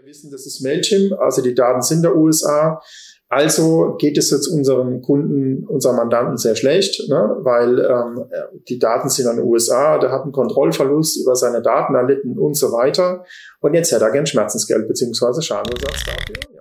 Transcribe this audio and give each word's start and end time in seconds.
Wir 0.00 0.08
wissen, 0.08 0.30
das 0.30 0.46
ist 0.46 0.62
Mailchimp, 0.62 1.12
also 1.20 1.42
die 1.42 1.54
Daten 1.54 1.82
sind 1.82 2.02
der 2.02 2.16
USA. 2.16 2.80
Also 3.28 3.96
geht 3.98 4.16
es 4.16 4.30
jetzt 4.30 4.48
unseren 4.48 5.02
Kunden, 5.02 5.66
unseren 5.66 5.96
Mandanten 5.96 6.38
sehr 6.38 6.56
schlecht, 6.56 7.06
ne? 7.10 7.36
weil 7.40 7.78
ähm, 7.80 8.24
die 8.68 8.78
Daten 8.78 9.10
sind 9.10 9.26
an 9.26 9.36
den 9.36 9.44
USA, 9.44 9.98
der 9.98 10.10
hat 10.10 10.22
einen 10.22 10.32
Kontrollverlust 10.32 11.20
über 11.20 11.36
seine 11.36 11.60
Daten 11.60 11.94
erlitten 11.94 12.38
und 12.38 12.56
so 12.56 12.72
weiter. 12.72 13.26
Und 13.60 13.74
jetzt 13.74 13.92
hätte 13.92 14.04
er 14.04 14.10
gern 14.10 14.24
Schmerzensgeld 14.24 14.88
beziehungsweise 14.88 15.42
Schadenersatz 15.42 16.02
dafür. 16.06 16.59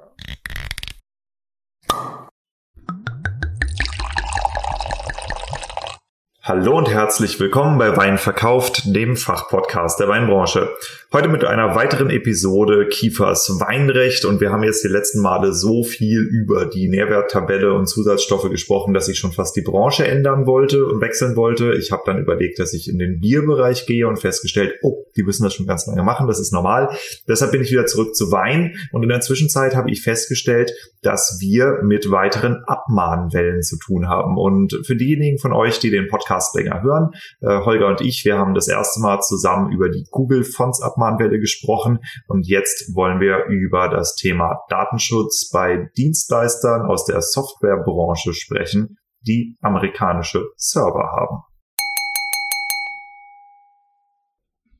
Hallo 6.49 6.79
und 6.79 6.89
herzlich 6.89 7.39
willkommen 7.39 7.77
bei 7.77 7.95
Wein 7.95 8.17
verkauft, 8.17 8.81
dem 8.95 9.15
Fachpodcast 9.15 9.99
der 9.99 10.07
Weinbranche. 10.07 10.67
Heute 11.13 11.27
mit 11.27 11.43
einer 11.43 11.75
weiteren 11.75 12.09
Episode 12.09 12.87
Kiefers 12.87 13.59
Weinrecht 13.59 14.25
und 14.25 14.41
wir 14.41 14.51
haben 14.51 14.63
jetzt 14.63 14.83
die 14.83 14.87
letzten 14.87 15.21
Male 15.21 15.53
so 15.53 15.83
viel 15.83 16.21
über 16.21 16.65
die 16.65 16.89
Nährwerttabelle 16.89 17.71
und 17.73 17.85
Zusatzstoffe 17.85 18.49
gesprochen, 18.49 18.95
dass 18.95 19.07
ich 19.09 19.19
schon 19.19 19.31
fast 19.31 19.55
die 19.55 19.61
Branche 19.61 20.07
ändern 20.07 20.47
wollte 20.47 20.87
und 20.87 21.01
wechseln 21.01 21.35
wollte. 21.35 21.75
Ich 21.75 21.91
habe 21.91 22.01
dann 22.07 22.17
überlegt, 22.17 22.57
dass 22.57 22.73
ich 22.73 22.89
in 22.89 22.97
den 22.97 23.19
Bierbereich 23.19 23.85
gehe 23.85 24.07
und 24.07 24.17
festgestellt, 24.17 24.73
oh, 24.81 25.05
die 25.15 25.23
müssen 25.23 25.43
das 25.43 25.53
schon 25.53 25.67
ganz 25.67 25.85
lange 25.85 26.01
machen, 26.01 26.27
das 26.27 26.39
ist 26.39 26.51
normal. 26.51 26.89
Deshalb 27.27 27.51
bin 27.51 27.61
ich 27.61 27.71
wieder 27.71 27.85
zurück 27.85 28.15
zu 28.15 28.31
Wein 28.31 28.75
und 28.91 29.03
in 29.03 29.09
der 29.09 29.21
Zwischenzeit 29.21 29.75
habe 29.75 29.91
ich 29.91 30.01
festgestellt, 30.01 30.71
dass 31.03 31.37
wir 31.39 31.79
mit 31.83 32.09
weiteren 32.09 32.63
Abmahnwellen 32.65 33.61
zu 33.61 33.77
tun 33.77 34.07
haben. 34.07 34.37
Und 34.37 34.79
für 34.83 34.95
diejenigen 34.95 35.37
von 35.37 35.53
euch, 35.53 35.79
die 35.79 35.91
den 35.91 36.07
Podcast 36.07 36.38
länger 36.53 36.81
hören, 36.81 37.11
äh, 37.41 37.65
Holger 37.65 37.87
und 37.87 38.01
ich, 38.01 38.23
wir 38.25 38.37
haben 38.37 38.53
das 38.53 38.67
erste 38.67 38.99
Mal 39.01 39.21
zusammen 39.21 39.71
über 39.71 39.89
die 39.89 40.05
Google 40.11 40.43
Fonts 40.43 40.81
Abmahnwelle 40.81 41.39
gesprochen 41.39 41.99
und 42.27 42.47
jetzt 42.47 42.95
wollen 42.95 43.19
wir 43.19 43.45
über 43.45 43.89
das 43.89 44.15
Thema 44.15 44.59
Datenschutz 44.69 45.49
bei 45.51 45.89
Dienstleistern 45.97 46.83
aus 46.83 47.05
der 47.05 47.21
Softwarebranche 47.21 48.33
sprechen, 48.33 48.97
die 49.21 49.57
amerikanische 49.61 50.45
Server 50.55 51.11
haben. 51.11 51.43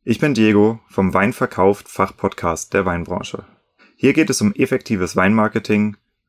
Ich 0.04 0.20
bin 0.20 0.34
Diego 0.34 0.80
vom 0.88 1.14
Weinverkauft 1.14 1.88
Fachpodcast 1.88 2.74
der 2.74 2.86
Weinbranche. 2.86 3.46
Hier 3.96 4.14
geht 4.14 4.30
es 4.30 4.42
um 4.42 4.54
effektives 4.54 5.16
Weinmarketing, 5.16 5.98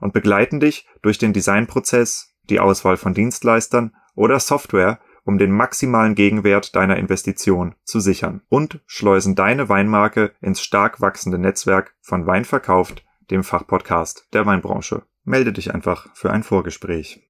und 0.00 0.12
begleiten 0.12 0.60
dich 0.60 0.86
durch 1.02 1.18
den 1.18 1.32
Designprozess, 1.32 2.34
die 2.48 2.60
Auswahl 2.60 2.96
von 2.96 3.14
Dienstleistern 3.14 3.94
oder 4.14 4.40
Software, 4.40 4.98
um 5.24 5.38
den 5.38 5.52
maximalen 5.52 6.14
Gegenwert 6.14 6.74
deiner 6.74 6.96
Investition 6.96 7.74
zu 7.84 8.00
sichern 8.00 8.42
und 8.48 8.80
schleusen 8.86 9.34
deine 9.34 9.68
Weinmarke 9.68 10.32
ins 10.40 10.60
stark 10.60 11.00
wachsende 11.00 11.38
Netzwerk 11.38 11.94
von 12.00 12.26
Wein 12.26 12.44
verkauft, 12.44 13.04
dem 13.30 13.44
Fachpodcast 13.44 14.26
der 14.32 14.46
Weinbranche. 14.46 15.02
Melde 15.24 15.52
dich 15.52 15.72
einfach 15.72 16.08
für 16.14 16.30
ein 16.30 16.42
Vorgespräch. 16.42 17.22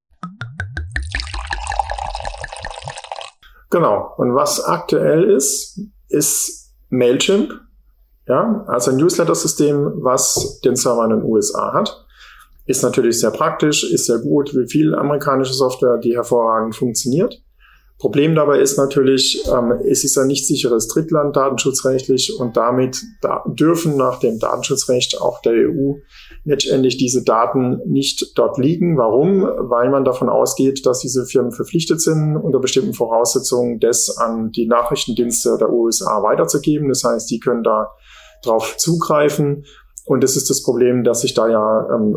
Genau. 3.71 4.15
Und 4.17 4.35
was 4.35 4.65
aktuell 4.65 5.25
ist, 5.25 5.81
ist 6.09 6.75
Mailchimp. 6.89 7.53
Ja, 8.27 8.65
also 8.69 8.91
ein 8.91 8.97
Newsletter-System, 8.97 10.03
was 10.03 10.61
den 10.61 10.77
Server 10.77 11.05
in 11.05 11.11
den 11.11 11.23
USA 11.23 11.73
hat. 11.73 12.07
Ist 12.67 12.83
natürlich 12.83 13.19
sehr 13.19 13.31
praktisch, 13.31 13.91
ist 13.91 14.07
sehr 14.07 14.19
gut, 14.19 14.55
wie 14.55 14.69
viel 14.69 14.95
amerikanische 14.95 15.55
Software, 15.55 15.99
die 15.99 16.15
hervorragend 16.15 16.77
funktioniert. 16.77 17.43
Problem 18.01 18.35
dabei 18.35 18.61
ist 18.61 18.79
natürlich, 18.79 19.45
ähm, 19.53 19.73
es 19.87 20.05
ist 20.05 20.17
ein 20.17 20.27
nicht 20.27 20.47
sicheres 20.47 20.89
Drittland 20.89 21.37
datenschutzrechtlich 21.37 22.35
und 22.41 22.57
damit 22.57 22.99
da 23.21 23.45
dürfen 23.47 23.99
nach 23.99 24.21
dem 24.21 24.39
Datenschutzrecht 24.39 25.21
auch 25.21 25.43
der 25.43 25.53
EU 25.53 25.97
letztendlich 26.45 26.97
diese 26.97 27.23
Daten 27.23 27.79
nicht 27.85 28.39
dort 28.39 28.57
liegen. 28.57 28.97
Warum? 28.97 29.43
Weil 29.43 29.91
man 29.91 30.07
davon 30.07 30.31
ausgeht, 30.31 30.87
dass 30.87 31.01
diese 31.01 31.27
Firmen 31.27 31.53
verpflichtet 31.53 32.01
sind, 32.01 32.39
unter 32.39 32.59
bestimmten 32.59 32.95
Voraussetzungen 32.95 33.81
das 33.81 34.17
an 34.17 34.51
die 34.51 34.67
Nachrichtendienste 34.67 35.59
der 35.59 35.71
USA 35.71 36.23
weiterzugeben. 36.23 36.89
Das 36.89 37.05
heißt, 37.05 37.31
die 37.31 37.39
können 37.39 37.63
da 37.63 37.91
drauf 38.43 38.79
zugreifen. 38.79 39.67
Und 40.07 40.25
das 40.25 40.37
ist 40.37 40.49
das 40.49 40.63
Problem, 40.63 41.05
dass 41.05 41.21
sich 41.21 41.35
da 41.35 41.49
ja 41.49 41.87
ähm, 41.95 42.17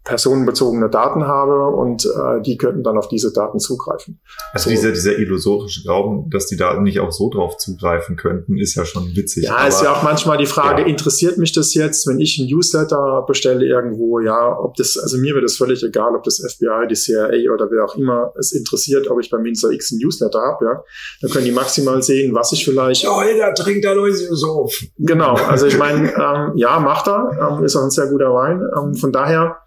personenbezogene 0.03 0.89
Daten 0.89 1.27
habe 1.27 1.67
und 1.67 2.05
äh, 2.05 2.41
die 2.41 2.57
könnten 2.57 2.83
dann 2.83 2.97
auf 2.97 3.07
diese 3.07 3.31
Daten 3.31 3.59
zugreifen. 3.59 4.19
Also 4.51 4.69
so. 4.69 4.75
dieser, 4.75 4.91
dieser 4.91 5.17
illusorische 5.17 5.83
Glauben, 5.83 6.29
dass 6.31 6.47
die 6.47 6.57
Daten 6.57 6.81
nicht 6.83 6.99
auch 6.99 7.11
so 7.11 7.29
drauf 7.29 7.57
zugreifen 7.57 8.15
könnten, 8.15 8.57
ist 8.57 8.73
ja 8.73 8.83
schon 8.83 9.15
witzig. 9.15 9.43
Ja, 9.43 9.67
ist 9.67 9.83
ja 9.83 9.93
auch 9.93 10.01
manchmal 10.01 10.37
die 10.37 10.47
Frage, 10.47 10.81
ja. 10.81 10.87
interessiert 10.87 11.37
mich 11.37 11.51
das 11.51 11.75
jetzt, 11.75 12.07
wenn 12.07 12.19
ich 12.19 12.39
ein 12.39 12.47
Newsletter 12.47 13.23
bestelle 13.27 13.63
irgendwo, 13.63 14.19
ja, 14.19 14.57
ob 14.57 14.75
das, 14.75 14.97
also 14.97 15.17
mir 15.17 15.35
wird 15.35 15.45
es 15.45 15.57
völlig 15.57 15.83
egal, 15.83 16.15
ob 16.15 16.23
das 16.23 16.37
FBI, 16.39 16.87
die 16.89 16.95
CIA 16.95 17.53
oder 17.53 17.69
wer 17.69 17.85
auch 17.85 17.95
immer 17.95 18.33
es 18.39 18.53
interessiert, 18.53 19.07
ob 19.07 19.21
ich 19.21 19.29
beim 19.29 19.43
Winzer 19.43 19.69
X 19.69 19.91
ein 19.91 19.99
Newsletter 19.99 20.39
habe, 20.39 20.65
ja. 20.65 20.83
Dann 21.21 21.29
können 21.29 21.45
die 21.45 21.51
maximal 21.51 22.01
sehen, 22.01 22.33
was 22.33 22.51
ich 22.53 22.65
vielleicht... 22.65 23.07
Oh, 23.07 23.21
jeder 23.21 23.53
trinkt 23.53 23.85
da 23.85 23.93
so. 24.31 24.67
Genau, 24.97 25.35
also 25.35 25.67
ich 25.67 25.77
meine, 25.77 26.11
ähm, 26.11 26.53
ja, 26.55 26.79
macht 26.79 27.07
er, 27.07 27.57
ähm, 27.57 27.63
ist 27.63 27.75
auch 27.75 27.83
ein 27.83 27.91
sehr 27.91 28.07
guter 28.07 28.33
Wein. 28.33 28.61
Ähm, 28.75 28.95
von 28.95 29.11
daher 29.11 29.57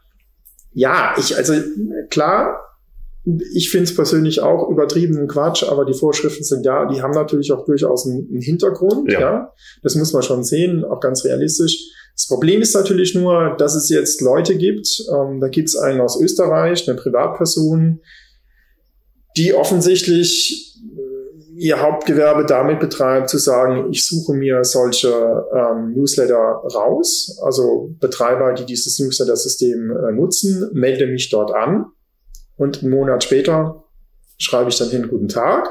ja, 0.75 1.15
ich, 1.19 1.37
also 1.37 1.55
klar, 2.11 2.61
ich 3.55 3.71
finde 3.71 3.85
es 3.85 3.95
persönlich 3.95 4.41
auch 4.41 4.69
übertrieben 4.69 5.27
Quatsch, 5.29 5.63
aber 5.65 5.87
die 5.87 5.95
Vorschriften 5.95 6.45
sind 6.45 6.67
ja, 6.67 6.87
die 6.87 7.01
haben 7.01 7.13
natürlich 7.13 7.53
auch 7.53 7.65
durchaus 7.65 8.07
einen, 8.07 8.29
einen 8.29 8.43
Hintergrund, 8.43 9.11
ja. 9.11 9.21
ja. 9.21 9.53
Das 9.83 9.95
muss 9.95 10.13
man 10.13 10.23
schon 10.23 10.45
sehen, 10.45 10.85
auch 10.85 11.01
ganz 11.01 11.25
realistisch. 11.25 11.79
Das 12.15 12.29
Problem 12.29 12.61
ist 12.61 12.75
natürlich 12.75 13.15
nur, 13.15 13.57
dass 13.59 13.75
es 13.75 13.89
jetzt 13.89 14.21
Leute 14.21 14.57
gibt, 14.57 15.03
ähm, 15.11 15.41
da 15.41 15.49
gibt 15.49 15.69
es 15.69 15.77
einen 15.77 16.01
aus 16.01 16.21
Österreich, 16.21 16.87
eine 16.89 16.99
Privatperson, 16.99 18.01
die 19.37 19.55
offensichtlich 19.55 20.74
ihr 21.57 21.81
Hauptgewerbe 21.81 22.45
damit 22.45 22.81
betreibt, 22.81 23.29
zu 23.29 23.39
sagen, 23.39 23.91
ich 23.91 24.07
suche 24.07 24.35
mir 24.35 24.65
solche 24.65 25.09
ähm, 25.55 25.93
Newsletter 25.95 26.35
raus, 26.37 27.39
also 27.43 27.95
Betreiber, 28.01 28.55
die 28.55 28.65
dieses 28.65 28.99
Newsletter-System 28.99 29.91
äh, 29.91 30.13
nutzen, 30.13 30.71
melde 30.73 31.07
mich 31.07 31.31
dort 31.31 31.55
an 31.55 31.87
und 32.57 32.83
einen 32.83 32.91
Monat 32.91 33.25
später 33.25 33.85
schreibe 34.39 34.71
ich 34.71 34.79
dann 34.79 34.89
hin, 34.89 35.09
guten 35.09 35.29
Tag. 35.29 35.69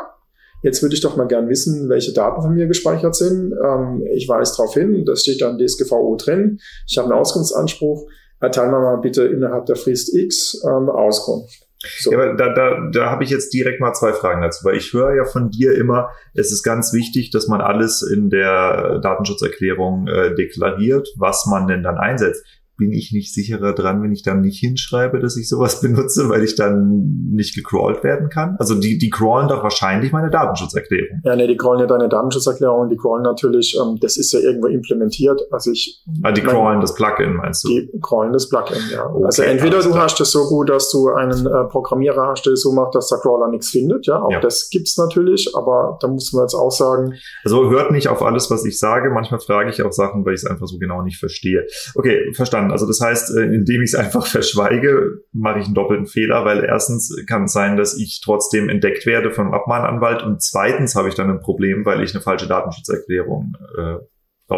Jetzt 0.63 0.81
würde 0.81 0.95
ich 0.95 1.01
doch 1.01 1.17
mal 1.17 1.27
gern 1.27 1.49
wissen, 1.49 1.89
welche 1.89 2.13
Daten 2.13 2.41
von 2.41 2.53
mir 2.53 2.67
gespeichert 2.67 3.15
sind. 3.15 3.53
Ähm, 3.53 4.03
ich 4.13 4.27
weise 4.29 4.53
darauf 4.55 4.73
hin, 4.73 5.03
das 5.05 5.21
steht 5.21 5.41
dann 5.41 5.57
DSGVO 5.57 6.15
drin. 6.15 6.59
Ich 6.87 6.97
habe 6.97 7.09
einen 7.09 7.19
Auskunftsanspruch. 7.19 8.07
Erteilen 8.39 8.71
wir 8.71 8.79
mal 8.79 8.97
bitte 8.97 9.23
innerhalb 9.23 9.65
der 9.65 9.75
Frist 9.75 10.13
X 10.13 10.61
ähm, 10.65 10.89
Auskunft. 10.89 11.62
So. 11.99 12.11
Ja, 12.11 12.17
aber 12.17 12.33
da, 12.35 12.53
da, 12.53 12.89
da 12.91 13.09
habe 13.09 13.23
ich 13.23 13.29
jetzt 13.29 13.53
direkt 13.53 13.81
mal 13.81 13.93
zwei 13.93 14.13
Fragen 14.13 14.41
dazu, 14.41 14.63
weil 14.63 14.77
ich 14.77 14.93
höre 14.93 15.15
ja 15.15 15.25
von 15.25 15.49
dir 15.49 15.75
immer, 15.75 16.09
es 16.33 16.51
ist 16.51 16.63
ganz 16.63 16.93
wichtig, 16.93 17.29
dass 17.31 17.47
man 17.47 17.61
alles 17.61 18.01
in 18.01 18.29
der 18.29 18.99
Datenschutzerklärung 18.99 20.07
äh, 20.07 20.33
deklariert, 20.33 21.09
was 21.17 21.45
man 21.45 21.67
denn 21.67 21.83
dann 21.83 21.97
einsetzt 21.97 22.45
bin 22.83 22.91
ich 22.91 23.13
nicht 23.13 23.33
sicherer 23.33 23.73
dran, 23.73 24.03
wenn 24.03 24.11
ich 24.11 24.23
dann 24.23 24.41
nicht 24.41 24.59
hinschreibe, 24.59 25.19
dass 25.19 25.37
ich 25.37 25.47
sowas 25.47 25.79
benutze, 25.81 26.27
weil 26.29 26.43
ich 26.43 26.55
dann 26.55 27.31
nicht 27.31 27.55
gecrawlt 27.55 28.03
werden 28.03 28.29
kann? 28.29 28.57
Also 28.59 28.75
die, 28.75 28.97
die 28.97 29.09
crawlen 29.09 29.47
doch 29.47 29.63
wahrscheinlich 29.63 30.11
meine 30.11 30.29
Datenschutzerklärung. 30.29 31.21
Ja, 31.23 31.35
nee, 31.35 31.47
die 31.47 31.55
crawlen 31.55 31.79
ja 31.79 31.85
deine 31.85 32.09
Datenschutzerklärung, 32.09 32.89
die 32.89 32.97
crawlen 32.97 33.23
natürlich, 33.23 33.77
ähm, 33.79 33.97
das 34.01 34.17
ist 34.17 34.33
ja 34.33 34.39
irgendwo 34.39 34.67
implementiert. 34.67 35.41
Also 35.51 35.71
ich. 35.71 36.03
Ah, 36.23 36.31
die 36.31 36.41
mein, 36.41 36.51
crawlen 36.51 36.81
das 36.81 36.93
Plugin, 36.93 37.35
meinst 37.35 37.63
du? 37.63 37.69
Die 37.69 37.89
crawlen 38.01 38.33
das 38.33 38.49
Plugin, 38.49 38.81
ja. 38.91 39.05
Okay, 39.05 39.25
also 39.25 39.43
entweder 39.43 39.81
du 39.81 39.95
hast 39.95 40.19
es 40.19 40.31
so 40.31 40.43
gut, 40.49 40.69
dass 40.69 40.91
du 40.91 41.09
einen 41.09 41.45
äh, 41.45 41.63
Programmierer 41.69 42.27
hast, 42.27 42.45
der 42.45 42.53
es 42.53 42.63
so 42.63 42.73
macht, 42.73 42.95
dass 42.95 43.07
der 43.07 43.19
Crawler 43.19 43.47
nichts 43.47 43.69
findet, 43.69 44.07
ja. 44.07 44.21
Auch 44.21 44.31
ja. 44.31 44.41
das 44.41 44.69
gibt's 44.69 44.97
natürlich, 44.97 45.55
aber 45.55 45.97
da 46.01 46.07
muss 46.09 46.33
man 46.33 46.43
jetzt 46.43 46.55
auch 46.55 46.71
sagen. 46.71 47.13
Also 47.45 47.69
hört 47.69 47.91
nicht 47.91 48.09
auf 48.09 48.21
alles, 48.21 48.51
was 48.51 48.65
ich 48.65 48.77
sage. 48.77 49.09
Manchmal 49.09 49.39
frage 49.39 49.69
ich 49.69 49.81
auch 49.83 49.93
Sachen, 49.93 50.25
weil 50.25 50.33
ich 50.33 50.41
es 50.41 50.45
einfach 50.45 50.67
so 50.67 50.77
genau 50.77 51.01
nicht 51.01 51.17
verstehe. 51.17 51.65
Okay, 51.95 52.33
verstanden. 52.33 52.72
Also 52.73 52.85
das 52.85 52.99
heißt, 52.99 53.35
äh, 53.37 53.43
indem 53.43 53.81
ich 53.81 53.93
es 53.93 53.95
einfach 53.95 54.27
verschweige, 54.27 55.21
mache 55.31 55.59
ich 55.59 55.65
einen 55.65 55.75
doppelten 55.75 56.07
Fehler, 56.07 56.43
weil 56.43 56.65
erstens 56.65 57.15
kann 57.27 57.45
es 57.45 57.53
sein, 57.53 57.77
dass 57.77 57.97
ich 57.97 58.21
trotzdem 58.23 58.67
entdeckt 58.67 59.05
werde 59.05 59.31
vom 59.31 59.53
Abmahnanwalt 59.53 60.23
und 60.23 60.41
zweitens 60.41 60.95
habe 60.95 61.07
ich 61.07 61.15
dann 61.15 61.29
ein 61.29 61.39
Problem, 61.39 61.85
weil 61.85 62.03
ich 62.03 62.13
eine 62.13 62.21
falsche 62.21 62.47
Datenschutzerklärung 62.47 63.53
äh, 63.77 63.97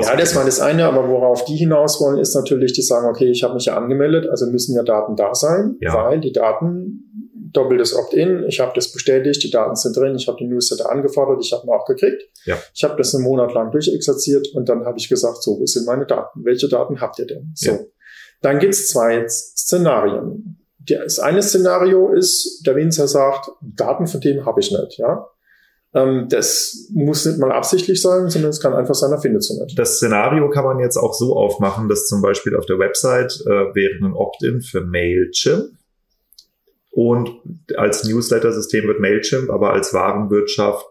ja, 0.01 0.15
das 0.15 0.35
war 0.35 0.43
das 0.43 0.59
eine, 0.59 0.85
aber 0.85 1.07
worauf 1.07 1.45
die 1.45 1.55
hinaus 1.55 2.01
wollen, 2.01 2.17
ist 2.17 2.35
natürlich, 2.35 2.73
die 2.73 2.81
sagen, 2.81 3.07
okay, 3.07 3.29
ich 3.29 3.43
habe 3.43 3.53
mich 3.53 3.65
ja 3.65 3.77
angemeldet, 3.77 4.27
also 4.29 4.49
müssen 4.49 4.75
ja 4.75 4.83
Daten 4.83 5.15
da 5.15 5.33
sein, 5.35 5.77
ja. 5.79 5.93
weil 5.93 6.19
die 6.19 6.33
Daten 6.33 7.05
doppeltes 7.55 7.95
Opt-in, 7.95 8.43
ich 8.47 8.59
habe 8.59 8.73
das 8.75 8.91
bestätigt, 8.91 9.41
die 9.43 9.49
Daten 9.49 9.75
sind 9.75 9.95
drin, 9.95 10.15
ich 10.15 10.27
habe 10.27 10.37
die 10.37 10.47
Newsletter 10.47 10.91
angefordert, 10.91 11.39
ich 11.41 11.53
habe 11.53 11.65
ihn 11.65 11.69
auch 11.69 11.85
gekriegt. 11.85 12.21
Ja. 12.45 12.57
Ich 12.73 12.83
habe 12.83 12.95
das 12.97 13.15
einen 13.15 13.23
Monat 13.23 13.53
lang 13.53 13.71
durchexerziert 13.71 14.49
und 14.53 14.67
dann 14.67 14.85
habe 14.85 14.97
ich 14.97 15.07
gesagt, 15.07 15.41
so, 15.41 15.59
wo 15.59 15.65
sind 15.65 15.85
meine 15.85 16.05
Daten? 16.05 16.43
Welche 16.43 16.67
Daten 16.67 16.99
habt 16.99 17.17
ihr 17.19 17.27
denn? 17.27 17.51
So. 17.55 17.71
Ja. 17.71 17.79
Dann 18.41 18.59
gibt 18.59 18.73
es 18.73 18.89
zwei 18.89 19.27
Szenarien. 19.27 20.57
Das 20.87 21.19
eine 21.19 21.41
Szenario 21.41 22.13
ist, 22.13 22.63
der 22.65 22.75
Winzer 22.75 23.07
sagt, 23.07 23.49
Daten 23.61 24.07
von 24.07 24.21
dem 24.21 24.45
habe 24.45 24.59
ich 24.59 24.71
nicht, 24.71 24.97
ja. 24.97 25.27
Ähm, 25.95 26.27
das 26.29 26.89
muss 26.93 27.25
nicht 27.25 27.39
mal 27.39 27.51
absichtlich 27.51 28.01
sein, 28.01 28.29
sondern 28.29 28.49
es 28.49 28.59
kann 28.59 28.73
einfach 28.73 28.93
sein, 28.93 29.11
er 29.11 29.19
findet 29.19 29.43
sie 29.43 29.59
nicht. 29.59 29.79
Das 29.79 29.95
Szenario 29.95 30.49
kann 30.49 30.65
man 30.65 30.79
jetzt 30.79 30.97
auch 30.97 31.13
so 31.13 31.35
aufmachen, 31.37 31.87
dass 31.87 32.07
zum 32.07 32.21
Beispiel 32.21 32.55
auf 32.55 32.65
der 32.65 32.77
Website 32.77 33.41
äh, 33.45 33.73
wäre 33.73 34.03
ein 34.03 34.13
Opt-in 34.13 34.61
für 34.61 34.81
Mailchimp 34.81 35.71
und 36.91 37.29
als 37.77 38.03
Newsletter-System 38.03 38.87
wird 38.87 38.99
Mailchimp 38.99 39.49
aber 39.49 39.73
als 39.73 39.93
Warenwirtschaft 39.93 40.85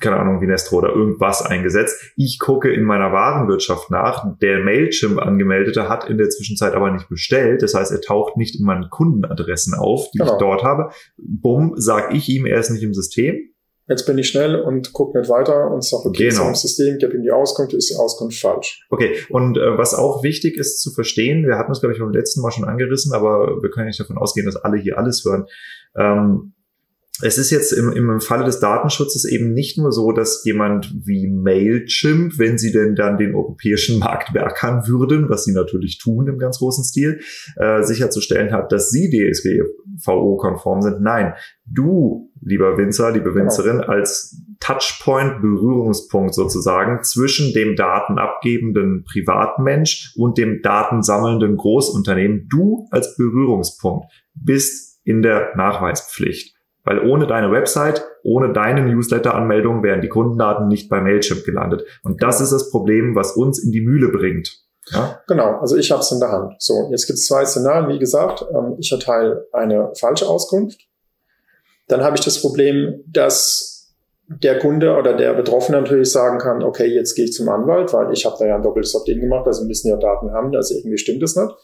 keine 0.00 0.16
Ahnung, 0.16 0.40
wie 0.40 0.46
Nestro 0.46 0.78
oder 0.78 0.88
irgendwas 0.88 1.42
eingesetzt. 1.42 2.12
Ich 2.16 2.38
gucke 2.38 2.72
in 2.72 2.82
meiner 2.82 3.12
Warenwirtschaft 3.12 3.90
nach. 3.90 4.36
Der 4.38 4.60
Mailchimp 4.60 5.20
angemeldete 5.20 5.88
hat 5.88 6.08
in 6.08 6.18
der 6.18 6.30
Zwischenzeit 6.30 6.74
aber 6.74 6.90
nicht 6.90 7.08
bestellt. 7.08 7.62
Das 7.62 7.74
heißt, 7.74 7.92
er 7.92 8.00
taucht 8.00 8.36
nicht 8.36 8.58
in 8.58 8.64
meinen 8.64 8.90
Kundenadressen 8.90 9.74
auf, 9.74 10.10
die 10.12 10.18
genau. 10.18 10.32
ich 10.32 10.38
dort 10.38 10.64
habe. 10.64 10.90
Bumm, 11.18 11.74
sag 11.76 12.14
ich 12.14 12.28
ihm, 12.28 12.46
er 12.46 12.58
ist 12.58 12.70
nicht 12.70 12.82
im 12.82 12.94
System. 12.94 13.50
Jetzt 13.90 14.06
bin 14.06 14.16
ich 14.18 14.28
schnell 14.28 14.54
und 14.54 14.92
gucke 14.92 15.18
nicht 15.18 15.28
weiter 15.28 15.68
und 15.68 15.84
sage, 15.84 16.08
okay, 16.08 16.28
genau. 16.28 16.48
im 16.48 16.54
System, 16.54 16.98
gebe 16.98 17.12
ihm 17.12 17.22
die 17.22 17.32
Auskunft, 17.32 17.74
ist 17.74 17.90
die 17.90 17.96
Auskunft 17.96 18.38
falsch. 18.38 18.86
Okay, 18.88 19.16
und 19.30 19.58
äh, 19.58 19.76
was 19.76 19.94
auch 19.94 20.22
wichtig 20.22 20.56
ist 20.56 20.80
zu 20.80 20.92
verstehen, 20.92 21.44
wir 21.44 21.58
hatten 21.58 21.72
es, 21.72 21.80
glaube 21.80 21.94
ich, 21.94 21.98
beim 21.98 22.12
letzten 22.12 22.40
Mal 22.40 22.52
schon 22.52 22.68
angerissen, 22.68 23.12
aber 23.12 23.60
wir 23.60 23.70
können 23.70 23.86
nicht 23.86 23.98
davon 23.98 24.16
ausgehen, 24.16 24.46
dass 24.46 24.54
alle 24.54 24.78
hier 24.78 24.96
alles 24.96 25.24
hören. 25.24 25.46
Ähm, 25.96 26.52
es 27.22 27.38
ist 27.38 27.50
jetzt 27.50 27.72
im, 27.72 27.92
im 27.92 28.20
Falle 28.20 28.44
des 28.44 28.60
Datenschutzes 28.60 29.24
eben 29.24 29.52
nicht 29.52 29.78
nur 29.78 29.92
so, 29.92 30.12
dass 30.12 30.44
jemand 30.44 30.92
wie 31.04 31.28
Mailchimp, 31.28 32.38
wenn 32.38 32.58
sie 32.58 32.72
denn 32.72 32.94
dann 32.94 33.18
den 33.18 33.34
europäischen 33.34 33.98
Markt 34.00 34.32
beackern 34.32 34.86
würden, 34.86 35.28
was 35.28 35.44
sie 35.44 35.52
natürlich 35.52 35.98
tun 35.98 36.26
im 36.28 36.38
ganz 36.38 36.58
großen 36.58 36.84
Stil, 36.84 37.20
äh, 37.56 37.82
sicherzustellen 37.82 38.52
hat, 38.52 38.72
dass 38.72 38.90
sie 38.90 39.10
DSGVO-konform 39.10 40.82
sind. 40.82 41.00
Nein, 41.00 41.34
du, 41.66 42.30
lieber 42.40 42.78
Winzer, 42.78 43.12
liebe 43.12 43.32
genau. 43.32 43.44
Winzerin, 43.44 43.80
als 43.80 44.36
Touchpoint, 44.60 45.40
Berührungspunkt 45.40 46.34
sozusagen 46.34 47.02
zwischen 47.02 47.54
dem 47.54 47.76
datenabgebenden 47.76 49.04
Privatmensch 49.04 50.12
und 50.16 50.36
dem 50.36 50.60
datensammelnden 50.62 51.56
Großunternehmen, 51.56 52.46
du 52.50 52.86
als 52.90 53.16
Berührungspunkt 53.16 54.06
bist 54.34 55.00
in 55.04 55.22
der 55.22 55.56
Nachweispflicht. 55.56 56.59
Weil 56.90 57.08
ohne 57.08 57.28
deine 57.28 57.52
Website, 57.52 58.04
ohne 58.24 58.52
deine 58.52 58.82
Newsletter-Anmeldung 58.82 59.84
wären 59.84 60.00
die 60.00 60.08
Kundendaten 60.08 60.66
nicht 60.66 60.88
bei 60.88 61.00
Mailchimp 61.00 61.44
gelandet. 61.44 61.84
Und 62.02 62.20
das 62.20 62.40
ist 62.40 62.52
das 62.52 62.68
Problem, 62.72 63.14
was 63.14 63.36
uns 63.36 63.62
in 63.62 63.70
die 63.70 63.80
Mühle 63.80 64.08
bringt. 64.08 64.58
Ja? 64.90 65.20
Genau, 65.28 65.60
also 65.60 65.76
ich 65.76 65.92
habe 65.92 66.00
es 66.00 66.10
in 66.10 66.18
der 66.18 66.32
Hand. 66.32 66.54
So, 66.58 66.88
jetzt 66.90 67.06
gibt 67.06 67.20
es 67.20 67.26
zwei 67.26 67.44
Szenarien. 67.44 67.88
Wie 67.90 68.00
gesagt, 68.00 68.44
ähm, 68.52 68.74
ich 68.80 68.90
erteile 68.90 69.46
eine 69.52 69.92
falsche 70.00 70.26
Auskunft. 70.26 70.80
Dann 71.86 72.02
habe 72.02 72.16
ich 72.16 72.24
das 72.24 72.42
Problem, 72.42 73.04
dass 73.06 73.94
der 74.26 74.58
Kunde 74.58 74.96
oder 74.96 75.14
der 75.14 75.34
Betroffene 75.34 75.80
natürlich 75.80 76.10
sagen 76.10 76.38
kann, 76.38 76.64
okay, 76.64 76.86
jetzt 76.86 77.14
gehe 77.14 77.26
ich 77.26 77.32
zum 77.32 77.48
Anwalt, 77.48 77.92
weil 77.92 78.12
ich 78.12 78.26
habe 78.26 78.34
da 78.36 78.46
ja 78.46 78.56
ein 78.56 78.64
doppeltes 78.64 78.96
Opt-in 78.96 79.20
gemacht, 79.20 79.46
also 79.46 79.64
müssen 79.64 79.90
ja 79.90 79.96
Daten 79.96 80.32
haben, 80.32 80.56
also 80.56 80.74
irgendwie 80.74 80.98
stimmt 80.98 81.22
es 81.22 81.36
nicht 81.36 81.54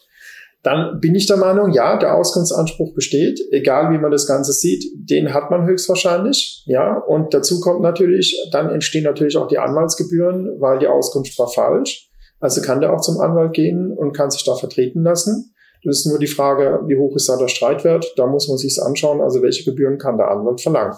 dann 0.67 0.99
bin 0.99 1.15
ich 1.15 1.27
der 1.27 1.37
Meinung, 1.37 1.71
ja, 1.71 1.97
der 1.97 2.13
Auskunftsanspruch 2.15 2.93
besteht, 2.93 3.39
egal 3.51 3.93
wie 3.93 3.99
man 3.99 4.11
das 4.11 4.27
Ganze 4.27 4.51
sieht, 4.51 4.83
den 4.95 5.33
hat 5.33 5.49
man 5.49 5.65
höchstwahrscheinlich, 5.65 6.65
ja, 6.65 6.97
und 6.97 7.33
dazu 7.33 7.61
kommt 7.61 7.79
natürlich, 7.79 8.37
dann 8.51 8.69
entstehen 8.69 9.05
natürlich 9.05 9.37
auch 9.37 9.47
die 9.47 9.59
Anwaltsgebühren, 9.59 10.59
weil 10.59 10.79
die 10.79 10.87
Auskunft 10.87 11.39
war 11.39 11.47
falsch. 11.47 12.09
Also 12.41 12.61
kann 12.61 12.81
der 12.81 12.93
auch 12.93 12.99
zum 12.99 13.17
Anwalt 13.21 13.53
gehen 13.53 13.93
und 13.93 14.11
kann 14.11 14.29
sich 14.29 14.43
da 14.43 14.55
vertreten 14.55 15.03
lassen. 15.03 15.53
Das 15.85 15.99
ist 15.99 16.05
nur 16.05 16.19
die 16.19 16.27
Frage, 16.27 16.81
wie 16.87 16.97
hoch 16.97 17.15
ist 17.15 17.29
da 17.29 17.37
der 17.37 17.47
Streitwert? 17.47 18.13
Da 18.17 18.27
muss 18.27 18.49
man 18.49 18.57
sich 18.57 18.77
anschauen, 18.83 19.21
also 19.21 19.41
welche 19.41 19.63
Gebühren 19.63 19.97
kann 19.97 20.17
der 20.17 20.29
Anwalt 20.29 20.59
verlangen. 20.59 20.97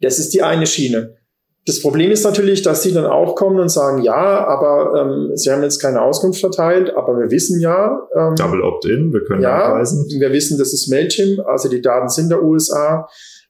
Das 0.00 0.18
ist 0.18 0.34
die 0.34 0.42
eine 0.42 0.66
Schiene. 0.66 1.14
Das 1.66 1.82
Problem 1.82 2.12
ist 2.12 2.22
natürlich, 2.22 2.62
dass 2.62 2.84
sie 2.84 2.92
dann 2.92 3.06
auch 3.06 3.34
kommen 3.34 3.58
und 3.58 3.70
sagen, 3.70 4.00
ja, 4.00 4.46
aber 4.46 5.00
ähm, 5.00 5.30
sie 5.34 5.50
haben 5.50 5.64
jetzt 5.64 5.82
keine 5.82 6.00
Auskunft 6.00 6.38
verteilt, 6.38 6.96
aber 6.96 7.18
wir 7.18 7.30
wissen 7.32 7.60
ja. 7.60 8.06
Ähm, 8.16 8.36
Double 8.36 8.62
Opt-in, 8.62 9.12
wir 9.12 9.24
können 9.24 9.42
ja, 9.42 9.70
nachweisen. 9.70 10.06
Wir 10.08 10.32
wissen, 10.32 10.58
das 10.58 10.72
ist 10.72 10.88
Mailchimp, 10.88 11.40
also 11.44 11.68
die 11.68 11.82
Daten 11.82 12.08
sind 12.08 12.30
der 12.30 12.42
USA. 12.44 13.08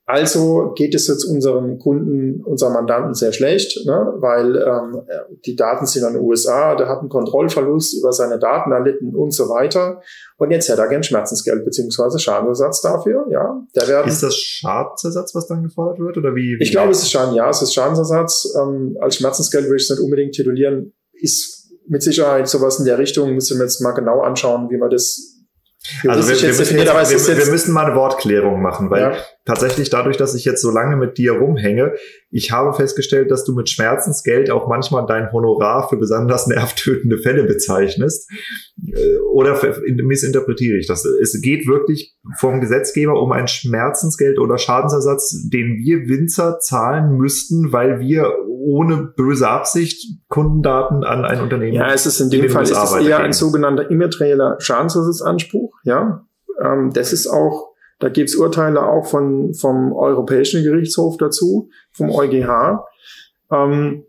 Also 0.08 0.72
geht 0.76 0.94
es 0.94 1.08
jetzt 1.08 1.24
unserem 1.24 1.80
Kunden, 1.80 2.40
unserem 2.44 2.74
Mandanten 2.74 3.14
sehr 3.14 3.32
schlecht, 3.32 3.84
ne? 3.86 4.14
weil 4.18 4.56
ähm, 4.56 5.02
die 5.44 5.56
Daten 5.56 5.84
sind 5.84 6.06
in 6.06 6.14
den 6.14 6.22
USA, 6.22 6.76
der 6.76 6.88
hat 6.88 7.00
einen 7.00 7.08
Kontrollverlust 7.08 7.98
über 7.98 8.12
seine 8.12 8.38
Daten 8.38 8.70
erlitten 8.70 9.16
und 9.16 9.34
so 9.34 9.48
weiter. 9.48 10.00
Und 10.36 10.52
jetzt 10.52 10.68
hätte 10.68 10.80
er 10.82 10.88
gern 10.88 11.02
Schmerzensgeld 11.02 11.64
beziehungsweise 11.64 12.20
Schadensersatz 12.20 12.82
dafür. 12.82 13.26
Ja, 13.30 13.60
der 13.74 13.88
werden, 13.88 14.06
ist 14.06 14.22
das 14.22 14.36
Schadensersatz, 14.36 15.34
was 15.34 15.48
dann 15.48 15.64
gefordert 15.64 15.98
wird, 15.98 16.18
oder 16.18 16.36
wie? 16.36 16.56
wie 16.56 16.62
ich 16.62 16.70
glaube, 16.70 16.92
es 16.92 17.02
ist 17.02 17.10
Schaden. 17.10 17.34
Ja, 17.34 17.50
es 17.50 17.60
ist 17.62 17.74
Schadensersatz. 17.74 18.54
Ähm, 18.62 18.96
als 19.00 19.16
Schmerzensgeld 19.16 19.64
würde 19.64 19.78
ich 19.78 19.82
es 19.82 19.90
nicht 19.90 20.00
unbedingt 20.00 20.36
titulieren. 20.36 20.92
Ist 21.14 21.72
mit 21.88 22.04
Sicherheit 22.04 22.46
sowas 22.46 22.78
in 22.78 22.84
der 22.84 22.98
Richtung. 22.98 23.34
Müssen 23.34 23.58
wir 23.58 23.64
jetzt 23.64 23.80
mal 23.80 23.90
genau 23.90 24.20
anschauen, 24.20 24.70
wie 24.70 24.76
man 24.76 24.88
das 24.90 25.32
also 26.08 26.28
wir, 26.28 26.42
wir, 26.42 26.48
müssen 26.48 26.78
jetzt, 26.78 27.28
wir, 27.28 27.38
wir, 27.38 27.46
müssen 27.46 27.72
mal 27.72 27.86
eine 27.86 27.94
Wortklärung 27.94 28.60
machen, 28.60 28.90
weil 28.90 29.02
ja 29.02 29.16
tatsächlich 29.46 29.88
dadurch, 29.88 30.16
dass 30.16 30.34
ich 30.34 30.44
jetzt 30.44 30.60
so 30.60 30.70
lange 30.70 30.96
mit 30.96 31.16
dir 31.16 31.32
rumhänge, 31.32 31.94
ich 32.30 32.52
habe 32.52 32.74
festgestellt, 32.74 33.30
dass 33.30 33.44
du 33.44 33.54
mit 33.54 33.70
Schmerzensgeld 33.70 34.50
auch 34.50 34.68
manchmal 34.68 35.06
dein 35.06 35.32
Honorar 35.32 35.88
für 35.88 35.96
besonders 35.96 36.46
nervtötende 36.48 37.18
Fälle 37.18 37.44
bezeichnest. 37.44 38.30
Äh, 38.86 39.16
oder 39.32 39.58
missinterpretiere 40.02 40.76
ich 40.76 40.86
das? 40.86 41.04
Es 41.04 41.40
geht 41.40 41.66
wirklich 41.66 42.16
vom 42.38 42.60
Gesetzgeber 42.60 43.20
um 43.22 43.32
ein 43.32 43.48
Schmerzensgeld 43.48 44.38
oder 44.38 44.58
Schadensersatz, 44.58 45.48
den 45.48 45.78
wir 45.78 46.08
Winzer 46.08 46.58
zahlen 46.58 47.16
müssten, 47.16 47.72
weil 47.72 48.00
wir 48.00 48.32
ohne 48.48 49.12
böse 49.16 49.48
Absicht 49.48 50.18
Kundendaten 50.28 51.04
an 51.04 51.24
ein 51.24 51.40
Unternehmen. 51.40 51.74
Ja, 51.74 51.92
es 51.92 52.04
ist 52.04 52.20
in 52.20 52.30
dem 52.30 52.48
Fall 52.48 52.64
ist 52.64 52.72
es 52.72 52.92
eher 52.96 53.20
ein 53.20 53.32
sogenannter 53.32 53.88
immaterieller 53.90 54.56
Schadensersatzanspruch. 54.58 55.72
Ja, 55.84 56.26
ähm, 56.60 56.90
das 56.92 57.12
ist 57.12 57.28
auch 57.28 57.65
Da 57.98 58.08
gibt's 58.08 58.36
Urteile 58.36 58.82
auch 58.82 59.06
von, 59.06 59.54
vom 59.54 59.92
Europäischen 59.92 60.62
Gerichtshof 60.62 61.16
dazu, 61.16 61.70
vom 61.92 62.10
EuGH. 62.10 62.84
Ähm, 63.50 64.04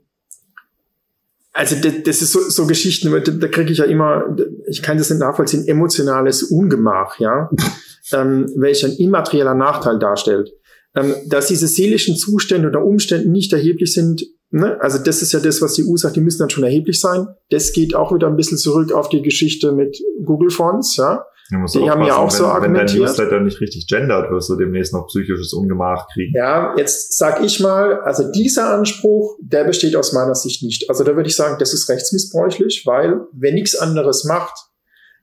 also 1.53 1.75
das, 1.81 1.93
das 2.03 2.21
ist 2.21 2.33
so, 2.33 2.39
so 2.41 2.67
Geschichten, 2.67 3.11
da, 3.11 3.19
da 3.19 3.47
kriege 3.47 3.71
ich 3.71 3.79
ja 3.79 3.85
immer, 3.85 4.35
ich 4.67 4.83
kann 4.83 4.97
das 4.97 5.09
nicht 5.09 5.19
nachvollziehen, 5.19 5.67
emotionales 5.67 6.43
Ungemach, 6.43 7.19
ja, 7.19 7.49
ähm, 8.13 8.51
welch 8.55 8.85
ein 8.85 8.93
immaterieller 8.93 9.55
Nachteil 9.55 9.97
darstellt. 9.97 10.51
Ähm, 10.95 11.15
dass 11.25 11.47
diese 11.47 11.67
seelischen 11.67 12.15
Zustände 12.15 12.67
oder 12.67 12.83
Umstände 12.83 13.29
nicht 13.29 13.53
erheblich 13.53 13.93
sind, 13.93 14.23
ne? 14.51 14.79
also 14.81 14.97
das 14.97 15.21
ist 15.21 15.31
ja 15.31 15.39
das, 15.39 15.61
was 15.61 15.73
die 15.73 15.83
EU 15.83 15.95
sagt, 15.95 16.15
die 16.15 16.21
müssen 16.21 16.39
dann 16.39 16.49
schon 16.49 16.63
erheblich 16.63 16.99
sein. 16.99 17.27
Das 17.49 17.71
geht 17.71 17.95
auch 17.95 18.13
wieder 18.13 18.27
ein 18.27 18.35
bisschen 18.35 18.57
zurück 18.57 18.91
auf 18.91 19.09
die 19.09 19.21
Geschichte 19.21 19.71
mit 19.71 19.97
Google 20.23 20.49
Fonts, 20.51 20.95
ja. 20.97 21.25
Die 21.49 21.89
haben 21.89 22.03
ja 22.03 22.17
auch 22.17 22.23
wenn, 22.23 22.29
so 22.29 22.45
argumentiert. 22.45 22.89
Wenn 22.89 22.97
dein 22.97 23.07
Newsletter 23.07 23.39
nicht 23.39 23.61
richtig 23.61 23.87
gendert, 23.87 24.31
wirst 24.31 24.49
du 24.49 24.55
demnächst 24.55 24.93
noch 24.93 25.07
psychisches 25.07 25.53
Ungemach 25.53 26.07
kriegen. 26.13 26.33
Ja, 26.35 26.75
jetzt 26.77 27.17
sag 27.17 27.43
ich 27.43 27.59
mal, 27.59 28.01
also 28.01 28.29
dieser 28.31 28.73
Anspruch, 28.73 29.37
der 29.41 29.63
besteht 29.63 29.95
aus 29.95 30.11
meiner 30.13 30.35
Sicht 30.35 30.63
nicht. 30.63 30.89
Also 30.89 31.03
da 31.03 31.15
würde 31.15 31.29
ich 31.29 31.35
sagen, 31.35 31.55
das 31.59 31.73
ist 31.73 31.89
rechtsmissbräuchlich, 31.89 32.83
weil 32.85 33.21
wenn 33.31 33.53
nichts 33.53 33.75
anderes 33.75 34.25
macht, 34.25 34.66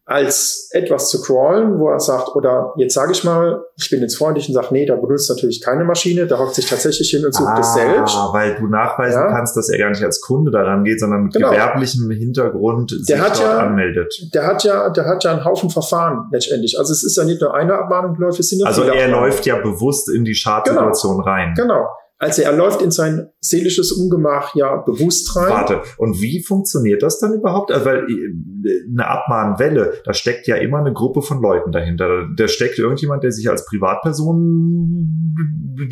als 0.07 0.69
etwas 0.73 1.09
zu 1.09 1.23
crawlen, 1.23 1.79
wo 1.79 1.89
er 1.89 1.99
sagt, 1.99 2.37
oder 2.37 2.75
jetzt 2.77 2.93
sage 2.93 3.13
ich 3.13 3.25
mal, 3.25 3.65
ich 3.77 3.89
bin 3.89 4.01
jetzt 4.03 4.19
freundlich 4.19 4.47
und 4.49 4.55
sage, 4.55 4.69
nee, 4.71 4.85
da 4.85 4.97
benutzt 4.97 5.31
natürlich 5.31 5.63
keine 5.63 5.85
Maschine, 5.85 6.27
da 6.27 6.39
hockt 6.39 6.55
sich 6.55 6.69
tatsächlich 6.69 7.09
hin 7.09 7.25
und 7.25 7.35
sucht 7.35 7.49
ah, 7.49 7.61
es 7.61 7.73
selbst. 7.73 8.15
weil 8.33 8.55
du 8.57 8.67
nachweisen 8.67 9.23
ja. 9.23 9.29
kannst, 9.29 9.57
dass 9.57 9.71
er 9.71 9.79
gar 9.79 9.89
nicht 9.89 10.05
als 10.05 10.21
Kunde 10.21 10.51
daran 10.51 10.85
geht, 10.85 11.01
sondern 11.01 11.25
mit 11.25 11.33
genau. 11.33 11.49
gewerblichem 11.51 12.11
Hintergrund 12.11 12.93
der 12.93 13.17
sich 13.17 13.19
hat 13.19 13.41
ja, 13.41 13.59
anmeldet. 13.59 14.15
Der 14.35 14.47
hat 14.47 14.63
ja, 14.65 14.91
der 14.91 15.07
hat 15.07 15.25
ja 15.25 15.33
einen 15.33 15.45
Haufen 15.45 15.71
Verfahren 15.71 16.29
letztendlich. 16.31 16.79
Also 16.79 16.93
es 16.93 17.03
ist 17.03 17.17
ja 17.17 17.25
nicht 17.25 17.41
nur 17.41 17.55
eine 17.55 17.75
Abmahnung, 17.75 18.15
läuft, 18.17 18.41
es 18.41 18.49
sind 18.51 18.61
ja 18.61 18.67
Also 18.67 18.83
er 18.83 19.09
läuft 19.09 19.47
ja 19.47 19.57
bewusst 19.57 20.11
in 20.11 20.25
die 20.25 20.35
Schadensituation 20.35 21.17
genau. 21.17 21.27
rein. 21.27 21.55
Genau. 21.57 21.87
Also 22.25 22.41
er 22.41 22.57
läuft 22.57 22.81
in 22.81 22.91
sein 22.91 23.29
seelisches 23.41 23.93
Ungemach 23.93 24.55
ja 24.55 24.77
bewusst 24.77 25.37
rein. 25.37 25.51
Warte, 25.51 25.83
und 25.99 26.23
wie 26.23 26.43
funktioniert 26.43 27.03
das 27.03 27.19
dann 27.19 27.35
überhaupt? 27.35 27.71
Also, 27.71 27.85
weil 27.85 28.07
äh, 28.09 28.91
eine 28.91 29.07
Abmahnwelle, 29.07 30.01
da 30.07 30.15
steckt 30.15 30.47
ja 30.47 30.57
immer 30.57 30.79
eine 30.79 30.95
Gruppe 30.95 31.21
von 31.21 31.43
Leuten 31.43 31.71
dahinter. 31.71 32.27
Da 32.35 32.49
steckt 32.49 32.79
irgendjemand, 32.79 33.25
der 33.25 33.31
sich 33.31 33.51
als 33.51 33.67
Privatperson 33.67 35.35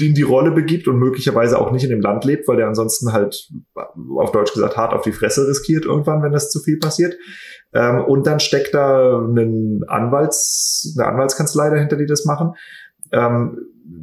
in 0.01 0.15
die 0.15 0.23
Rolle 0.23 0.53
begibt 0.53 0.89
und 0.89 0.99
möglicherweise 0.99 1.59
auch 1.59 1.71
nicht 1.71 1.85
in 1.85 1.91
dem 1.91 2.01
Land 2.01 2.25
lebt, 2.25 2.49
weil 2.49 2.57
der 2.57 2.69
ansonsten 2.69 3.13
halt, 3.13 3.51
auf 4.17 4.33
Deutsch 4.33 4.55
gesagt, 4.55 4.79
hart 4.79 4.95
auf 4.95 5.03
die 5.03 5.13
Fresse 5.13 5.47
riskiert 5.47 5.85
irgendwann, 5.85 6.23
wenn 6.23 6.33
das 6.33 6.51
zu 6.51 6.61
viel 6.61 6.79
passiert. 6.79 7.15
Ähm, 7.75 8.03
und 8.07 8.27
dann 8.27 8.41
steckt 8.41 8.73
da 8.73 9.19
ein 9.19 9.83
Anwalts, 9.87 10.97
eine 10.97 11.09
Anwaltskanzlei 11.09 11.69
dahinter, 11.69 11.97
die 11.97 12.07
das 12.07 12.25
machen. 12.25 12.55
Ähm, 13.13 13.59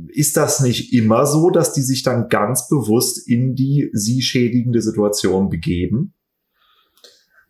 ist 0.09 0.37
das 0.37 0.59
nicht 0.59 0.93
immer 0.93 1.25
so, 1.25 1.49
dass 1.49 1.73
die 1.73 1.81
sich 1.81 2.03
dann 2.03 2.29
ganz 2.29 2.67
bewusst 2.67 3.27
in 3.27 3.55
die 3.55 3.89
sie 3.93 4.21
schädigende 4.21 4.81
Situation 4.81 5.49
begeben? 5.49 6.13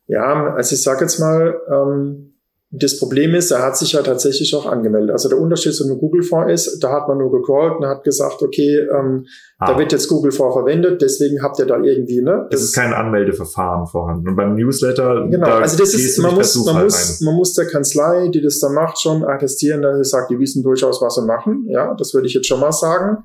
Ja, 0.07 0.53
also 0.53 0.75
ich 0.75 0.81
sage 0.81 1.01
jetzt 1.01 1.19
mal, 1.19 1.55
ähm, 1.71 2.33
das 2.71 2.99
Problem 2.99 3.33
ist, 3.33 3.49
er 3.49 3.63
hat 3.63 3.77
sich 3.77 3.93
ja 3.93 4.03
tatsächlich 4.03 4.53
auch 4.55 4.67
angemeldet. 4.67 5.09
Also 5.09 5.27
der 5.27 5.39
Unterschied 5.39 5.73
zu 5.73 5.85
einem 5.85 5.97
Google-Fonds 5.97 6.51
ist, 6.53 6.83
da 6.83 6.91
hat 6.91 7.07
man 7.07 7.17
nur 7.17 7.31
gecrawlt 7.31 7.79
und 7.79 7.87
hat 7.87 8.03
gesagt, 8.03 8.43
okay, 8.43 8.87
ähm, 8.95 9.25
ah. 9.57 9.71
da 9.71 9.79
wird 9.79 9.91
jetzt 9.91 10.07
Google-Fonds 10.07 10.53
verwendet, 10.53 11.01
deswegen 11.01 11.41
habt 11.41 11.57
ihr 11.57 11.65
da 11.65 11.79
irgendwie, 11.79 12.21
ne? 12.21 12.47
Es 12.51 12.61
ist 12.61 12.75
kein 12.75 12.93
Anmeldeverfahren 12.93 13.87
vorhanden. 13.87 14.29
Und 14.29 14.35
beim 14.35 14.53
Newsletter, 14.53 15.27
genau, 15.31 15.47
da 15.47 15.59
also 15.59 15.77
das 15.79 15.95
ist, 15.95 16.19
man 16.19 16.35
muss, 16.35 16.55
man 16.63 16.83
muss, 16.83 17.21
man 17.21 17.35
muss 17.35 17.53
der 17.53 17.65
Kanzlei, 17.65 18.27
die 18.27 18.41
das 18.41 18.59
da 18.59 18.69
macht, 18.69 19.01
schon 19.01 19.23
attestieren, 19.23 19.81
dass 19.81 19.97
sie 19.97 20.03
sagt, 20.03 20.29
die 20.29 20.37
wissen 20.37 20.61
durchaus, 20.61 21.01
was 21.01 21.15
sie 21.15 21.25
machen. 21.25 21.65
Ja, 21.69 21.95
das 21.95 22.13
würde 22.13 22.27
ich 22.27 22.35
jetzt 22.35 22.47
schon 22.47 22.59
mal 22.59 22.71
sagen. 22.71 23.23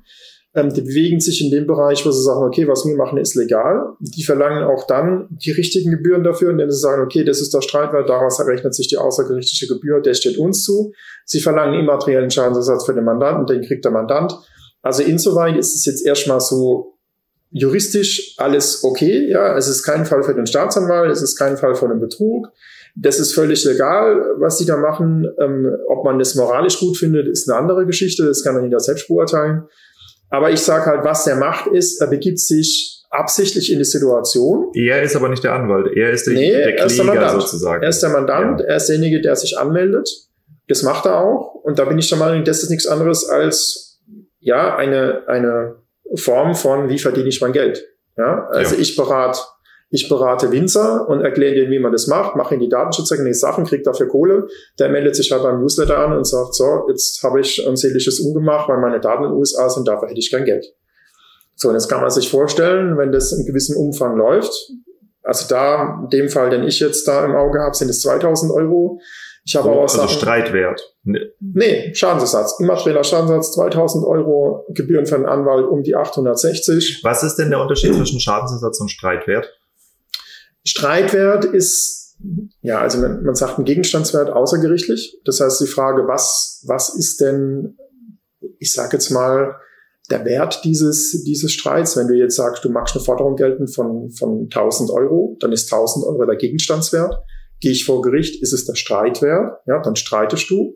Ähm, 0.55 0.73
die 0.73 0.81
bewegen 0.81 1.19
sich 1.19 1.43
in 1.43 1.51
dem 1.51 1.67
Bereich, 1.67 2.05
wo 2.05 2.11
sie 2.11 2.23
sagen, 2.23 2.45
okay, 2.45 2.65
was 2.67 2.85
wir 2.85 2.95
machen, 2.95 3.17
ist 3.17 3.35
legal. 3.35 3.93
Die 3.99 4.23
verlangen 4.23 4.63
auch 4.63 4.87
dann 4.87 5.27
die 5.29 5.51
richtigen 5.51 5.91
Gebühren 5.91 6.23
dafür, 6.23 6.51
indem 6.51 6.71
sie 6.71 6.79
sagen, 6.79 7.03
okay, 7.03 7.25
das 7.25 7.41
ist 7.41 7.53
der 7.53 7.61
Streitwert, 7.61 8.09
daraus 8.09 8.39
errechnet 8.39 8.73
sich 8.73 8.87
die 8.87 8.97
außergerichtliche 8.97 9.67
Gebühr, 9.67 10.01
der 10.01 10.13
steht 10.13 10.37
uns 10.37 10.63
zu. 10.63 10.93
Sie 11.25 11.41
verlangen 11.41 11.77
immateriellen 11.77 12.31
Schadensersatz 12.31 12.85
für 12.85 12.93
den 12.93 13.03
Mandanten, 13.03 13.45
den 13.47 13.67
kriegt 13.67 13.83
der 13.83 13.91
Mandant. 13.91 14.33
Also 14.81 15.03
insoweit 15.03 15.57
ist 15.57 15.75
es 15.75 15.85
jetzt 15.85 16.05
erstmal 16.05 16.39
so 16.39 16.95
juristisch 17.49 18.35
alles 18.37 18.83
okay, 18.83 19.29
ja. 19.29 19.57
Es 19.57 19.67
ist 19.67 19.83
kein 19.83 20.05
Fall 20.05 20.23
für 20.23 20.35
den 20.35 20.45
Staatsanwalt, 20.45 21.11
es 21.11 21.21
ist 21.21 21.35
kein 21.35 21.57
Fall 21.57 21.75
von 21.75 21.91
einem 21.91 21.99
Betrug. 21.99 22.47
Das 22.95 23.19
ist 23.19 23.33
völlig 23.33 23.65
legal, 23.65 24.35
was 24.37 24.57
sie 24.57 24.65
da 24.65 24.77
machen. 24.77 25.27
Ähm, 25.39 25.69
ob 25.87 26.05
man 26.05 26.17
das 26.17 26.35
moralisch 26.35 26.79
gut 26.79 26.97
findet, 26.97 27.27
ist 27.27 27.49
eine 27.49 27.59
andere 27.59 27.85
Geschichte. 27.85 28.25
Das 28.25 28.41
kann 28.41 28.55
man 28.55 28.63
jeder 28.63 28.79
selbst 28.79 29.07
beurteilen. 29.09 29.63
Aber 30.29 30.51
ich 30.51 30.59
sage 30.59 30.85
halt, 30.85 31.03
was 31.03 31.27
er 31.27 31.35
macht, 31.35 31.67
ist, 31.67 32.01
er 32.01 32.07
begibt 32.07 32.39
sich 32.39 33.03
absichtlich 33.09 33.71
in 33.71 33.79
die 33.79 33.85
Situation. 33.85 34.71
Er 34.73 35.01
ist 35.01 35.15
aber 35.15 35.29
nicht 35.29 35.43
der 35.43 35.53
Anwalt, 35.53 35.95
er 35.95 36.11
ist 36.11 36.27
der, 36.27 36.33
nee, 36.33 36.51
der 36.51 36.63
Kläger 36.73 36.85
ist 36.85 36.97
der 36.97 37.05
Mandant. 37.05 37.41
sozusagen. 37.41 37.83
Er 37.83 37.89
ist 37.89 38.03
der 38.03 38.09
Mandant, 38.09 38.59
ja. 38.61 38.67
er 38.67 38.75
ist 38.75 38.87
derjenige, 38.87 39.21
der 39.21 39.35
sich 39.35 39.57
anmeldet. 39.57 40.09
Das 40.67 40.83
macht 40.83 41.05
er 41.05 41.19
auch. 41.19 41.53
Und 41.63 41.79
da 41.79 41.85
bin 41.85 41.97
ich 41.97 42.09
der 42.09 42.17
Meinung, 42.17 42.43
das 42.43 42.63
ist 42.63 42.69
nichts 42.69 42.87
anderes 42.87 43.29
als 43.29 44.01
ja 44.39 44.75
eine, 44.75 45.23
eine 45.27 45.75
Form 46.15 46.55
von, 46.55 46.89
wie 46.89 46.99
verdiene 46.99 47.29
ich 47.29 47.41
mein 47.41 47.53
Geld. 47.53 47.83
Ja, 48.17 48.47
also 48.47 48.75
ja. 48.75 48.81
ich 48.81 48.95
berate 48.95 49.39
ich 49.89 50.09
berate 50.09 50.51
Winzer 50.51 51.07
und 51.07 51.21
erkläre 51.21 51.55
denen, 51.55 51.71
wie 51.71 51.79
man 51.79 51.91
das 51.91 52.07
macht, 52.07 52.35
mache 52.35 52.55
ihnen 52.55 52.63
die 52.63 52.69
datenschutzrechtlichen 52.69 53.39
Sachen, 53.39 53.65
kriege 53.65 53.83
dafür 53.83 54.07
Kohle. 54.07 54.47
Der 54.79 54.89
meldet 54.89 55.15
sich 55.15 55.31
halt 55.31 55.43
beim 55.43 55.61
Newsletter 55.61 55.97
an 55.97 56.17
und 56.17 56.25
sagt, 56.25 56.55
so, 56.55 56.85
jetzt 56.89 57.21
habe 57.23 57.39
ich 57.39 57.65
ein 57.67 57.75
seelisches 57.75 58.19
Ungemacht, 58.19 58.67
weil 58.67 58.79
meine 58.79 58.99
Daten 58.99 59.23
in 59.23 59.29
den 59.29 59.37
USA 59.37 59.69
sind, 59.69 59.87
dafür 59.87 60.09
hätte 60.09 60.19
ich 60.19 60.31
kein 60.31 60.45
Geld. 60.45 60.65
So, 61.55 61.69
und 61.69 61.75
jetzt 61.75 61.87
kann 61.87 62.01
man 62.01 62.09
sich 62.09 62.29
vorstellen, 62.29 62.97
wenn 62.97 63.11
das 63.11 63.31
in 63.31 63.45
gewissem 63.45 63.77
Umfang 63.77 64.17
läuft, 64.17 64.71
also 65.23 65.47
da, 65.47 66.01
in 66.03 66.09
dem 66.09 66.29
Fall, 66.29 66.49
den 66.49 66.63
ich 66.63 66.79
jetzt 66.79 67.07
da 67.07 67.25
im 67.25 67.35
Auge 67.35 67.59
habe, 67.59 67.75
sind 67.75 67.89
es 67.89 68.01
2000 68.01 68.51
Euro. 68.51 68.99
Ich 69.43 69.55
habe 69.55 69.65
so, 69.65 69.71
auch 69.71 69.81
also 69.83 69.97
Sachen, 69.97 70.09
Streitwert. 70.09 70.95
Nee. 71.03 71.31
nee, 71.39 71.93
Schadensersatz. 71.95 72.59
Immaterieller 72.59 73.03
Schadensersatz 73.03 73.53
2000 73.53 74.05
Euro, 74.05 74.65
Gebühren 74.69 75.05
für 75.05 75.15
einen 75.15 75.25
Anwalt 75.25 75.67
um 75.67 75.83
die 75.83 75.95
860. 75.95 77.01
Was 77.03 77.23
ist 77.23 77.35
denn 77.37 77.49
der 77.49 77.59
Unterschied 77.59 77.95
zwischen 77.95 78.19
Schadensersatz 78.19 78.79
und 78.79 78.89
Streitwert? 78.89 79.51
Streitwert 80.65 81.45
ist, 81.45 82.15
ja, 82.61 82.79
also 82.79 82.99
man, 82.99 83.23
man 83.23 83.35
sagt 83.35 83.59
ein 83.59 83.65
Gegenstandswert 83.65 84.29
außergerichtlich. 84.29 85.19
Das 85.25 85.39
heißt 85.39 85.61
die 85.61 85.67
Frage, 85.67 86.07
was, 86.07 86.63
was 86.65 86.95
ist 86.95 87.21
denn, 87.21 87.77
ich 88.59 88.73
sage 88.73 88.97
jetzt 88.97 89.11
mal, 89.11 89.55
der 90.09 90.25
Wert 90.25 90.63
dieses, 90.63 91.23
dieses 91.23 91.51
Streits, 91.51 91.97
wenn 91.97 92.07
du 92.07 92.13
jetzt 92.13 92.35
sagst, 92.35 92.63
du 92.63 92.69
machst 92.69 92.95
eine 92.95 93.03
Forderung 93.03 93.35
geltend 93.35 93.73
von, 93.73 94.11
von 94.11 94.43
1000 94.43 94.91
Euro, 94.91 95.35
dann 95.39 95.51
ist 95.51 95.71
1000 95.71 96.05
Euro 96.05 96.25
der 96.25 96.35
Gegenstandswert. 96.35 97.15
Gehe 97.59 97.71
ich 97.71 97.85
vor 97.85 98.01
Gericht, 98.01 98.41
ist 98.41 98.53
es 98.53 98.65
der 98.65 98.75
Streitwert, 98.75 99.61
ja, 99.65 99.81
dann 99.81 99.95
streitest 99.95 100.49
du. 100.49 100.75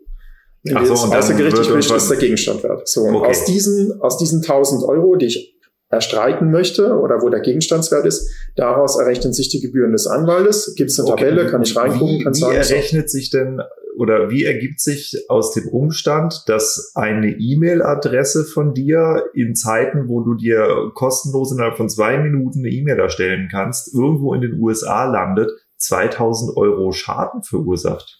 Wenn 0.62 0.76
Ach 0.76 0.84
so, 0.84 0.94
du 0.94 1.00
jetzt 1.00 1.14
außergerichtlich 1.14 1.68
bist, 1.72 1.90
ist 1.90 2.10
der 2.10 2.18
Gegenstandwert. 2.18 2.88
So, 2.88 3.02
und 3.02 3.16
okay. 3.16 3.30
aus 3.30 3.44
diesen, 3.44 4.00
aus 4.00 4.18
diesen 4.18 4.42
1000 4.42 4.82
Euro, 4.84 5.16
die 5.16 5.26
ich 5.26 5.59
erstreiten 5.90 6.50
möchte 6.50 6.96
oder 6.98 7.20
wo 7.20 7.28
der 7.28 7.40
Gegenstandswert 7.40 8.06
ist, 8.06 8.30
daraus 8.56 8.98
errechnen 8.98 9.32
sich 9.32 9.48
die 9.48 9.60
Gebühren 9.60 9.92
des 9.92 10.06
Anwaltes. 10.06 10.74
Gibt 10.76 10.90
es 10.90 11.00
eine 11.00 11.10
okay. 11.10 11.24
Tabelle, 11.24 11.50
kann 11.50 11.62
ich 11.62 11.76
reingucken, 11.76 12.22
kann 12.22 12.34
wie, 12.34 12.38
sagen. 12.38 12.52
Wie 12.52 12.56
errechnet 12.56 13.10
sich 13.10 13.30
denn 13.30 13.60
oder 13.96 14.30
wie 14.30 14.44
ergibt 14.44 14.80
sich 14.80 15.26
aus 15.28 15.52
dem 15.52 15.68
Umstand, 15.68 16.44
dass 16.46 16.92
eine 16.94 17.36
E-Mail-Adresse 17.38 18.44
von 18.44 18.72
dir 18.72 19.24
in 19.34 19.56
Zeiten, 19.56 20.08
wo 20.08 20.20
du 20.20 20.34
dir 20.34 20.92
kostenlos 20.94 21.52
innerhalb 21.52 21.76
von 21.76 21.88
zwei 21.88 22.18
Minuten 22.18 22.60
eine 22.60 22.68
E-Mail 22.68 22.98
erstellen 23.00 23.48
kannst, 23.50 23.92
irgendwo 23.92 24.32
in 24.32 24.42
den 24.42 24.60
USA 24.60 25.04
landet, 25.04 25.50
2000 25.76 26.56
Euro 26.56 26.92
Schaden 26.92 27.42
verursacht? 27.42 28.18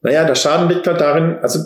Naja, 0.00 0.24
der 0.24 0.36
Schaden 0.36 0.68
liegt 0.68 0.86
halt 0.86 1.00
darin, 1.00 1.38
also 1.42 1.58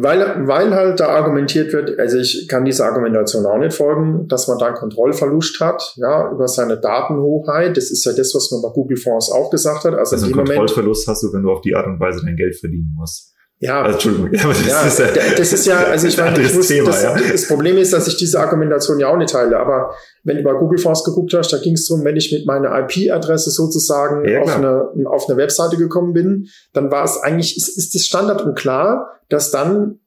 weil, 0.00 0.46
weil 0.46 0.74
halt 0.74 1.00
da 1.00 1.08
argumentiert 1.08 1.72
wird, 1.72 1.98
also 1.98 2.18
ich 2.18 2.46
kann 2.46 2.64
dieser 2.64 2.86
Argumentation 2.86 3.44
auch 3.46 3.58
nicht 3.58 3.74
folgen, 3.74 4.28
dass 4.28 4.46
man 4.46 4.56
da 4.56 4.66
einen 4.66 4.76
Kontrollverlust 4.76 5.58
hat, 5.58 5.94
ja, 5.96 6.30
über 6.30 6.46
seine 6.46 6.78
Datenhoheit. 6.78 7.76
Das 7.76 7.90
ist 7.90 8.04
ja 8.04 8.12
das, 8.12 8.32
was 8.32 8.52
man 8.52 8.62
bei 8.62 8.68
Google 8.68 8.96
Fonds 8.96 9.28
auch 9.30 9.50
gesagt 9.50 9.84
hat. 9.84 9.94
Also, 9.94 10.14
also 10.14 10.26
einen 10.26 10.34
Kontrollverlust 10.36 11.06
Moment, 11.06 11.16
hast 11.16 11.22
du, 11.24 11.32
wenn 11.32 11.42
du 11.42 11.50
auf 11.50 11.62
die 11.62 11.74
Art 11.74 11.86
und 11.86 11.98
Weise 11.98 12.20
dein 12.24 12.36
Geld 12.36 12.54
verdienen 12.54 12.94
musst. 12.96 13.34
Ja, 13.60 13.82
also, 13.82 13.94
Entschuldigung, 13.94 14.32
ja, 14.32 14.48
das, 14.48 14.66
ja, 14.66 14.82
ist 14.86 14.98
ja, 14.98 15.06
das 15.36 15.52
ist 15.52 15.66
ja, 15.66 15.78
also 15.90 16.06
ich 16.06 16.16
meine, 16.16 16.40
ich 16.40 16.54
muss, 16.54 16.68
Thema, 16.68 16.86
das, 16.86 17.02
ja. 17.02 17.16
das 17.18 17.48
Problem 17.48 17.76
ist, 17.76 17.92
dass 17.92 18.06
ich 18.06 18.16
diese 18.16 18.38
Argumentation 18.38 19.00
ja 19.00 19.08
auch 19.08 19.16
nicht 19.16 19.30
teile. 19.30 19.58
Aber 19.58 19.94
wenn 20.22 20.36
du 20.36 20.42
bei 20.44 20.52
Google 20.52 20.78
Fonds 20.78 21.02
geguckt 21.02 21.34
hast, 21.34 21.52
da 21.52 21.58
ging 21.58 21.74
es 21.74 21.88
darum, 21.88 22.04
wenn 22.04 22.16
ich 22.16 22.32
mit 22.32 22.46
meiner 22.46 22.70
IP-Adresse 22.78 23.50
sozusagen 23.50 24.28
ja, 24.28 24.42
auf, 24.42 24.56
eine, 24.56 24.88
auf 25.06 25.28
eine 25.28 25.36
Webseite 25.36 25.76
gekommen 25.76 26.12
bin, 26.12 26.46
dann 26.72 26.90
war 26.90 27.04
es 27.04 27.16
eigentlich, 27.20 27.56
ist, 27.56 27.76
ist 27.76 27.94
das 27.94 28.02
Standard 28.02 28.42
und 28.42 28.56
klar, 28.56 29.20
dass 29.28 29.50
dann 29.50 30.00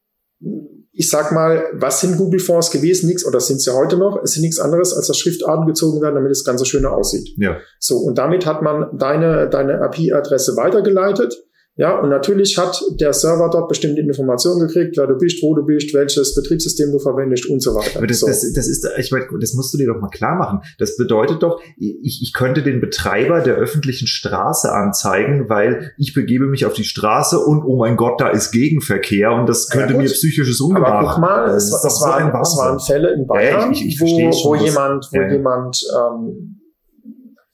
ich 0.94 1.10
sag 1.10 1.32
mal, 1.32 1.64
was 1.74 2.02
sind 2.02 2.18
Google 2.18 2.40
Fonds 2.40 2.70
gewesen? 2.70 3.08
Nichts, 3.08 3.26
oder 3.26 3.40
sind 3.40 3.62
sie 3.62 3.74
heute 3.74 3.98
noch? 3.98 4.22
Es 4.24 4.34
sind 4.34 4.42
nichts 4.42 4.60
anderes, 4.60 4.94
als 4.94 5.08
dass 5.08 5.18
Schriftarten 5.18 5.66
gezogen 5.66 6.02
werden, 6.02 6.16
damit 6.16 6.32
das 6.32 6.44
Ganze 6.44 6.66
schöner 6.66 6.92
aussieht. 6.92 7.30
Ja. 7.38 7.58
So, 7.80 7.98
und 7.98 8.18
damit 8.18 8.46
hat 8.46 8.62
man 8.62 8.98
deine, 8.98 9.50
deine 9.50 9.90
IP-Adresse 9.90 10.58
weitergeleitet 10.58 11.42
Ja, 11.78 11.98
und 12.00 12.10
natürlich 12.10 12.58
hat 12.58 12.82
der 13.00 13.14
Server 13.14 13.50
dort 13.50 13.70
bestimmte 13.70 14.02
Informationen 14.02 14.68
gekriegt, 14.68 14.98
wer 14.98 15.08
du 15.08 15.16
bist, 15.16 15.42
wo 15.42 15.56
du 15.56 15.64
bist, 15.64 15.94
welches 15.94 16.36
Betriebssystem 16.36 16.92
du 16.92 17.00
verwendest 17.00 17.50
und 17.50 17.62
so 17.62 17.74
weiter. 17.74 18.00
Aber 18.00 18.08
das, 18.08 18.20
so. 18.20 18.28
das, 18.28 18.42
das 18.54 18.68
ist, 18.68 18.86
ich 18.98 19.12
meine, 19.12 19.26
das 19.40 19.54
musst 19.54 19.74
du 19.74 19.78
dir 19.78 19.88
doch 19.88 20.02
mal 20.02 20.10
klar 20.10 20.36
machen. 20.36 20.60
Das 20.80 20.98
bedeutet 20.98 21.42
doch, 21.44 21.62
ich, 21.78 22.22
ich 22.22 22.34
könnte 22.34 22.62
den 22.62 22.82
Betreiber 22.82 23.40
der 23.40 23.56
öffentlichen 23.56 24.06
Straße 24.06 24.70
anzeigen, 24.70 25.48
weil 25.48 25.94
ich 25.98 26.14
begebe 26.14 26.46
mich 26.48 26.66
auf 26.66 26.74
die 26.74 26.84
Straße 26.84 27.40
und 27.40 27.64
oh 27.64 27.78
mein 27.78 27.96
Gott, 27.96 28.20
da 28.20 28.30
ist 28.30 28.52
Gegenverkehr 28.52 29.32
und 29.32 29.48
das 29.48 29.70
könnte 29.70 29.94
ja, 29.94 30.00
mir 30.00 30.10
psychisches 30.10 30.60
Ungemach. 30.60 30.90
Aber 30.90 31.10
guck 31.10 31.20
mal, 31.20 31.56
es, 31.56 31.72
das, 31.72 31.84
das, 31.84 32.02
waren, 32.02 32.34
das 32.34 32.58
waren 32.58 32.80
Fälle 32.80 33.14
in 33.14 33.26
Bayern, 33.26 33.62
ja, 33.62 33.72
ich, 33.72 33.88
ich, 33.88 34.02
wo, 34.02 34.06
wo 34.06 34.56
jemand, 34.56 35.08
wo 35.14 35.22
ja, 35.22 35.32
jemand 35.32 35.82
ähm, 35.98 36.58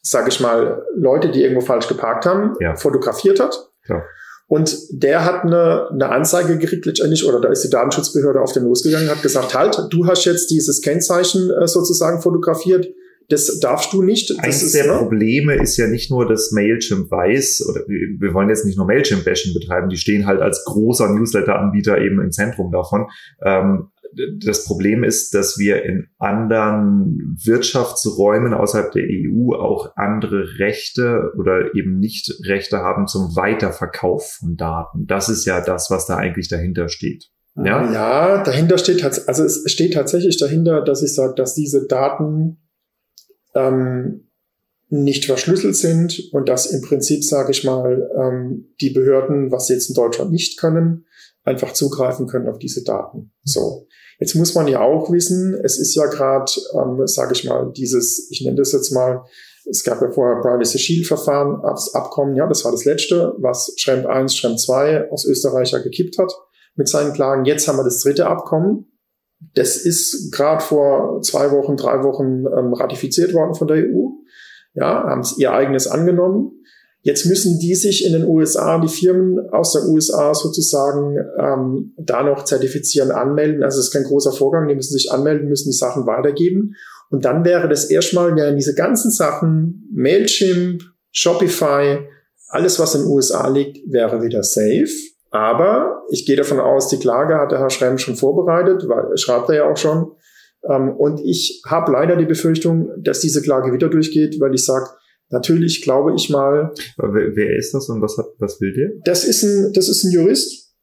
sage 0.01 0.29
ich 0.29 0.39
mal, 0.39 0.83
Leute, 0.95 1.29
die 1.29 1.43
irgendwo 1.43 1.61
falsch 1.61 1.87
geparkt 1.87 2.25
haben, 2.25 2.55
ja. 2.59 2.75
fotografiert 2.75 3.39
hat. 3.39 3.66
Ja. 3.89 4.03
Und 4.47 4.77
der 4.91 5.25
hat 5.25 5.43
eine, 5.43 5.89
eine 5.91 6.09
Anzeige 6.09 6.57
gekriegt 6.57 6.85
letztendlich, 6.85 7.25
oder 7.27 7.41
da 7.41 7.49
ist 7.49 7.63
die 7.63 7.69
Datenschutzbehörde 7.69 8.39
auf 8.39 8.53
den 8.53 8.63
losgegangen, 8.63 9.09
hat 9.09 9.21
gesagt, 9.21 9.53
halt, 9.53 9.77
du 9.89 10.07
hast 10.07 10.23
jetzt 10.23 10.49
dieses 10.49 10.81
Kennzeichen 10.81 11.51
äh, 11.51 11.67
sozusagen 11.67 12.21
fotografiert, 12.21 12.87
das 13.29 13.59
darfst 13.59 13.91
du 13.91 14.01
nicht. 14.01 14.29
Das 14.29 14.39
Eines 14.39 14.63
ist, 14.63 14.75
der 14.75 14.87
ne? 14.87 14.99
Probleme 14.99 15.55
ist 15.55 15.75
ja 15.75 15.87
nicht 15.87 16.09
nur, 16.09 16.25
dass 16.25 16.51
Mailchimp 16.53 17.11
weiß, 17.11 17.65
oder 17.67 17.81
wir 17.87 18.33
wollen 18.33 18.47
jetzt 18.47 18.63
nicht 18.63 18.77
nur 18.77 18.87
Mailchimp-Bashing 18.87 19.53
betreiben, 19.53 19.89
die 19.89 19.97
stehen 19.97 20.25
halt 20.25 20.41
als 20.41 20.63
großer 20.63 21.09
Newsletter-Anbieter 21.09 21.97
eben 21.99 22.21
im 22.21 22.31
Zentrum 22.31 22.71
davon. 22.71 23.07
Ähm, 23.43 23.89
das 24.39 24.65
Problem 24.65 25.03
ist, 25.03 25.33
dass 25.33 25.57
wir 25.57 25.83
in 25.83 26.07
anderen 26.17 27.37
Wirtschaftsräumen 27.43 28.53
außerhalb 28.53 28.91
der 28.91 29.03
EU 29.03 29.53
auch 29.53 29.91
andere 29.95 30.59
Rechte 30.59 31.31
oder 31.37 31.75
eben 31.75 31.99
nicht 31.99 32.33
Rechte 32.45 32.77
haben 32.77 33.07
zum 33.07 33.35
Weiterverkauf 33.35 34.37
von 34.39 34.55
Daten. 34.55 35.05
Das 35.07 35.29
ist 35.29 35.45
ja 35.45 35.61
das, 35.61 35.89
was 35.89 36.05
da 36.05 36.17
eigentlich 36.17 36.47
dahinter 36.47 36.89
steht. 36.89 37.29
Ja, 37.55 37.91
ja 37.91 38.43
dahinter 38.43 38.77
steht, 38.77 39.03
also 39.03 39.43
es 39.43 39.63
steht 39.71 39.93
tatsächlich 39.93 40.37
dahinter, 40.37 40.83
dass 40.83 41.01
ich 41.01 41.13
sage, 41.13 41.33
dass 41.35 41.55
diese 41.55 41.87
Daten 41.87 42.57
ähm, 43.55 44.27
nicht 44.89 45.25
verschlüsselt 45.25 45.75
sind 45.75 46.29
und 46.31 46.47
dass 46.47 46.67
im 46.67 46.81
Prinzip, 46.81 47.23
sage 47.23 47.51
ich 47.51 47.63
mal, 47.63 48.09
ähm, 48.15 48.69
die 48.79 48.91
Behörden, 48.91 49.51
was 49.51 49.67
sie 49.67 49.73
jetzt 49.73 49.89
in 49.89 49.95
Deutschland 49.95 50.31
nicht 50.31 50.59
können, 50.59 51.05
einfach 51.47 51.73
zugreifen 51.73 52.27
können 52.27 52.49
auf 52.49 52.59
diese 52.59 52.83
Daten. 52.83 53.31
So. 53.43 53.87
Jetzt 54.19 54.35
muss 54.35 54.55
man 54.55 54.67
ja 54.67 54.81
auch 54.81 55.11
wissen, 55.11 55.53
es 55.63 55.79
ist 55.79 55.95
ja 55.95 56.07
gerade, 56.07 56.51
ähm, 56.73 57.05
sage 57.05 57.33
ich 57.33 57.45
mal, 57.45 57.71
dieses, 57.75 58.29
ich 58.31 58.43
nenne 58.43 58.57
das 58.57 58.71
jetzt 58.71 58.91
mal, 58.91 59.23
es 59.69 59.83
gab 59.83 60.01
ja 60.01 60.09
vorher 60.09 60.41
Privacy 60.41 60.79
Shield 60.79 61.07
Verfahren, 61.07 61.61
das 61.63 61.93
Abkommen, 61.93 62.35
ja, 62.35 62.47
das 62.47 62.65
war 62.65 62.71
das 62.71 62.85
letzte, 62.85 63.33
was 63.37 63.73
Schremm 63.77 64.05
1, 64.07 64.35
Schremm 64.35 64.57
2 64.57 65.11
aus 65.11 65.25
Österreich 65.25 65.71
ja 65.71 65.79
gekippt 65.79 66.17
hat 66.17 66.33
mit 66.75 66.89
seinen 66.89 67.13
Klagen. 67.13 67.45
Jetzt 67.45 67.67
haben 67.67 67.77
wir 67.77 67.83
das 67.83 68.01
dritte 68.01 68.27
Abkommen. 68.27 68.85
Das 69.53 69.77
ist 69.77 70.31
gerade 70.31 70.63
vor 70.63 71.21
zwei 71.21 71.51
Wochen, 71.51 71.77
drei 71.77 72.03
Wochen 72.03 72.45
ähm, 72.47 72.73
ratifiziert 72.73 73.33
worden 73.33 73.53
von 73.53 73.67
der 73.67 73.77
EU. 73.77 74.09
Ja, 74.73 75.03
haben 75.03 75.21
es 75.21 75.37
ihr 75.37 75.51
eigenes 75.51 75.87
angenommen. 75.87 76.56
Jetzt 77.07 77.25
müssen 77.25 77.57
die 77.57 77.73
sich 77.73 78.05
in 78.05 78.11
den 78.11 78.25
USA, 78.25 78.79
die 78.79 78.89
Firmen 78.89 79.39
aus 79.51 79.71
der 79.71 79.83
USA 79.85 80.33
sozusagen, 80.33 81.15
ähm, 81.39 81.93
da 81.97 82.21
noch 82.21 82.43
zertifizieren, 82.43 83.11
anmelden. 83.11 83.63
Also 83.63 83.79
es 83.79 83.85
ist 83.85 83.93
kein 83.93 84.03
großer 84.03 84.33
Vorgang, 84.33 84.67
die 84.67 84.75
müssen 84.75 84.91
sich 84.91 85.09
anmelden, 85.09 85.47
müssen 85.47 85.69
die 85.69 85.77
Sachen 85.77 86.05
weitergeben. 86.05 86.75
Und 87.09 87.23
dann 87.23 87.45
wäre 87.45 87.69
das 87.69 87.85
erstmal, 87.85 88.35
wären 88.35 88.57
diese 88.57 88.75
ganzen 88.75 89.09
Sachen, 89.09 89.87
Mailchimp, 89.93 90.81
Shopify, 91.13 91.99
alles, 92.49 92.77
was 92.77 92.95
in 92.95 93.03
den 93.03 93.09
USA 93.09 93.47
liegt, 93.47 93.89
wäre 93.89 94.21
wieder 94.21 94.43
safe. 94.43 94.91
Aber 95.29 96.01
ich 96.11 96.25
gehe 96.25 96.35
davon 96.35 96.59
aus, 96.59 96.89
die 96.89 96.99
Klage 96.99 97.35
hat 97.35 97.53
der 97.53 97.59
Herr 97.59 97.69
Schremm 97.69 97.97
schon 97.99 98.17
vorbereitet, 98.17 98.83
weil 98.89 99.17
schreibt 99.17 99.47
er 99.47 99.55
ja 99.55 99.71
auch 99.71 99.77
schon. 99.77 100.11
Ähm, 100.69 100.89
und 100.89 101.21
ich 101.21 101.61
habe 101.65 101.89
leider 101.89 102.17
die 102.17 102.25
Befürchtung, 102.25 102.89
dass 102.97 103.21
diese 103.21 103.41
Klage 103.41 103.71
wieder 103.71 103.87
durchgeht, 103.87 104.41
weil 104.41 104.53
ich 104.53 104.65
sage, 104.65 104.89
Natürlich 105.29 105.81
glaube 105.81 106.13
ich 106.15 106.29
mal. 106.29 106.73
Wer, 106.97 107.35
wer 107.35 107.55
ist 107.57 107.73
das 107.73 107.89
und 107.89 108.01
was 108.01 108.17
hat, 108.17 108.27
was 108.39 108.61
will 108.61 108.73
der? 108.73 108.91
Das 109.03 109.25
ist 109.25 109.43
ein, 109.43 109.73
das 109.73 109.89
ist 109.89 110.03
ein 110.03 110.11
Jurist, 110.11 110.73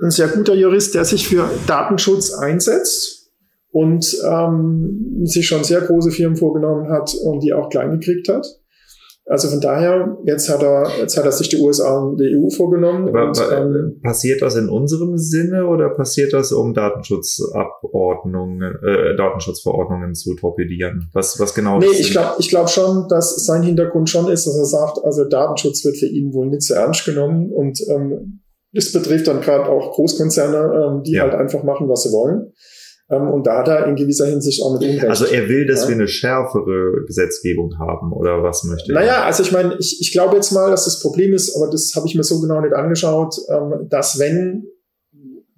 ein 0.00 0.10
sehr 0.10 0.28
guter 0.28 0.54
Jurist, 0.54 0.94
der 0.94 1.04
sich 1.04 1.26
für 1.26 1.48
Datenschutz 1.66 2.32
einsetzt 2.32 3.30
und 3.70 4.16
ähm, 4.24 5.22
sich 5.24 5.46
schon 5.46 5.64
sehr 5.64 5.80
große 5.80 6.10
Firmen 6.10 6.36
vorgenommen 6.36 6.90
hat 6.90 7.14
und 7.14 7.40
die 7.40 7.52
auch 7.52 7.70
klein 7.70 7.90
gekriegt 7.90 8.28
hat. 8.28 8.46
Also 9.24 9.48
von 9.48 9.60
daher, 9.60 10.18
jetzt 10.24 10.48
hat 10.48 10.64
er, 10.64 10.90
jetzt 10.98 11.16
hat 11.16 11.24
er 11.24 11.30
sich 11.30 11.48
die 11.48 11.58
USA 11.58 11.96
und 11.98 12.18
die 12.18 12.36
EU 12.36 12.50
vorgenommen. 12.50 13.08
Aber, 13.08 13.28
und, 13.28 13.40
ähm, 13.52 14.00
passiert 14.02 14.42
das 14.42 14.56
in 14.56 14.68
unserem 14.68 15.16
Sinne 15.16 15.68
oder 15.68 15.90
passiert 15.90 16.32
das, 16.32 16.50
um 16.50 16.74
Datenschutzabordnungen, 16.74 18.62
äh, 18.62 19.14
Datenschutzverordnungen 19.16 20.14
zu 20.14 20.34
torpedieren? 20.34 21.08
Was, 21.12 21.38
was 21.38 21.54
genau? 21.54 21.78
Nee, 21.78 21.86
ich 21.92 22.10
glaube, 22.10 22.34
ich 22.40 22.48
glaube 22.48 22.68
schon, 22.68 23.06
dass 23.08 23.46
sein 23.46 23.62
Hintergrund 23.62 24.10
schon 24.10 24.28
ist, 24.28 24.48
dass 24.48 24.58
er 24.58 24.64
sagt, 24.64 24.98
also 25.04 25.24
Datenschutz 25.24 25.84
wird 25.84 25.98
für 25.98 26.06
ihn 26.06 26.34
wohl 26.34 26.48
nicht 26.48 26.62
so 26.62 26.74
ernst 26.74 27.04
genommen 27.04 27.52
und 27.52 27.80
ähm, 27.88 28.40
das 28.72 28.90
betrifft 28.90 29.28
dann 29.28 29.40
gerade 29.40 29.68
auch 29.68 29.92
Großkonzerne, 29.92 30.84
ähm, 30.84 31.02
die 31.04 31.12
ja. 31.12 31.22
halt 31.22 31.34
einfach 31.34 31.62
machen, 31.62 31.88
was 31.88 32.02
sie 32.02 32.10
wollen. 32.10 32.52
Ähm, 33.10 33.30
und 33.30 33.46
da 33.46 33.58
hat 33.58 33.68
er 33.68 33.86
in 33.86 33.96
gewisser 33.96 34.26
Hinsicht 34.26 34.62
auch 34.62 34.72
mit 34.72 34.82
Unrecht. 34.82 35.04
Also 35.04 35.26
er 35.26 35.48
will, 35.48 35.66
dass 35.66 35.82
ja. 35.82 35.88
wir 35.88 35.94
eine 35.96 36.08
schärfere 36.08 37.04
Gesetzgebung 37.06 37.78
haben 37.78 38.12
oder 38.12 38.42
was 38.42 38.64
möchte 38.64 38.92
er? 38.92 39.00
Naja, 39.00 39.24
also 39.24 39.42
ich 39.42 39.52
meine, 39.52 39.76
ich, 39.78 40.00
ich 40.00 40.12
glaube 40.12 40.36
jetzt 40.36 40.52
mal, 40.52 40.70
dass 40.70 40.84
das 40.84 41.00
Problem 41.00 41.32
ist, 41.32 41.56
aber 41.56 41.70
das 41.70 41.92
habe 41.94 42.06
ich 42.06 42.14
mir 42.14 42.24
so 42.24 42.40
genau 42.40 42.60
nicht 42.60 42.74
angeschaut, 42.74 43.36
ähm, 43.48 43.88
dass 43.88 44.18
wenn 44.18 44.64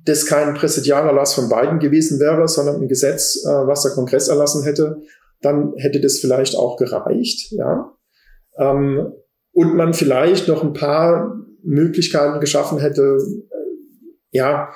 das 0.04 0.26
kein 0.26 0.54
Präsidialerlass 0.54 1.35
von 1.35 1.48
beiden 1.48 1.78
gewesen 1.78 2.20
wäre, 2.20 2.46
sondern 2.46 2.80
ein 2.80 2.88
Gesetz, 2.88 3.44
äh, 3.44 3.48
was 3.48 3.83
der 3.83 3.92
Kongress 3.92 4.28
erlassen 4.28 4.64
hätte, 4.64 5.00
dann 5.40 5.74
hätte 5.76 6.00
das 6.00 6.18
vielleicht 6.18 6.57
auch 6.57 6.76
gereicht, 6.76 7.52
ja. 7.52 7.92
Ähm, 8.59 9.12
und 9.52 9.76
man 9.76 9.94
vielleicht 9.94 10.48
noch 10.48 10.62
ein 10.62 10.72
paar 10.72 11.37
Möglichkeiten 11.62 12.40
geschaffen 12.40 12.78
hätte, 12.78 13.18
äh, 13.18 14.37
ja, 14.37 14.70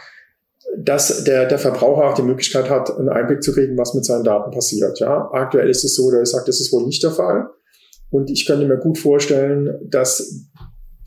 dass 0.76 1.24
der, 1.24 1.46
der 1.46 1.59
Verbraucher 1.59 2.09
auch 2.09 2.14
die 2.14 2.22
Möglichkeit 2.22 2.68
hat, 2.70 2.96
einen 2.96 3.09
Einblick 3.09 3.42
zu 3.42 3.52
kriegen, 3.52 3.76
was 3.76 3.94
mit 3.94 4.04
seinen 4.04 4.24
Daten 4.24 4.50
passiert. 4.50 4.98
Ja, 5.00 5.28
aktuell 5.33 5.68
ist 5.68 5.85
es 5.85 5.94
so, 5.94 6.11
dass 6.11 6.28
ich 6.28 6.35
sage, 6.35 6.46
das 6.46 6.61
ist 6.61 6.72
wohl 6.72 6.85
nicht 6.85 7.02
der 7.02 7.11
Fall. 7.11 7.48
Und 8.11 8.31
ich 8.31 8.46
könnte 8.46 8.66
mir 8.66 8.78
gut 8.78 8.98
vorstellen, 8.98 9.78
dass 9.88 10.46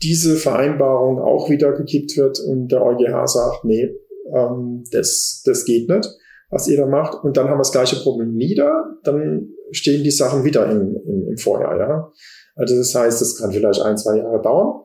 diese 0.02 0.36
Vereinbarung 0.36 1.20
auch 1.20 1.48
wieder 1.48 1.72
gekippt 1.72 2.16
wird 2.16 2.40
und 2.40 2.68
der 2.68 2.82
EuGH 2.82 3.26
sagt, 3.26 3.64
nee, 3.64 3.94
ähm, 4.34 4.84
das, 4.90 5.42
das 5.44 5.64
geht 5.64 5.88
nicht, 5.88 6.08
was 6.50 6.68
ihr 6.68 6.76
da 6.76 6.86
macht. 6.86 7.22
Und 7.24 7.36
dann 7.36 7.48
haben 7.48 7.54
wir 7.54 7.62
das 7.62 7.72
gleiche 7.72 7.96
Problem 7.96 8.36
wieder, 8.36 8.96
dann 9.04 9.48
stehen 9.70 10.04
die 10.04 10.10
Sachen 10.10 10.44
wieder 10.44 10.70
im, 10.70 10.96
im, 11.06 11.28
im 11.28 11.38
Vorjahr. 11.38 11.78
Ja? 11.78 12.12
Also 12.56 12.76
das 12.76 12.94
heißt, 12.94 13.20
das 13.20 13.36
kann 13.36 13.52
vielleicht 13.52 13.80
ein, 13.80 13.96
zwei 13.96 14.18
Jahre 14.18 14.42
dauern. 14.42 14.82